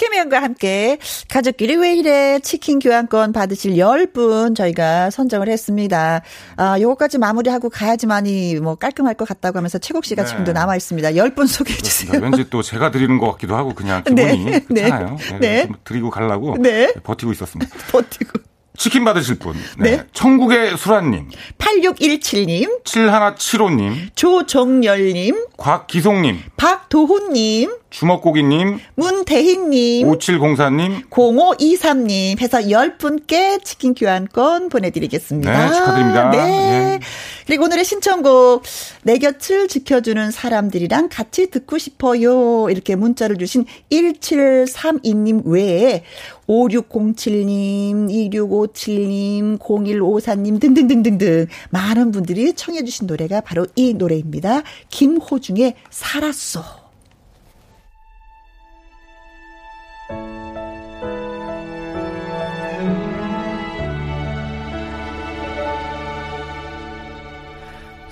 [0.00, 0.96] 김혜영과 함께
[1.28, 6.22] 가족끼리 왜 이래 치킨 교환권 받으실 10분 저희가 선정을 했습니다.
[6.56, 10.28] 아, 요거까지 마무리하고 가야지만이 뭐 깔끔할 것 같다고 하면서 최국 씨가 네.
[10.28, 11.10] 지금도 남아 있습니다.
[11.10, 12.12] 10분 소개해 주세요.
[12.12, 12.24] 그렇습니다.
[12.24, 14.88] 왠지 또 제가 드리는 것 같기도 하고 그냥 네, 기분이 네.
[14.88, 15.38] 네.
[15.38, 15.66] 네.
[15.66, 16.94] 좀 드리고 가려고 네.
[17.02, 17.70] 버티고 있었습니다.
[17.92, 18.40] 버티고.
[18.78, 19.54] 치킨 받으실 분.
[19.78, 19.98] 네.
[19.98, 20.02] 네.
[20.14, 21.28] 천국의 수란님,
[21.58, 35.68] 8617님, 7175님, 조정열님, 곽기송님, 박도훈님, 주먹고기님, 문대희님, 5704님, 0523님 해서 10분께 치킨 교환권 보내드리겠습니다.
[35.68, 36.30] 네, 축하드립니다.
[36.30, 36.38] 네.
[36.38, 37.00] 예.
[37.46, 38.62] 그리고 오늘의 신청곡,
[39.02, 42.70] 내 곁을 지켜주는 사람들이랑 같이 듣고 싶어요.
[42.70, 46.04] 이렇게 문자를 주신 1732님 외에
[46.46, 54.62] 5607님, 2657님, 0154님 등등등등등 많은 분들이 청해 주신 노래가 바로 이 노래입니다.
[54.90, 56.79] 김호중의 살았소.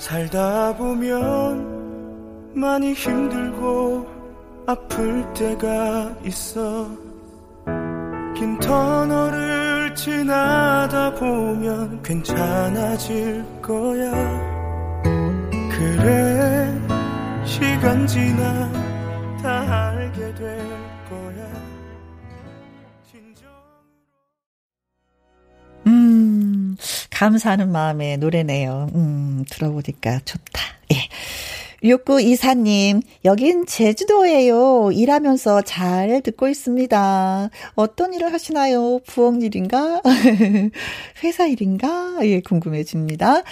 [0.08, 4.06] 살다 보면 많이 힘들고
[4.66, 6.88] 아플 때가 있어.
[8.34, 14.10] 긴 터널을 지나다 보면 괜찮아질 거야.
[15.72, 16.74] 그래
[17.44, 18.87] 시간 지나
[27.18, 28.90] 감사하는 마음의 노래네요.
[28.94, 30.62] 음, 들어보니까 좋다.
[30.92, 30.96] 예.
[31.82, 34.90] 6924님, 여긴 제주도예요.
[34.92, 37.50] 일하면서 잘 듣고 있습니다.
[37.74, 39.00] 어떤 일을 하시나요?
[39.04, 40.00] 부엌 일인가?
[41.24, 42.18] 회사 일인가?
[42.22, 43.42] 예, 궁금해집니다.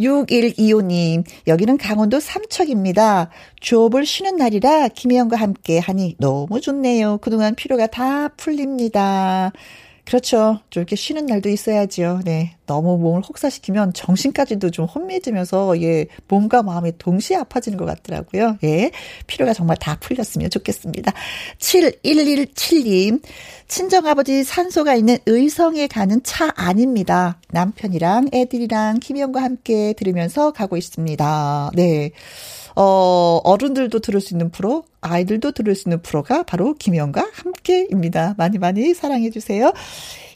[0.00, 3.30] 6125님, 여기는 강원도 삼척입니다.
[3.60, 7.18] 조업을 쉬는 날이라 김혜영과 함께 하니 너무 좋네요.
[7.18, 9.52] 그동안 피로가 다 풀립니다.
[10.04, 10.58] 그렇죠.
[10.70, 12.20] 좀 이렇게 쉬는 날도 있어야죠.
[12.24, 12.56] 네.
[12.66, 18.58] 너무 몸을 혹사시키면 정신까지도 좀 혼미해지면서, 예, 몸과 마음이 동시에 아파지는 것 같더라고요.
[18.64, 18.90] 예.
[19.26, 21.12] 피로가 정말 다 풀렸으면 좋겠습니다.
[21.58, 23.22] 7117님.
[23.68, 27.38] 친정아버지 산소가 있는 의성에 가는 차 아닙니다.
[27.52, 31.70] 남편이랑 애들이랑 김희영과 함께 들으면서 가고 있습니다.
[31.74, 32.10] 네.
[32.76, 38.34] 어, 어른들도 들을 수 있는 프로, 아이들도 들을 수 있는 프로가 바로 김영과 함께입니다.
[38.38, 39.72] 많이 많이 사랑해 주세요.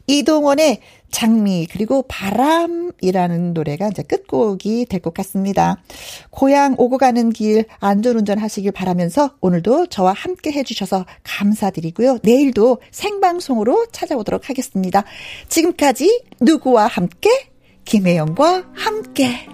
[0.08, 0.80] 이동원의
[1.10, 5.82] 장미 그리고 바람이라는 노래가 이제 끝곡이 될 것 같습니다.
[6.30, 12.18] 고향 오고 가는 길 안전운전 하시길 바라면서 오늘도 저와 함께 해주셔서 감사드리고요.
[12.22, 15.04] 내일도 생방송으로 찾아오도록 하겠습니다.
[15.48, 17.30] 지금까지 누구와 함께
[17.84, 19.48] 김혜영과 함께.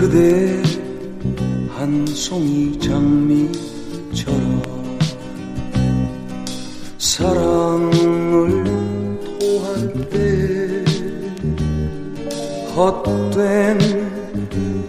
[0.00, 0.62] 그대
[1.76, 4.62] 한 송이 장미처럼
[6.96, 8.64] 사랑을
[9.38, 10.82] 토할 때
[12.74, 13.78] 헛된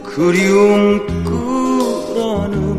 [0.05, 2.70] 그리움 끌어는